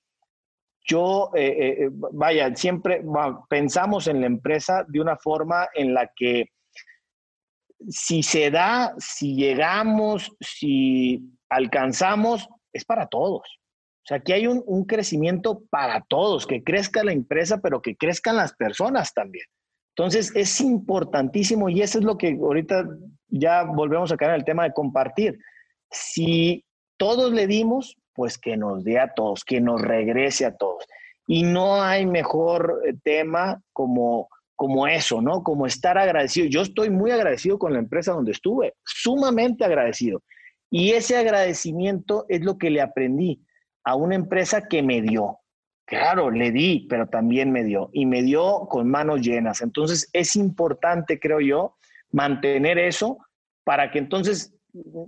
yo, 0.87 1.31
eh, 1.35 1.47
eh, 1.47 1.85
eh, 1.85 1.89
vaya, 1.91 2.55
siempre 2.55 3.03
pensamos 3.49 4.09
en 4.09 4.21
la 4.21 4.27
empresa 4.27 4.85
de 4.89 5.01
una 5.01 5.17
forma 5.17 5.69
en 5.75 5.95
la 5.95 6.11
que 6.15 6.49
si 7.89 8.23
se 8.23 8.51
da, 8.51 8.95
si 8.99 9.35
llegamos, 9.35 10.33
si 10.41 11.23
alcanzamos, 11.49 12.49
es 12.73 12.85
para 12.85 13.07
todos. 13.07 13.43
O 13.43 14.07
sea, 14.07 14.19
aquí 14.19 14.33
hay 14.33 14.47
un, 14.47 14.85
crecimiento 14.85 15.63
para 15.71 16.03
todos, 16.09 16.47
que 16.47 16.63
crezca 16.63 17.05
la 17.05 17.13
empresa, 17.13 17.59
pero 17.59 17.83
que 17.83 17.97
crezcan 17.97 18.37
las 18.37 18.55
personas 18.55 19.13
también. 19.13 19.45
Entonces, 19.97 20.33
es 20.35 20.61
importantísimo 20.61 21.69
y 21.69 21.83
eso 21.83 21.99
es 21.99 22.05
lo 22.05 22.17
que 22.17 22.39
ahorita 22.41 22.85
ya 23.29 23.65
volvemos 23.65 24.11
a 24.11 24.17
caer 24.17 24.33
en 24.33 24.37
el 24.37 24.45
tema 24.45 24.65
de 24.65 24.73
compartir. 24.73 25.39
Si 25.91 26.65
todos 26.97 27.33
le 27.33 27.47
dimos, 27.47 27.97
pues 28.15 28.39
que 28.39 28.57
nos 28.57 28.85
dé 28.85 28.99
a 28.99 29.13
todos, 29.15 29.45
que 29.45 29.61
nos 29.61 29.81
regrese 29.81 30.47
a 30.47 30.57
todos. 30.57 30.85
Y 31.27 31.43
no 31.43 31.83
hay 31.83 32.07
mejor 32.07 32.83
eh, 32.87 32.95
tema 33.05 33.63
como, 33.73 34.29
como 34.61 34.87
eso, 34.87 35.23
¿no? 35.23 35.43
Como 35.43 35.65
estar 35.65 35.97
agradecido. 35.97 36.47
Yo 36.47 36.61
estoy 36.61 36.91
muy 36.91 37.11
agradecido 37.13 37.59
con 37.59 37.73
la 37.73 37.79
empresa 37.79 38.13
donde 38.13 38.33
estuve, 38.33 38.75
sumamente 38.85 39.65
agradecido. 39.65 40.23
Y 40.69 40.91
ese 40.91 41.17
agradecimiento 41.17 42.27
es 42.29 42.45
lo 42.45 42.59
que 42.59 42.69
le 42.69 42.83
aprendí 42.83 43.43
a 43.87 43.95
una 43.95 44.17
empresa 44.17 44.69
que 44.69 44.83
me 44.83 45.01
dio. 45.01 45.39
Claro, 45.87 46.31
le 46.31 46.51
di, 46.51 46.87
pero 46.91 47.09
también 47.09 47.51
me 47.51 47.65
dio. 47.65 47.89
Y 47.95 48.05
me 48.05 48.23
dio 48.23 48.67
con 48.69 48.91
manos 48.91 49.23
llenas. 49.23 49.63
Entonces 49.63 50.11
es 50.13 50.37
importante, 50.37 51.19
creo 51.19 51.41
yo, 51.41 51.79
mantener 52.11 52.79
eso 52.79 53.17
para 53.65 53.91
que 53.91 53.99
entonces 53.99 54.55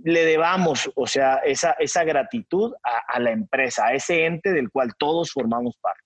le 0.03 0.25
debamos, 0.25 0.91
o 0.95 1.05
sea, 1.05 1.35
esa, 1.45 1.73
esa 1.73 2.03
gratitud 2.03 2.73
a, 2.83 3.03
a 3.07 3.19
la 3.19 3.29
empresa, 3.29 3.85
a 3.85 3.93
ese 3.93 4.25
ente 4.25 4.51
del 4.51 4.71
cual 4.71 4.93
todos 4.97 5.31
formamos 5.31 5.77
parte. 5.79 6.01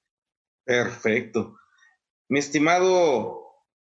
Perfecto. 0.66 1.56
Mi 2.30 2.39
estimado 2.39 3.38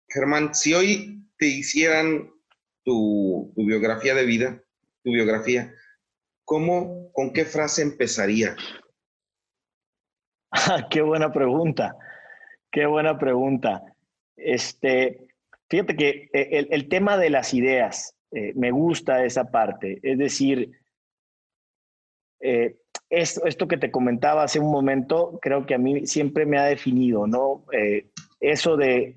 Germán, 0.07 0.55
si 0.55 0.73
hoy 0.73 1.21
te 1.37 1.47
hicieran 1.47 2.31
tu, 2.83 3.51
biografía 3.55 4.15
de 4.15 4.25
vida, 4.25 4.63
tu 5.03 5.11
biografía, 5.11 5.73
¿cómo, 6.45 7.11
con 7.11 7.33
qué 7.33 7.45
frase 7.45 7.81
empezaría? 7.81 8.55
Ah, 10.49 10.87
qué 10.89 11.01
buena 11.01 11.31
pregunta, 11.31 11.97
qué 12.71 12.85
buena 12.85 13.19
pregunta. 13.19 13.83
Este, 14.37 15.27
fíjate 15.69 15.95
que 15.97 16.29
eh, 16.33 16.67
el, 16.69 16.87
tema 16.87 17.17
de 17.17 17.29
las 17.29 17.53
ideas, 17.53 18.15
eh, 18.31 18.53
me 18.55 18.71
gusta 18.71 19.25
esa 19.25 19.51
parte, 19.51 19.99
es 20.01 20.17
decir, 20.17 20.71
eh, 22.39 22.77
esto, 23.09 23.45
esto, 23.45 23.67
que 23.67 23.77
te 23.77 23.91
comentaba 23.91 24.43
hace 24.43 24.59
un 24.59 24.71
momento, 24.71 25.37
creo 25.41 25.65
que 25.65 25.75
a 25.75 25.77
mí 25.77 26.07
siempre 26.07 26.45
me 26.45 26.57
ha 26.57 26.63
definido, 26.63 27.27
¿no? 27.27 27.65
Eso 28.39 28.77
de 28.77 29.15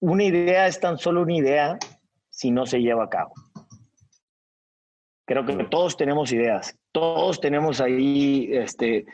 una 0.00 0.24
idea 0.24 0.66
es 0.66 0.80
tan 0.80 0.98
solo 0.98 1.22
una 1.22 1.34
idea 1.34 1.78
si 2.30 2.50
no 2.50 2.66
se 2.66 2.80
lleva 2.80 3.04
a 3.04 3.10
cabo. 3.10 3.32
Creo 5.26 5.44
que 5.44 5.64
todos 5.64 5.96
tenemos 5.96 6.32
ideas, 6.32 6.78
todos 6.92 7.40
tenemos 7.40 7.80
ahí, 7.80 8.48
este, 8.52 9.06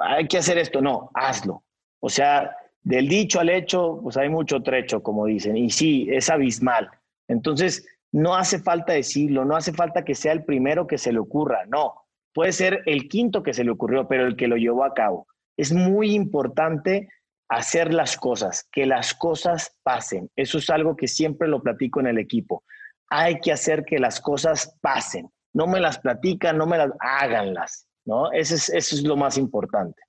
hay 0.00 0.26
que 0.26 0.38
hacer 0.38 0.58
esto, 0.58 0.80
no, 0.80 1.10
hazlo. 1.14 1.62
O 2.00 2.08
sea, 2.08 2.56
del 2.82 3.08
dicho 3.08 3.38
al 3.38 3.48
hecho, 3.48 4.00
pues 4.02 4.16
hay 4.16 4.28
mucho 4.28 4.62
trecho, 4.62 5.02
como 5.02 5.26
dicen, 5.26 5.56
y 5.56 5.70
sí, 5.70 6.08
es 6.10 6.30
abismal. 6.30 6.90
Entonces, 7.28 7.86
no 8.10 8.34
hace 8.34 8.58
falta 8.58 8.92
decirlo, 8.92 9.44
no 9.44 9.56
hace 9.56 9.72
falta 9.72 10.04
que 10.04 10.14
sea 10.14 10.32
el 10.32 10.44
primero 10.44 10.86
que 10.86 10.98
se 10.98 11.12
le 11.12 11.20
ocurra, 11.20 11.64
no, 11.66 12.02
puede 12.34 12.52
ser 12.52 12.82
el 12.86 13.08
quinto 13.08 13.42
que 13.42 13.54
se 13.54 13.64
le 13.64 13.70
ocurrió, 13.70 14.08
pero 14.08 14.26
el 14.26 14.36
que 14.36 14.48
lo 14.48 14.56
llevó 14.56 14.84
a 14.84 14.94
cabo. 14.94 15.26
Es 15.56 15.72
muy 15.72 16.14
importante 16.14 17.08
hacer 17.56 17.92
las 17.92 18.16
cosas, 18.16 18.66
que 18.72 18.86
las 18.86 19.14
cosas 19.14 19.76
pasen. 19.82 20.30
Eso 20.36 20.58
es 20.58 20.70
algo 20.70 20.96
que 20.96 21.08
siempre 21.08 21.48
lo 21.48 21.62
platico 21.62 22.00
en 22.00 22.06
el 22.06 22.18
equipo. 22.18 22.64
Hay 23.08 23.40
que 23.40 23.52
hacer 23.52 23.84
que 23.84 23.98
las 23.98 24.20
cosas 24.20 24.78
pasen. 24.80 25.30
No 25.52 25.66
me 25.66 25.80
las 25.80 25.98
platican, 25.98 26.56
no 26.56 26.66
me 26.66 26.78
las 26.78 26.90
háganlas, 27.00 27.86
¿no? 28.06 28.32
Eso 28.32 28.54
es, 28.54 28.68
eso 28.70 28.96
es 28.96 29.02
lo 29.02 29.16
más 29.16 29.36
importante. 29.36 30.00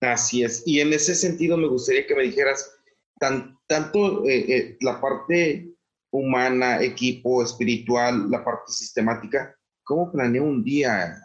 Así 0.00 0.42
es. 0.42 0.62
Y 0.66 0.80
en 0.80 0.92
ese 0.92 1.14
sentido 1.14 1.56
me 1.56 1.68
gustaría 1.68 2.06
que 2.06 2.14
me 2.14 2.24
dijeras 2.24 2.70
tan, 3.18 3.56
tanto 3.66 4.26
eh, 4.26 4.44
eh, 4.48 4.76
la 4.80 5.00
parte 5.00 5.74
humana, 6.10 6.82
equipo, 6.82 7.42
espiritual, 7.42 8.30
la 8.30 8.44
parte 8.44 8.72
sistemática, 8.72 9.56
¿cómo 9.82 10.12
planea 10.12 10.42
un 10.42 10.62
día 10.62 11.16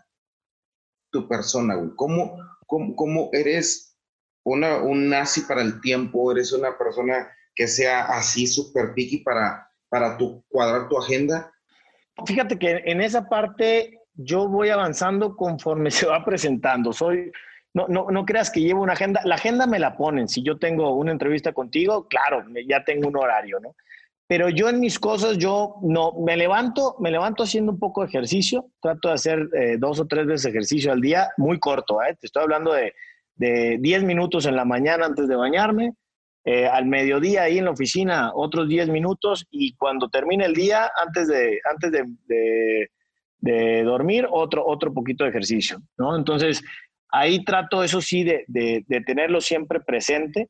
tu 1.11 1.27
persona, 1.27 1.75
güey? 1.75 1.91
¿Cómo, 1.95 2.37
cómo, 2.65 3.29
eres 3.33 3.88
una, 4.43 4.77
un 4.77 5.09
nazi 5.09 5.41
para 5.41 5.61
el 5.61 5.81
tiempo? 5.81 6.31
¿Eres 6.31 6.51
una 6.53 6.77
persona 6.77 7.29
que 7.55 7.67
sea 7.67 8.05
así 8.05 8.47
súper 8.47 8.93
picky 8.93 9.19
para, 9.19 9.69
para 9.89 10.17
tu, 10.17 10.43
cuadrar 10.49 10.87
tu 10.87 10.97
agenda? 10.97 11.51
Fíjate 12.25 12.57
que 12.57 12.81
en 12.85 13.01
esa 13.01 13.27
parte 13.27 13.99
yo 14.13 14.47
voy 14.47 14.69
avanzando 14.69 15.35
conforme 15.35 15.91
se 15.91 16.05
va 16.05 16.23
presentando. 16.23 16.93
Soy, 16.93 17.31
no, 17.73 17.87
no, 17.87 18.07
no 18.09 18.25
creas 18.25 18.49
que 18.49 18.61
llevo 18.61 18.83
una 18.83 18.93
agenda. 18.93 19.21
La 19.23 19.35
agenda 19.35 19.67
me 19.67 19.79
la 19.79 19.95
ponen. 19.95 20.27
Si 20.27 20.41
yo 20.43 20.57
tengo 20.57 20.95
una 20.95 21.11
entrevista 21.11 21.53
contigo, 21.53 22.07
claro, 22.07 22.43
ya 22.67 22.83
tengo 22.83 23.07
un 23.07 23.17
horario, 23.17 23.59
¿no? 23.59 23.75
pero 24.29 24.47
yo 24.47 24.69
en 24.69 24.79
mis 24.79 24.99
cosas, 24.99 25.39
yo 25.39 25.77
no, 25.81 26.13
me 26.23 26.37
levanto, 26.37 26.95
me 26.99 27.09
levanto 27.09 27.41
haciendo 27.41 27.71
un 27.71 27.79
poco 27.79 28.01
de 28.01 28.09
ejercicio, 28.09 28.67
trato 28.79 29.07
de 29.07 29.15
hacer 29.15 29.49
eh, 29.55 29.77
dos 29.79 29.99
o 29.99 30.05
tres 30.05 30.27
veces 30.27 30.45
ejercicio 30.45 30.91
al 30.91 31.01
día, 31.01 31.29
muy 31.37 31.57
corto, 31.57 31.99
¿eh? 32.03 32.15
te 32.21 32.27
estoy 32.27 32.43
hablando 32.43 32.71
de, 32.73 32.93
de 33.39 33.77
10 33.79 34.03
minutos 34.03 34.45
en 34.45 34.55
la 34.55 34.65
mañana 34.65 35.07
antes 35.07 35.27
de 35.27 35.35
bañarme, 35.35 35.93
eh, 36.45 36.67
al 36.67 36.85
mediodía 36.85 37.43
ahí 37.43 37.57
en 37.57 37.65
la 37.65 37.71
oficina 37.71 38.31
otros 38.35 38.69
10 38.69 38.89
minutos 38.89 39.47
y 39.49 39.75
cuando 39.75 40.09
termine 40.09 40.45
el 40.45 40.53
día, 40.53 40.91
antes 40.95 41.27
de, 41.27 41.59
antes 41.69 41.91
de, 41.91 42.89
de, 43.39 43.83
dormir, 43.83 44.27
otro, 44.29 44.63
otro 44.65 44.93
poquito 44.93 45.23
de 45.23 45.31
ejercicio, 45.31 45.81
¿no? 45.97 46.15
Entonces, 46.15 46.61
ahí 47.09 47.43
trato 47.43 47.83
eso 47.83 47.99
sí 47.99 48.23
de, 48.23 48.45
de 48.47 49.01
tenerlo 49.01 49.41
siempre 49.41 49.79
presente 49.79 50.49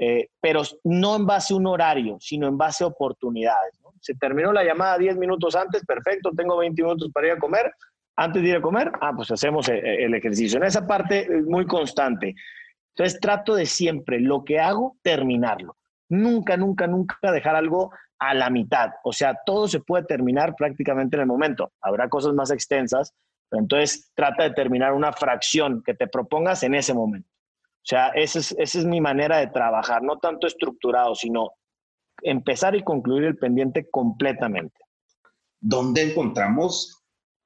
eh, 0.00 0.28
pero 0.40 0.62
no 0.84 1.16
en 1.16 1.26
base 1.26 1.52
a 1.52 1.56
un 1.56 1.66
horario, 1.66 2.18
sino 2.20 2.46
en 2.46 2.56
base 2.56 2.84
a 2.84 2.86
oportunidades. 2.86 3.74
Se 4.00 4.14
terminó 4.14 4.52
la 4.52 4.62
llamada 4.62 4.96
10 4.96 5.16
minutos 5.16 5.56
antes, 5.56 5.84
perfecto, 5.84 6.30
tengo 6.36 6.56
20 6.56 6.80
minutos 6.82 7.10
para 7.12 7.26
ir 7.26 7.32
a 7.32 7.38
comer. 7.38 7.72
Antes 8.20 8.42
de 8.42 8.48
ir 8.48 8.56
a 8.56 8.60
comer, 8.60 8.90
ah, 9.00 9.12
pues 9.14 9.30
hacemos 9.30 9.68
eh, 9.68 9.78
eh, 9.78 10.04
el 10.04 10.12
ejercicio. 10.12 10.58
En 10.58 10.64
esa 10.64 10.84
parte 10.84 11.28
muy 11.46 11.66
constante. 11.66 12.34
Entonces 12.88 13.20
trato 13.20 13.54
de 13.54 13.64
siempre 13.64 14.18
lo 14.18 14.44
que 14.44 14.58
hago, 14.58 14.96
terminarlo. 15.02 15.76
Nunca, 16.08 16.56
nunca, 16.56 16.88
nunca 16.88 17.30
dejar 17.30 17.54
algo 17.54 17.92
a 18.18 18.34
la 18.34 18.50
mitad. 18.50 18.90
O 19.04 19.12
sea, 19.12 19.38
todo 19.46 19.68
se 19.68 19.78
puede 19.78 20.04
terminar 20.04 20.56
prácticamente 20.56 21.16
en 21.16 21.20
el 21.20 21.26
momento. 21.28 21.70
Habrá 21.80 22.08
cosas 22.08 22.34
más 22.34 22.50
extensas, 22.50 23.14
pero 23.48 23.62
entonces 23.62 24.10
trata 24.16 24.42
de 24.42 24.50
terminar 24.50 24.94
una 24.94 25.12
fracción 25.12 25.84
que 25.84 25.94
te 25.94 26.08
propongas 26.08 26.64
en 26.64 26.74
ese 26.74 26.94
momento. 26.94 27.30
O 27.30 27.86
sea, 27.88 28.08
esa 28.08 28.40
es, 28.40 28.50
esa 28.58 28.78
es 28.80 28.84
mi 28.84 29.00
manera 29.00 29.36
de 29.36 29.46
trabajar, 29.46 30.02
no 30.02 30.18
tanto 30.18 30.48
estructurado, 30.48 31.14
sino 31.14 31.52
empezar 32.22 32.74
y 32.74 32.82
concluir 32.82 33.22
el 33.22 33.38
pendiente 33.38 33.88
completamente. 33.88 34.80
¿Dónde 35.60 36.02
encontramos 36.02 36.97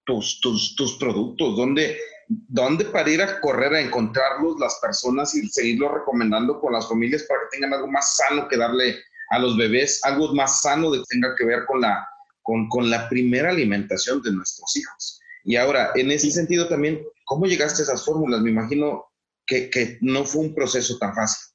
tus, 0.04 0.40
tus, 0.40 0.74
tus 0.76 0.96
productos? 0.98 1.56
¿Dónde, 1.56 1.98
¿Dónde 2.28 2.84
para 2.86 3.10
ir 3.10 3.22
a 3.22 3.40
correr 3.40 3.74
a 3.74 3.80
encontrarlos 3.80 4.58
las 4.58 4.78
personas 4.80 5.34
y 5.34 5.48
seguirlos 5.48 5.92
recomendando 5.92 6.60
con 6.60 6.72
las 6.72 6.88
familias 6.88 7.24
para 7.24 7.40
que 7.40 7.56
tengan 7.56 7.74
algo 7.74 7.88
más 7.88 8.16
sano 8.16 8.48
que 8.48 8.56
darle 8.56 8.96
a 9.30 9.38
los 9.38 9.56
bebés, 9.56 10.00
algo 10.04 10.34
más 10.34 10.62
sano 10.62 10.92
que 10.92 11.02
tenga 11.08 11.34
que 11.36 11.46
ver 11.46 11.64
con 11.66 11.80
la, 11.80 12.06
con, 12.42 12.68
con 12.68 12.90
la 12.90 13.08
primera 13.08 13.50
alimentación 13.50 14.22
de 14.22 14.32
nuestros 14.32 14.76
hijos? 14.76 15.20
Y 15.44 15.56
ahora, 15.56 15.90
en 15.94 16.10
ese 16.10 16.30
sentido 16.30 16.68
también, 16.68 17.02
¿cómo 17.24 17.46
llegaste 17.46 17.82
a 17.82 17.84
esas 17.84 18.04
fórmulas? 18.04 18.40
Me 18.42 18.50
imagino 18.50 19.06
que, 19.46 19.98
no 20.00 20.24
fue 20.24 20.42
un 20.42 20.54
proceso 20.54 20.98
tan 20.98 21.14
fácil. 21.14 21.52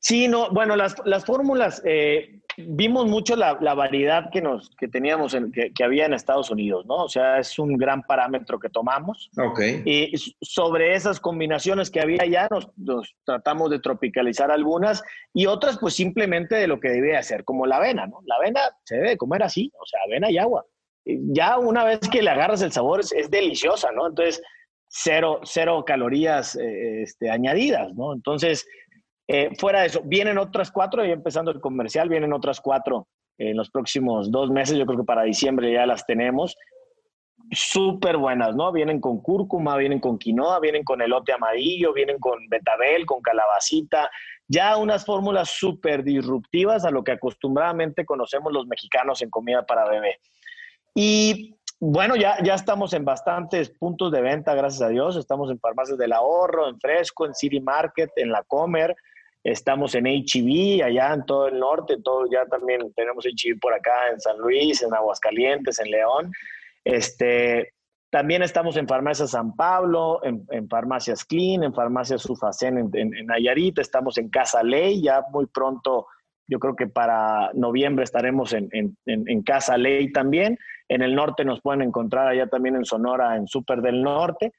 Sí, 0.00 0.28
no, 0.28 0.50
bueno, 0.50 0.76
las, 0.76 0.96
las 1.04 1.24
fórmulas, 1.24 1.82
eh, 1.84 2.39
vimos 2.56 3.06
mucho 3.06 3.36
la, 3.36 3.58
la, 3.60 3.74
variedad 3.74 4.30
que, 4.30 4.40
nos, 4.40 4.70
que 4.76 4.88
teníamos, 4.88 5.34
en, 5.34 5.52
que, 5.52 5.72
que, 5.72 5.84
había 5.84 6.06
en 6.06 6.14
Estados 6.14 6.50
Unidos, 6.50 6.86
¿no? 6.86 6.96
O 6.96 7.08
sea, 7.08 7.38
es 7.38 7.58
un 7.58 7.76
gran 7.76 8.02
parámetro 8.02 8.58
que 8.58 8.68
tomamos. 8.68 9.30
Ok. 9.38 9.60
Y 9.84 10.12
sobre 10.40 10.94
esas 10.94 11.20
combinaciones 11.20 11.90
que 11.90 12.00
había 12.00 12.24
ya, 12.26 12.48
nos, 12.50 12.68
nos, 12.76 13.14
tratamos 13.24 13.70
de 13.70 13.80
tropicalizar 13.80 14.50
algunas 14.50 15.02
y 15.32 15.46
otras, 15.46 15.78
pues 15.78 15.94
simplemente 15.94 16.56
de 16.56 16.66
lo 16.66 16.80
que 16.80 16.90
debe 16.90 17.16
hacer, 17.16 17.44
como 17.44 17.66
la 17.66 17.76
avena, 17.76 18.06
¿no? 18.06 18.20
La 18.26 18.36
avena 18.36 18.60
se 18.84 18.96
debe 18.96 19.16
comer 19.16 19.42
así, 19.42 19.72
o 19.78 19.86
sea, 19.86 20.00
avena 20.06 20.30
y 20.30 20.38
agua. 20.38 20.64
Ya 21.04 21.58
una 21.58 21.84
vez 21.84 22.00
que 22.00 22.22
le 22.22 22.30
agarras 22.30 22.62
el 22.62 22.72
sabor, 22.72 23.00
es, 23.00 23.12
es 23.12 23.30
deliciosa, 23.30 23.90
¿no? 23.92 24.06
Entonces, 24.06 24.42
cero, 24.90 25.40
cero 25.44 25.84
calorías 25.86 26.56
eh, 26.56 27.02
este, 27.02 27.30
añadidas, 27.30 27.94
¿no? 27.94 28.12
Entonces, 28.12 28.66
eh, 29.32 29.50
fuera 29.56 29.82
de 29.82 29.86
eso, 29.86 30.02
vienen 30.04 30.38
otras 30.38 30.72
cuatro, 30.72 31.04
y 31.04 31.12
empezando 31.12 31.52
el 31.52 31.60
comercial, 31.60 32.08
vienen 32.08 32.32
otras 32.32 32.60
cuatro 32.60 33.06
en 33.38 33.56
los 33.56 33.70
próximos 33.70 34.32
dos 34.32 34.50
meses, 34.50 34.76
yo 34.76 34.84
creo 34.86 34.98
que 34.98 35.04
para 35.04 35.22
diciembre 35.22 35.72
ya 35.72 35.86
las 35.86 36.04
tenemos. 36.04 36.56
Súper 37.52 38.16
buenas, 38.16 38.56
¿no? 38.56 38.72
Vienen 38.72 39.00
con 39.00 39.22
cúrcuma, 39.22 39.76
vienen 39.76 40.00
con 40.00 40.18
quinoa, 40.18 40.58
vienen 40.58 40.82
con 40.82 41.00
elote 41.00 41.32
amarillo, 41.32 41.92
vienen 41.92 42.18
con 42.18 42.48
betabel, 42.48 43.06
con 43.06 43.22
calabacita, 43.22 44.10
ya 44.48 44.76
unas 44.76 45.04
fórmulas 45.04 45.48
súper 45.48 46.02
disruptivas 46.02 46.84
a 46.84 46.90
lo 46.90 47.04
que 47.04 47.12
acostumbradamente 47.12 48.04
conocemos 48.04 48.52
los 48.52 48.66
mexicanos 48.66 49.22
en 49.22 49.30
comida 49.30 49.64
para 49.64 49.88
bebé. 49.88 50.18
Y 50.92 51.56
bueno, 51.78 52.16
ya, 52.16 52.36
ya 52.42 52.54
estamos 52.54 52.92
en 52.94 53.04
bastantes 53.04 53.70
puntos 53.70 54.10
de 54.10 54.22
venta, 54.22 54.54
gracias 54.54 54.82
a 54.82 54.88
Dios. 54.88 55.14
Estamos 55.16 55.52
en 55.52 55.60
Farmacias 55.60 55.98
del 55.98 56.12
Ahorro, 56.12 56.68
en 56.68 56.80
Fresco, 56.80 57.26
en 57.26 57.34
City 57.34 57.60
Market, 57.60 58.10
en 58.16 58.32
La 58.32 58.42
Comer. 58.42 58.94
Estamos 59.44 59.94
en 59.94 60.06
e 60.06 60.82
allá 60.82 61.14
en 61.14 61.24
todo 61.24 61.48
el 61.48 61.58
norte. 61.58 61.96
Todo, 62.02 62.26
ya 62.30 62.44
también 62.46 62.92
tenemos 62.94 63.24
e 63.26 63.32
por 63.60 63.72
acá 63.74 64.10
en 64.12 64.20
San 64.20 64.38
Luis, 64.38 64.82
en 64.82 64.92
Aguascalientes, 64.94 65.78
en 65.78 65.90
León. 65.90 66.32
Este, 66.84 67.72
También 68.10 68.42
estamos 68.42 68.76
en 68.76 68.88
Farmacias 68.88 69.30
San 69.30 69.54
Pablo, 69.54 70.20
en, 70.24 70.68
Farmacias 70.68 71.24
Clean, 71.24 71.62
en 71.62 71.72
Farmacias 71.72 72.22
Sufacén 72.22 72.76
en, 72.76 72.90
en, 72.94 73.26
Nayarit, 73.26 73.78
estamos 73.78 74.18
en 74.18 74.28
Casa 74.30 74.64
Ley, 74.64 75.00
ya 75.00 75.24
muy 75.30 75.46
pronto, 75.46 76.08
yo 76.48 76.58
creo 76.58 76.74
que 76.74 76.88
para 76.88 77.52
noviembre 77.54 78.02
estaremos 78.02 78.52
en, 78.52 79.42
Casa 79.44 79.78
Ley 79.78 80.10
también. 80.10 80.58
En 80.88 81.02
el 81.02 81.14
norte 81.14 81.44
nos 81.44 81.60
pueden 81.60 81.82
encontrar 81.82 82.26
allá 82.26 82.48
también 82.48 82.74
en 82.74 82.84
Sonora, 82.84 83.36
en 83.36 83.46
Super 83.46 83.80
del 83.80 84.02
Norte. 84.02 84.52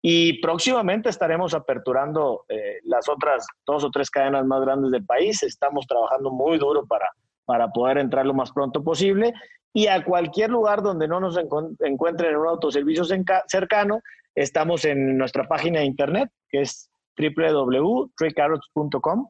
Y 0.00 0.40
próximamente 0.40 1.08
estaremos 1.08 1.54
aperturando 1.54 2.44
eh, 2.48 2.78
las 2.84 3.08
otras 3.08 3.46
dos 3.66 3.84
o 3.84 3.90
tres 3.90 4.10
cadenas 4.10 4.46
más 4.46 4.60
grandes 4.60 4.92
del 4.92 5.04
país. 5.04 5.42
Estamos 5.42 5.86
trabajando 5.86 6.30
muy 6.30 6.58
duro 6.58 6.86
para, 6.86 7.10
para 7.44 7.68
poder 7.68 7.98
entrar 7.98 8.24
lo 8.24 8.34
más 8.34 8.52
pronto 8.52 8.82
posible. 8.82 9.34
Y 9.72 9.88
a 9.88 10.04
cualquier 10.04 10.50
lugar 10.50 10.82
donde 10.82 11.08
no 11.08 11.20
nos 11.20 11.36
encuentren 11.36 12.30
en 12.30 12.36
un 12.36 12.48
autoservicio 12.48 13.04
cercano, 13.46 14.00
estamos 14.34 14.84
en 14.84 15.18
nuestra 15.18 15.46
página 15.46 15.80
de 15.80 15.86
internet, 15.86 16.30
que 16.48 16.62
es 16.62 16.88
www.treecarrots.com. 17.18 19.28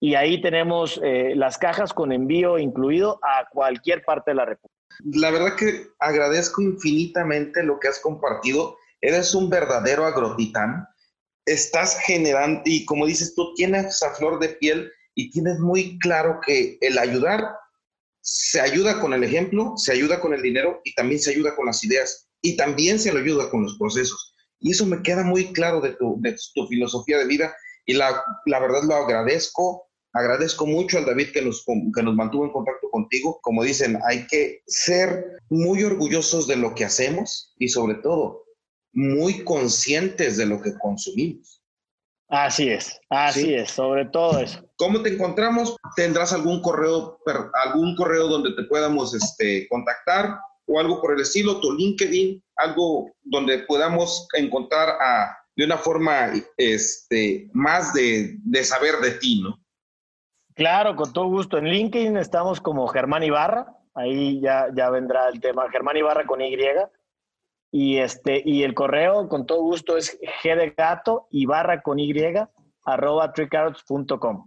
Y 0.00 0.16
ahí 0.16 0.40
tenemos 0.40 1.00
eh, 1.04 1.34
las 1.36 1.58
cajas 1.58 1.92
con 1.92 2.12
envío 2.12 2.58
incluido 2.58 3.20
a 3.22 3.48
cualquier 3.50 4.02
parte 4.04 4.32
de 4.32 4.34
la 4.34 4.46
República. 4.46 4.74
La 5.04 5.30
verdad 5.30 5.54
que 5.56 5.90
agradezco 6.00 6.60
infinitamente 6.60 7.62
lo 7.62 7.78
que 7.78 7.88
has 7.88 8.00
compartido 8.00 8.76
eres 9.02 9.34
un 9.34 9.50
verdadero 9.50 10.06
agrotitán, 10.06 10.86
estás 11.44 11.98
generando, 11.98 12.62
y 12.64 12.84
como 12.86 13.04
dices 13.04 13.34
tú, 13.34 13.52
tienes 13.54 13.86
esa 13.86 14.14
flor 14.14 14.38
de 14.38 14.50
piel 14.50 14.90
y 15.14 15.30
tienes 15.30 15.58
muy 15.58 15.98
claro 15.98 16.40
que 16.46 16.78
el 16.80 16.98
ayudar 16.98 17.44
se 18.20 18.60
ayuda 18.60 19.00
con 19.00 19.12
el 19.12 19.24
ejemplo, 19.24 19.74
se 19.76 19.92
ayuda 19.92 20.20
con 20.20 20.32
el 20.32 20.40
dinero 20.40 20.80
y 20.84 20.94
también 20.94 21.20
se 21.20 21.30
ayuda 21.30 21.54
con 21.56 21.66
las 21.66 21.82
ideas 21.84 22.28
y 22.40 22.56
también 22.56 22.98
se 22.98 23.12
lo 23.12 23.18
ayuda 23.18 23.50
con 23.50 23.64
los 23.64 23.76
procesos. 23.76 24.34
Y 24.60 24.70
eso 24.70 24.86
me 24.86 25.02
queda 25.02 25.24
muy 25.24 25.52
claro 25.52 25.80
de 25.80 25.90
tu, 25.94 26.16
de 26.20 26.36
tu 26.54 26.66
filosofía 26.68 27.18
de 27.18 27.26
vida 27.26 27.54
y 27.84 27.94
la, 27.94 28.22
la, 28.46 28.60
verdad 28.60 28.84
lo 28.84 28.94
agradezco. 28.94 29.88
Agradezco 30.12 30.66
mucho 30.66 30.98
al 30.98 31.06
David 31.06 31.32
que 31.32 31.42
nos, 31.42 31.64
que 31.64 32.02
nos 32.02 32.14
mantuvo 32.14 32.44
en 32.44 32.52
contacto 32.52 32.88
contigo. 32.90 33.40
Como 33.42 33.64
dicen, 33.64 33.98
hay 34.06 34.26
que 34.28 34.62
ser 34.66 35.38
muy 35.48 35.82
orgullosos 35.82 36.46
de 36.46 36.56
lo 36.56 36.74
que 36.76 36.84
hacemos 36.84 37.54
y 37.58 37.68
sobre 37.68 37.96
todo 37.96 38.44
muy 38.92 39.44
conscientes 39.44 40.36
de 40.36 40.46
lo 40.46 40.60
que 40.60 40.76
consumimos. 40.78 41.62
Así 42.28 42.70
es, 42.70 42.98
así 43.10 43.52
es, 43.54 43.70
sobre 43.70 44.06
todo 44.06 44.38
eso. 44.38 44.66
¿Cómo 44.76 45.02
te 45.02 45.10
encontramos? 45.10 45.76
¿Tendrás 45.96 46.32
algún 46.32 46.62
correo, 46.62 47.18
algún 47.64 47.94
correo 47.94 48.26
donde 48.26 48.54
te 48.54 48.62
podamos 48.64 49.14
este, 49.14 49.68
contactar 49.68 50.38
o 50.66 50.80
algo 50.80 51.00
por 51.00 51.12
el 51.12 51.20
estilo, 51.20 51.60
tu 51.60 51.74
LinkedIn, 51.74 52.42
algo 52.56 53.10
donde 53.22 53.58
podamos 53.60 54.26
encontrar 54.34 54.96
a, 55.00 55.36
de 55.56 55.64
una 55.66 55.76
forma 55.76 56.32
este, 56.56 57.50
más 57.52 57.92
de, 57.92 58.36
de 58.44 58.64
saber 58.64 58.96
de 59.02 59.10
ti, 59.12 59.42
¿no? 59.42 59.62
Claro, 60.54 60.96
con 60.96 61.12
todo 61.12 61.26
gusto. 61.26 61.58
En 61.58 61.66
LinkedIn 61.66 62.16
estamos 62.16 62.60
como 62.60 62.86
Germán 62.88 63.22
Ibarra, 63.22 63.76
ahí 63.94 64.40
ya, 64.40 64.68
ya 64.74 64.90
vendrá 64.90 65.28
el 65.28 65.40
tema, 65.40 65.70
Germán 65.70 65.96
Ibarra 65.96 66.24
con 66.26 66.40
Y. 66.40 66.56
Y, 67.74 67.96
este, 67.98 68.42
y 68.44 68.64
el 68.64 68.74
correo, 68.74 69.28
con 69.28 69.46
todo 69.46 69.62
gusto, 69.62 69.96
es 69.96 70.18
g 70.42 70.54
de 70.54 70.74
gato 70.76 71.26
y 71.30 71.46
barra 71.46 71.80
con 71.80 71.98
y 71.98 72.12
arroba 72.84 73.32
tricarrots.com. 73.32 74.46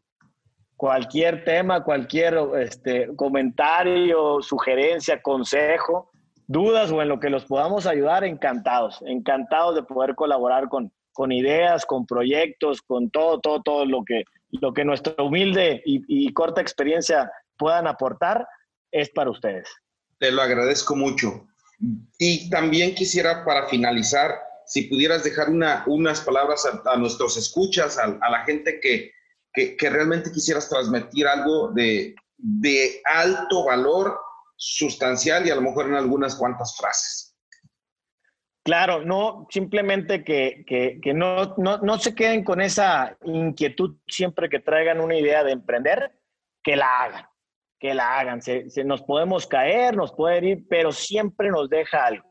Cualquier 0.77 1.43
tema, 1.43 1.83
cualquier 1.83 2.37
este, 2.59 3.09
comentario, 3.15 4.41
sugerencia, 4.41 5.21
consejo, 5.23 6.11
dudas 6.45 6.91
o 6.91 7.01
en 7.01 7.07
lo 7.07 7.19
que 7.19 7.31
los 7.31 7.45
podamos 7.45 7.87
ayudar, 7.87 8.23
encantados, 8.23 9.01
encantados 9.07 9.73
de 9.73 9.83
poder 9.83 10.13
colaborar 10.13 10.69
con, 10.69 10.91
con 11.11 11.31
ideas, 11.31 11.83
con 11.85 12.05
proyectos, 12.05 12.81
con 12.83 13.09
todo, 13.09 13.39
todo, 13.39 13.63
todo 13.63 13.85
lo 13.85 14.03
que, 14.05 14.23
lo 14.51 14.71
que 14.71 14.85
nuestra 14.85 15.15
humilde 15.23 15.81
y, 15.83 16.03
y 16.07 16.31
corta 16.33 16.61
experiencia 16.61 17.31
puedan 17.57 17.87
aportar, 17.87 18.47
es 18.91 19.09
para 19.09 19.31
ustedes. 19.31 19.67
Te 20.19 20.31
lo 20.31 20.41
agradezco 20.41 20.95
mucho. 20.95 21.47
Y 22.17 22.49
también 22.49 22.95
quisiera, 22.95 23.43
para 23.43 23.67
finalizar, 23.67 24.39
si 24.65 24.83
pudieras 24.83 25.23
dejar 25.23 25.49
una, 25.49 25.83
unas 25.87 26.21
palabras 26.21 26.67
a, 26.85 26.95
nuestros 26.97 27.37
escuchas, 27.37 27.97
a, 27.97 28.07
la 28.29 28.43
gente 28.45 28.79
que, 28.79 29.11
realmente 29.89 30.31
quisieras 30.31 30.69
transmitir 30.69 31.27
algo 31.27 31.71
de, 31.71 32.15
alto 33.05 33.65
valor 33.65 34.19
sustancial 34.57 35.45
y 35.45 35.51
a 35.51 35.55
lo 35.55 35.61
mejor 35.61 35.87
en 35.87 35.95
algunas 35.95 36.35
cuantas 36.35 36.75
frases. 36.77 37.35
Claro, 38.63 39.05
no, 39.05 39.45
simplemente 39.51 40.23
que, 40.23 41.03
no, 41.13 41.99
se 41.99 42.15
queden 42.15 42.43
con 42.43 42.61
esa 42.61 43.17
inquietud 43.23 43.97
siempre 44.07 44.49
que 44.49 44.59
traigan 44.59 44.99
una 44.99 45.15
idea 45.15 45.43
de 45.43 45.51
emprender, 45.51 46.19
que 46.63 46.75
la 46.75 47.03
hagan 47.03 47.34
que 47.79 47.93
la 47.93 48.19
hagan. 48.19 48.41
Se, 48.41 48.67
nos 48.83 49.01
podemos 49.03 49.47
caer, 49.47 49.95
nos 49.95 50.13
puede 50.13 50.45
ir, 50.45 50.67
pero 50.69 50.91
siempre 50.91 51.49
nos 51.49 51.69
deja 51.69 52.05
algo. 52.05 52.25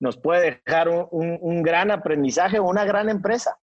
Nos 0.00 0.16
puede 0.16 0.60
dejar 0.66 0.88
un, 0.88 1.62
gran 1.62 1.90
aprendizaje 1.90 2.58
o 2.58 2.64
una 2.64 2.84
gran 2.84 3.08
empresa, 3.08 3.58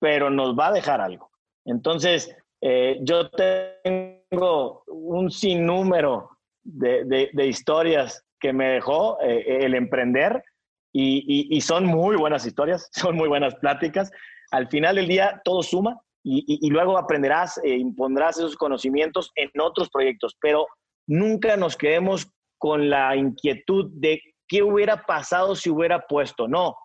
pero 0.00 0.30
nos 0.30 0.58
va 0.58 0.68
a 0.68 0.72
dejar 0.72 1.00
algo. 1.00 1.30
Entonces, 1.64 2.34
eh, 2.60 2.98
yo 3.02 3.30
tengo 3.30 4.84
un 4.86 5.30
sinnúmero 5.30 6.30
de, 6.62 7.04
de, 7.32 7.46
historias 7.46 8.24
que 8.40 8.52
me 8.52 8.68
dejó 8.68 9.20
eh, 9.20 9.64
el 9.64 9.74
emprender 9.74 10.42
y, 10.92 11.54
y, 11.54 11.60
son 11.60 11.86
muy 11.86 12.16
buenas 12.16 12.46
historias, 12.46 12.88
son 12.92 13.16
muy 13.16 13.28
buenas 13.28 13.54
pláticas. 13.56 14.10
Al 14.50 14.68
final 14.68 14.96
del 14.96 15.08
día, 15.08 15.40
todo 15.44 15.62
suma 15.62 16.00
y, 16.22 16.68
luego 16.70 16.98
aprenderás 16.98 17.58
e 17.62 17.76
impondrás 17.76 18.38
esos 18.38 18.56
conocimientos 18.56 19.30
en 19.34 19.50
otros 19.60 19.88
proyectos, 19.88 20.36
pero 20.40 20.66
nunca 21.06 21.56
nos 21.56 21.76
quedemos 21.76 22.28
con 22.58 22.90
la 22.90 23.16
inquietud 23.16 23.90
de 23.94 24.20
qué 24.46 24.62
hubiera 24.62 25.04
pasado 25.06 25.54
si 25.54 25.70
hubiera 25.70 26.06
puesto. 26.06 26.48
No, 26.48 26.76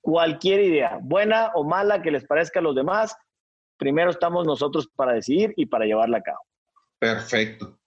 cualquier 0.00 0.60
idea, 0.60 0.98
buena 1.02 1.52
o 1.54 1.64
mala 1.64 2.02
que 2.02 2.10
les 2.10 2.26
parezca 2.26 2.60
a 2.60 2.62
los 2.62 2.74
demás, 2.74 3.14
primero 3.78 4.10
estamos 4.10 4.46
nosotros 4.46 4.88
para 4.94 5.12
decidir 5.12 5.54
y 5.56 5.66
para 5.66 5.86
llevarla 5.86 6.18
a 6.18 6.22
cabo. 6.22 6.40
Perfecto. 6.98 7.78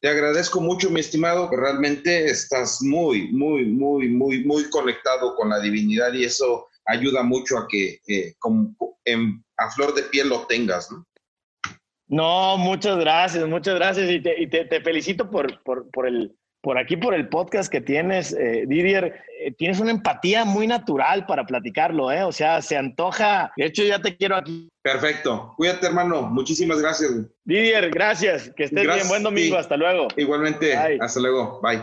Te 0.00 0.08
agradezco 0.08 0.60
mucho, 0.60 0.90
mi 0.90 1.00
estimado, 1.00 1.50
que 1.50 1.56
realmente 1.56 2.26
estás 2.26 2.80
muy, 2.82 3.32
muy, 3.32 3.66
muy, 3.66 4.08
muy, 4.08 4.44
muy 4.44 4.70
conectado 4.70 5.34
con 5.34 5.48
la 5.48 5.58
divinidad 5.58 6.12
y 6.12 6.24
eso 6.24 6.67
ayuda 6.88 7.22
mucho 7.22 7.58
a 7.58 7.68
que 7.68 8.00
eh, 8.08 8.34
a 9.56 9.70
flor 9.70 9.94
de 9.94 10.02
piel 10.04 10.28
lo 10.28 10.46
tengas, 10.46 10.90
¿no? 10.90 11.06
No, 12.08 12.56
muchas 12.56 12.98
gracias, 12.98 13.46
muchas 13.46 13.74
gracias 13.74 14.10
y 14.10 14.20
te, 14.20 14.80
felicito 14.80 15.30
por, 15.30 15.62
por, 15.62 16.06
el, 16.06 16.34
por 16.62 16.78
aquí, 16.78 16.96
por 16.96 17.12
el 17.12 17.28
podcast 17.28 17.70
que 17.70 17.82
tienes, 17.82 18.32
eh, 18.32 18.64
Didier. 18.66 19.22
Eh, 19.40 19.52
tienes 19.52 19.78
una 19.78 19.90
empatía 19.90 20.46
muy 20.46 20.66
natural 20.66 21.26
para 21.26 21.44
platicarlo, 21.44 22.10
¿eh? 22.10 22.24
O 22.24 22.32
sea, 22.32 22.62
se 22.62 22.78
antoja. 22.78 23.52
De 23.56 23.66
hecho, 23.66 23.84
ya 23.84 24.00
te 24.00 24.16
quiero 24.16 24.36
aquí. 24.36 24.70
Perfecto. 24.82 25.52
Cuídate, 25.56 25.86
hermano. 25.86 26.22
Muchísimas 26.22 26.80
gracias. 26.80 27.12
Didier, 27.44 27.90
gracias. 27.90 28.50
Que 28.56 28.64
estés 28.64 28.86
bien. 28.86 29.06
Buen 29.06 29.22
domingo. 29.22 29.58
Hasta 29.58 29.76
luego. 29.76 30.08
Igualmente. 30.16 30.74
Hasta 30.74 31.20
luego. 31.20 31.60
Bye. 31.60 31.82